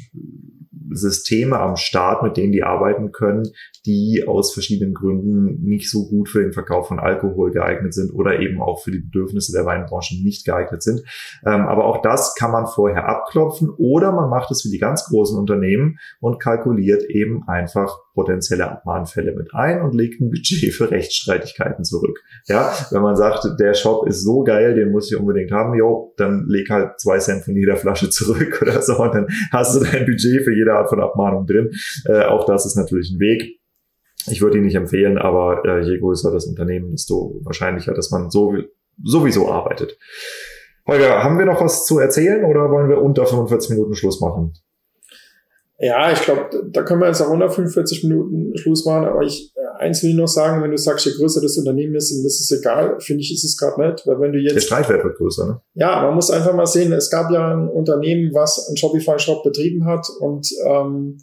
Systeme 0.91 1.59
am 1.59 1.75
Start, 1.75 2.23
mit 2.23 2.37
denen 2.37 2.51
die 2.51 2.63
arbeiten 2.63 3.11
können, 3.11 3.51
die 3.85 4.23
aus 4.27 4.53
verschiedenen 4.53 4.93
Gründen 4.93 5.61
nicht 5.63 5.89
so 5.89 6.07
gut 6.07 6.29
für 6.29 6.41
den 6.41 6.53
Verkauf 6.53 6.87
von 6.87 6.99
Alkohol 6.99 7.51
geeignet 7.51 7.93
sind 7.93 8.11
oder 8.11 8.39
eben 8.39 8.61
auch 8.61 8.81
für 8.81 8.91
die 8.91 8.99
Bedürfnisse 8.99 9.51
der 9.51 9.65
Weinbranche 9.65 10.15
nicht 10.23 10.45
geeignet 10.45 10.81
sind. 10.83 11.01
Ähm, 11.45 11.61
aber 11.61 11.85
auch 11.85 12.01
das 12.01 12.35
kann 12.35 12.51
man 12.51 12.67
vorher 12.67 13.07
abklopfen 13.07 13.69
oder 13.69 14.11
man 14.11 14.29
macht 14.29 14.51
es 14.51 14.65
wie 14.65 14.71
die 14.71 14.79
ganz 14.79 15.05
großen 15.05 15.37
Unternehmen 15.37 15.97
und 16.19 16.39
kalkuliert 16.39 17.03
eben 17.03 17.47
einfach 17.47 17.99
potenzielle 18.13 18.71
Abmahnfälle 18.71 19.33
mit 19.33 19.53
ein 19.53 19.81
und 19.81 19.93
legt 19.93 20.21
ein 20.21 20.31
Budget 20.31 20.73
für 20.73 20.89
Rechtsstreitigkeiten 20.89 21.83
zurück. 21.83 22.23
Ja, 22.47 22.73
wenn 22.91 23.01
man 23.01 23.15
sagt, 23.15 23.45
der 23.59 23.73
Shop 23.73 24.07
ist 24.07 24.23
so 24.23 24.43
geil, 24.43 24.73
den 24.73 24.91
muss 24.91 25.11
ich 25.11 25.19
unbedingt 25.19 25.51
haben, 25.51 25.75
jo, 25.75 26.13
dann 26.17 26.45
leg 26.47 26.69
halt 26.69 26.99
zwei 26.99 27.19
Cent 27.19 27.43
von 27.43 27.55
jeder 27.55 27.75
Flasche 27.75 28.09
zurück 28.09 28.59
oder 28.61 28.81
so 28.81 28.97
und 29.01 29.13
dann 29.13 29.27
hast 29.51 29.75
du 29.75 29.83
dein 29.83 30.05
Budget 30.05 30.43
für 30.43 30.55
jede 30.55 30.73
Art 30.73 30.89
von 30.89 31.01
Abmahnung 31.01 31.45
drin. 31.45 31.69
Äh, 32.05 32.23
auch 32.23 32.45
das 32.45 32.65
ist 32.65 32.75
natürlich 32.75 33.11
ein 33.11 33.19
Weg. 33.19 33.59
Ich 34.27 34.41
würde 34.41 34.57
ihn 34.57 34.65
nicht 34.65 34.75
empfehlen, 34.75 35.17
aber 35.17 35.63
äh, 35.65 35.81
je 35.81 35.99
größer 35.99 36.31
das 36.31 36.45
Unternehmen, 36.45 36.91
desto 36.91 37.39
wahrscheinlicher, 37.43 37.93
dass 37.93 38.11
man 38.11 38.29
so 38.29 38.53
sowieso 39.03 39.49
arbeitet. 39.51 39.97
Holger, 40.87 41.23
haben 41.23 41.37
wir 41.37 41.45
noch 41.45 41.61
was 41.61 41.85
zu 41.85 41.99
erzählen 41.99 42.45
oder 42.45 42.69
wollen 42.69 42.89
wir 42.89 43.01
unter 43.01 43.25
45 43.25 43.71
Minuten 43.71 43.95
Schluss 43.95 44.21
machen? 44.21 44.53
Ja, 45.77 46.11
ich 46.11 46.21
glaube, 46.21 46.49
da 46.71 46.83
können 46.83 47.01
wir 47.01 47.07
jetzt 47.07 47.21
auch 47.21 47.29
unter 47.29 47.49
45 47.49 48.05
Minuten 48.05 48.57
Schluss 48.57 48.85
machen, 48.85 49.05
aber 49.05 49.23
ich, 49.23 49.51
äh, 49.55 49.83
eins 49.83 50.01
will 50.01 50.11
ich 50.11 50.15
noch 50.15 50.27
sagen, 50.27 50.63
wenn 50.63 50.71
du 50.71 50.77
sagst, 50.77 51.05
je 51.05 51.11
größer 51.11 51.41
das 51.41 51.57
Unternehmen 51.57 51.95
ist, 51.95 52.13
und 52.13 52.23
das 52.23 52.39
ist 52.39 52.51
egal, 52.51 52.97
finde 53.01 53.21
ich, 53.21 53.33
ist 53.33 53.43
es 53.43 53.57
gerade 53.57 53.85
nicht, 53.85 54.07
weil 54.07 54.19
wenn 54.21 54.31
du 54.31 54.39
jetzt... 54.39 54.55
Der 54.55 54.61
Streitwert 54.61 55.03
wird 55.03 55.17
größer, 55.17 55.45
ne? 55.45 55.61
Ja, 55.73 56.03
man 56.03 56.15
muss 56.15 56.31
einfach 56.31 56.53
mal 56.53 56.65
sehen, 56.65 56.93
es 56.93 57.09
gab 57.09 57.29
ja 57.29 57.53
ein 57.53 57.67
Unternehmen, 57.67 58.33
was 58.33 58.67
einen 58.67 58.77
Shopify-Shop 58.77 59.43
betrieben 59.43 59.85
hat 59.85 60.07
und 60.21 60.47
ähm, 60.65 61.17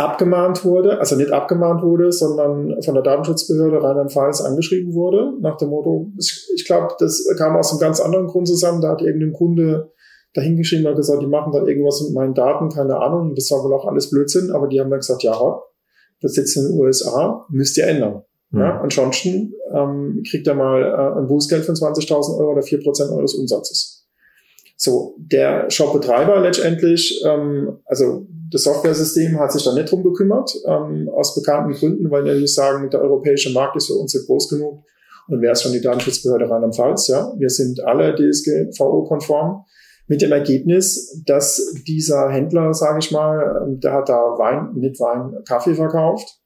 abgemahnt 0.00 0.64
wurde, 0.64 0.98
also 0.98 1.16
nicht 1.16 1.30
abgemahnt 1.30 1.82
wurde, 1.82 2.10
sondern 2.10 2.80
von 2.82 2.94
der 2.94 3.02
Datenschutzbehörde 3.02 3.82
Rheinland-Pfalz 3.82 4.40
angeschrieben 4.40 4.94
wurde, 4.94 5.32
nach 5.40 5.56
dem 5.56 5.68
Motto, 5.68 6.10
ich, 6.18 6.48
ich 6.54 6.64
glaube, 6.64 6.94
das 6.98 7.24
kam 7.36 7.56
aus 7.56 7.70
einem 7.70 7.80
ganz 7.80 8.00
anderen 8.00 8.26
Grund 8.26 8.48
zusammen, 8.48 8.80
da 8.80 8.90
hat 8.90 9.02
irgendein 9.02 9.32
Kunde 9.32 9.92
dahingeschrieben 10.34 10.86
und 10.86 10.96
gesagt, 10.96 11.22
die 11.22 11.26
machen 11.26 11.52
da 11.52 11.64
irgendwas 11.64 12.02
mit 12.02 12.14
meinen 12.14 12.34
Daten, 12.34 12.68
keine 12.68 12.96
Ahnung, 12.96 13.34
das 13.34 13.50
war 13.50 13.62
wohl 13.62 13.74
auch 13.74 13.86
alles 13.86 14.10
Blödsinn, 14.10 14.50
aber 14.52 14.68
die 14.68 14.80
haben 14.80 14.90
dann 14.90 15.00
gesagt, 15.00 15.22
ja, 15.22 15.38
das 16.20 16.32
sitzt 16.32 16.56
in 16.56 16.68
den 16.68 16.78
USA, 16.78 17.46
müsst 17.50 17.76
ihr 17.76 17.86
ändern. 17.86 18.22
Mhm. 18.50 18.60
Ja, 18.60 18.80
ansonsten 18.80 19.54
ähm, 19.74 20.22
kriegt 20.28 20.46
er 20.46 20.54
mal 20.54 20.82
äh, 20.82 21.18
ein 21.20 21.26
Bußgeld 21.26 21.64
von 21.64 21.74
20.000 21.74 22.38
Euro 22.38 22.52
oder 22.52 22.62
4% 22.62 23.16
eures 23.16 23.34
Umsatzes. 23.34 23.99
So, 24.82 25.14
der 25.18 25.70
Shopbetreiber 25.70 26.40
letztendlich, 26.40 27.22
ähm, 27.26 27.80
also 27.84 28.26
das 28.50 28.62
Software-System 28.62 29.38
hat 29.38 29.52
sich 29.52 29.62
da 29.62 29.74
nicht 29.74 29.90
drum 29.90 30.02
gekümmert, 30.02 30.56
ähm, 30.66 31.10
aus 31.14 31.34
bekannten 31.34 31.74
Gründen, 31.74 32.10
weil 32.10 32.22
nicht 32.22 32.54
sagen, 32.54 32.88
der 32.88 33.02
europäische 33.02 33.52
Markt 33.52 33.76
ist 33.76 33.88
für 33.88 33.92
uns 33.92 34.14
nicht 34.14 34.24
groß 34.24 34.48
genug. 34.48 34.82
Und 35.28 35.42
wer 35.42 35.52
ist 35.52 35.64
schon 35.64 35.74
die 35.74 35.82
Datenschutzbehörde 35.82 36.48
Rheinland-Pfalz? 36.48 37.08
Ja, 37.08 37.30
wir 37.36 37.50
sind 37.50 37.84
alle 37.84 38.14
DSGVO-konform 38.14 39.66
mit 40.06 40.22
dem 40.22 40.32
Ergebnis, 40.32 41.22
dass 41.26 41.74
dieser 41.86 42.30
Händler, 42.30 42.72
sage 42.72 43.00
ich 43.00 43.10
mal, 43.10 43.62
ähm, 43.62 43.80
der 43.80 43.92
hat 43.92 44.08
da 44.08 44.16
Wein, 44.38 44.72
nicht 44.76 44.98
Wein, 44.98 45.44
Kaffee 45.46 45.74
verkauft, 45.74 46.40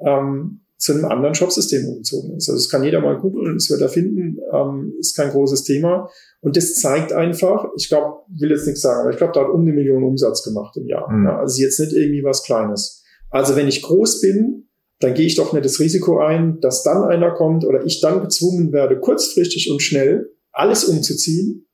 ähm, 0.00 0.60
zu 0.80 0.94
einem 0.94 1.04
anderen 1.04 1.34
Shopsystem 1.34 1.86
umgezogen 1.86 2.36
ist. 2.36 2.48
Also 2.48 2.58
das 2.58 2.70
kann 2.70 2.82
jeder 2.82 3.00
mal 3.00 3.18
googeln, 3.18 3.54
das 3.54 3.68
wird 3.68 3.82
er 3.82 3.90
finden, 3.90 4.38
ähm, 4.50 4.94
ist 4.98 5.14
kein 5.14 5.30
großes 5.30 5.62
Thema. 5.62 6.08
Und 6.40 6.56
das 6.56 6.74
zeigt 6.74 7.12
einfach, 7.12 7.66
ich 7.76 7.90
glaube, 7.90 8.20
will 8.38 8.50
jetzt 8.50 8.66
nichts 8.66 8.80
sagen, 8.80 9.02
aber 9.02 9.10
ich 9.10 9.18
glaube, 9.18 9.34
da 9.34 9.40
hat 9.42 9.50
um 9.50 9.60
eine 9.60 9.72
Million 9.72 10.02
Umsatz 10.02 10.42
gemacht 10.42 10.74
im 10.78 10.86
Jahr. 10.86 11.10
Mhm. 11.12 11.26
Ja, 11.26 11.38
also 11.38 11.62
jetzt 11.62 11.78
nicht 11.80 11.92
irgendwie 11.92 12.24
was 12.24 12.44
Kleines. 12.44 13.04
Also 13.28 13.56
wenn 13.56 13.68
ich 13.68 13.82
groß 13.82 14.22
bin, 14.22 14.68
dann 15.00 15.12
gehe 15.12 15.26
ich 15.26 15.36
doch 15.36 15.52
nicht 15.52 15.66
das 15.66 15.80
Risiko 15.80 16.18
ein, 16.18 16.60
dass 16.60 16.82
dann 16.82 17.04
einer 17.04 17.32
kommt 17.32 17.66
oder 17.66 17.84
ich 17.84 18.00
dann 18.00 18.22
gezwungen 18.22 18.72
werde, 18.72 18.98
kurzfristig 18.98 19.70
und 19.70 19.82
schnell 19.82 20.30
alles 20.50 20.84
umzuziehen. 20.84 21.66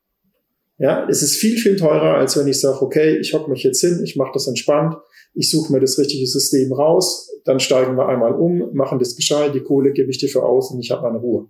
Ja, 0.78 1.09
es 1.09 1.22
ist 1.22 1.36
viel, 1.36 1.57
viel 1.59 1.76
teurer, 1.76 2.16
als 2.16 2.36
wenn 2.36 2.48
ich 2.48 2.61
sage, 2.61 2.82
okay, 2.82 3.16
ich 3.18 3.32
hocke 3.34 3.50
mich 3.50 3.62
jetzt 3.62 3.80
hin, 3.80 4.00
ich 4.02 4.16
mache 4.16 4.32
das 4.34 4.48
entspannt, 4.48 4.96
ich 5.37 5.51
suche 5.51 5.72
mir 5.72 5.80
das 5.80 5.99
richtige 5.99 6.26
System 6.26 6.72
raus, 6.72 7.30
dann 7.45 7.61
steigen 7.61 7.97
wir 7.97 8.09
einmal 8.09 8.32
um, 8.32 8.70
machen 8.72 8.99
das 8.99 9.14
gescheit, 9.14 9.55
die 9.55 9.61
Kohle 9.61 9.93
gebe 9.93 10.11
ich 10.11 10.18
dir 10.18 10.28
für 10.28 10.43
aus 10.43 10.70
und 10.70 10.80
ich 10.80 10.91
habe 10.91 11.03
meine 11.03 11.18
Ruhe. 11.18 11.49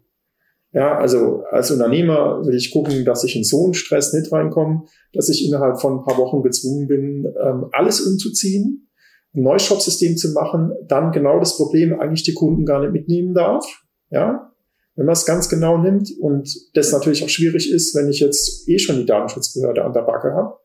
Ja, 0.72 0.98
also 0.98 1.44
als 1.50 1.70
Unternehmer 1.70 2.44
will 2.44 2.54
ich 2.54 2.72
gucken, 2.72 3.04
dass 3.04 3.24
ich 3.24 3.36
in 3.36 3.44
so 3.44 3.64
einen 3.64 3.74
Stress 3.74 4.12
nicht 4.12 4.30
reinkomme, 4.30 4.82
dass 5.12 5.28
ich 5.28 5.46
innerhalb 5.46 5.80
von 5.80 5.98
ein 5.98 6.04
paar 6.04 6.18
Wochen 6.18 6.42
gezwungen 6.42 6.88
bin, 6.88 7.32
ähm, 7.42 7.66
alles 7.72 8.00
umzuziehen, 8.00 8.88
ein 9.34 9.42
neues 9.42 9.62
Shop-System 9.62 10.16
zu 10.16 10.32
machen, 10.32 10.72
dann 10.86 11.12
genau 11.12 11.38
das 11.38 11.56
Problem 11.56 11.98
eigentlich 11.98 12.24
die 12.24 12.34
Kunden 12.34 12.66
gar 12.66 12.80
nicht 12.80 12.92
mitnehmen 12.92 13.32
darf. 13.32 13.64
Ja, 14.10 14.52
wenn 14.96 15.06
man 15.06 15.12
es 15.12 15.26
ganz 15.26 15.48
genau 15.48 15.78
nimmt 15.78 16.10
und 16.20 16.48
das 16.74 16.92
natürlich 16.92 17.22
auch 17.22 17.28
schwierig 17.28 17.70
ist, 17.70 17.94
wenn 17.94 18.08
ich 18.08 18.20
jetzt 18.20 18.68
eh 18.68 18.78
schon 18.78 18.96
die 18.96 19.06
Datenschutzbehörde 19.06 19.84
an 19.84 19.92
der 19.92 20.02
Backe 20.02 20.32
habe. 20.32 20.56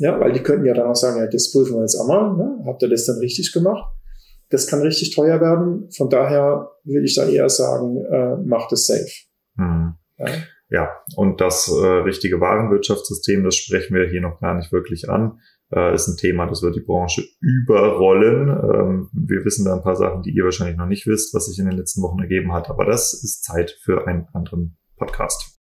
Ja, 0.00 0.18
weil 0.18 0.32
die 0.32 0.42
könnten 0.42 0.64
ja 0.64 0.72
dann 0.72 0.86
auch 0.86 0.96
sagen, 0.96 1.18
ja, 1.18 1.26
das 1.26 1.52
prüfen 1.52 1.74
wir 1.74 1.82
jetzt 1.82 2.00
einmal, 2.00 2.34
ne? 2.34 2.64
habt 2.64 2.82
ihr 2.82 2.88
das 2.88 3.04
dann 3.04 3.18
richtig 3.18 3.52
gemacht? 3.52 3.84
Das 4.48 4.66
kann 4.66 4.80
richtig 4.80 5.14
teuer 5.14 5.42
werden. 5.42 5.90
Von 5.94 6.08
daher 6.08 6.70
will 6.84 7.04
ich 7.04 7.14
da 7.14 7.26
eher 7.26 7.50
sagen, 7.50 8.02
äh, 8.10 8.36
macht 8.42 8.72
es 8.72 8.86
safe. 8.86 9.10
Mhm. 9.56 9.94
Ja. 10.16 10.26
ja, 10.70 10.90
und 11.16 11.42
das 11.42 11.68
äh, 11.68 11.86
richtige 11.86 12.40
Warenwirtschaftssystem, 12.40 13.44
das 13.44 13.56
sprechen 13.56 13.94
wir 13.94 14.08
hier 14.08 14.22
noch 14.22 14.40
gar 14.40 14.54
nicht 14.54 14.72
wirklich 14.72 15.10
an. 15.10 15.38
Äh, 15.70 15.94
ist 15.94 16.08
ein 16.08 16.16
Thema, 16.16 16.46
das 16.46 16.62
wird 16.62 16.76
die 16.76 16.80
Branche 16.80 17.22
überrollen. 17.40 18.48
Ähm, 18.48 19.10
wir 19.12 19.44
wissen 19.44 19.66
da 19.66 19.74
ein 19.74 19.82
paar 19.82 19.96
Sachen, 19.96 20.22
die 20.22 20.30
ihr 20.30 20.44
wahrscheinlich 20.44 20.78
noch 20.78 20.86
nicht 20.86 21.06
wisst, 21.06 21.34
was 21.34 21.44
sich 21.44 21.58
in 21.58 21.66
den 21.66 21.76
letzten 21.76 22.00
Wochen 22.00 22.20
ergeben 22.20 22.54
hat, 22.54 22.70
aber 22.70 22.86
das 22.86 23.12
ist 23.12 23.44
Zeit 23.44 23.78
für 23.82 24.06
einen 24.06 24.28
anderen 24.32 24.78
Podcast. 24.96 25.59